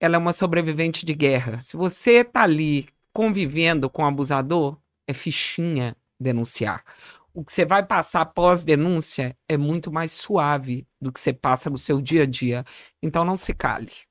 ela 0.00 0.16
é 0.16 0.18
uma 0.18 0.32
sobrevivente 0.32 1.04
de 1.04 1.14
guerra. 1.14 1.60
Se 1.60 1.76
você 1.76 2.22
tá 2.22 2.42
ali 2.42 2.88
convivendo 3.12 3.88
com 3.90 4.02
o 4.02 4.06
abusador, 4.06 4.78
é 5.06 5.14
fichinha 5.14 5.96
denunciar. 6.20 6.84
O 7.32 7.44
que 7.44 7.52
você 7.52 7.64
vai 7.64 7.84
passar 7.84 8.26
pós-denúncia 8.26 9.36
é 9.48 9.56
muito 9.56 9.92
mais 9.92 10.12
suave 10.12 10.86
do 11.00 11.12
que 11.12 11.20
você 11.20 11.32
passa 11.32 11.70
no 11.70 11.78
seu 11.78 12.00
dia 12.00 12.24
a 12.24 12.26
dia. 12.26 12.64
Então 13.02 13.24
não 13.24 13.36
se 13.36 13.54
cale. 13.54 14.07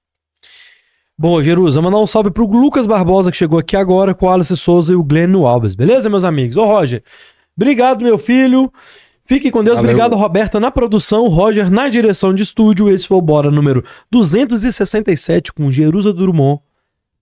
Bom, 1.20 1.42
Jerusa, 1.42 1.82
mandar 1.82 1.98
um 1.98 2.06
salve 2.06 2.30
pro 2.30 2.46
Lucas 2.46 2.86
Barbosa 2.86 3.32
que 3.32 3.38
chegou 3.38 3.58
aqui 3.58 3.76
agora 3.76 4.14
com 4.14 4.28
o 4.28 4.30
Alice 4.30 4.56
Souza 4.56 4.94
e 4.94 4.96
o 4.96 5.04
Glênio 5.04 5.48
Alves. 5.48 5.74
Beleza, 5.74 6.10
meus 6.10 6.24
amigos? 6.24 6.56
Ô, 6.58 6.66
Roger, 6.66 7.04
obrigado, 7.56 8.04
meu 8.04 8.20
filho. 8.20 8.72
Fique 9.26 9.50
com 9.50 9.64
Deus. 9.64 9.78
Valeu. 9.78 9.90
Obrigado, 9.92 10.16
Roberta, 10.16 10.60
na 10.60 10.70
produção, 10.70 11.28
Roger 11.28 11.72
na 11.72 11.90
direção 11.90 12.34
de 12.36 12.44
estúdio. 12.44 12.88
Esse 12.88 13.08
foi 13.08 13.18
o 13.18 13.22
Bora 13.22 13.50
número 13.50 13.84
267 14.12 15.52
com 15.52 15.72
Jerusa 15.72 16.14
Drummond. 16.14 16.62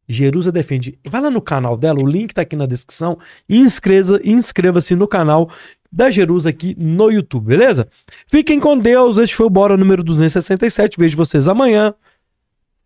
Jerusa 0.08 0.52
Defende. 0.52 1.00
Vai 1.08 1.22
lá 1.22 1.32
no 1.32 1.42
canal 1.42 1.78
dela, 1.78 2.00
o 2.00 2.06
link 2.06 2.34
tá 2.34 2.42
aqui 2.42 2.56
na 2.56 2.66
descrição. 2.66 3.18
E 3.48 3.58
inscreva- 3.58 4.20
inscreva-se 4.26 4.94
no 4.96 5.08
canal 5.08 5.50
da 5.92 6.12
Jerusa 6.12 6.50
aqui 6.50 6.76
no 6.78 7.10
YouTube, 7.10 7.46
beleza? 7.48 7.88
Fiquem 8.28 8.60
com 8.60 8.78
Deus. 8.78 9.18
Este 9.18 9.34
foi 9.34 9.46
o 9.46 9.50
Bora 9.50 9.78
número 9.78 10.04
267. 10.04 10.98
Vejo 11.00 11.16
vocês 11.16 11.48
amanhã. 11.48 11.94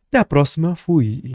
Até 0.10 0.18
a 0.18 0.26
próxima. 0.26 0.76
Fui. 0.76 1.22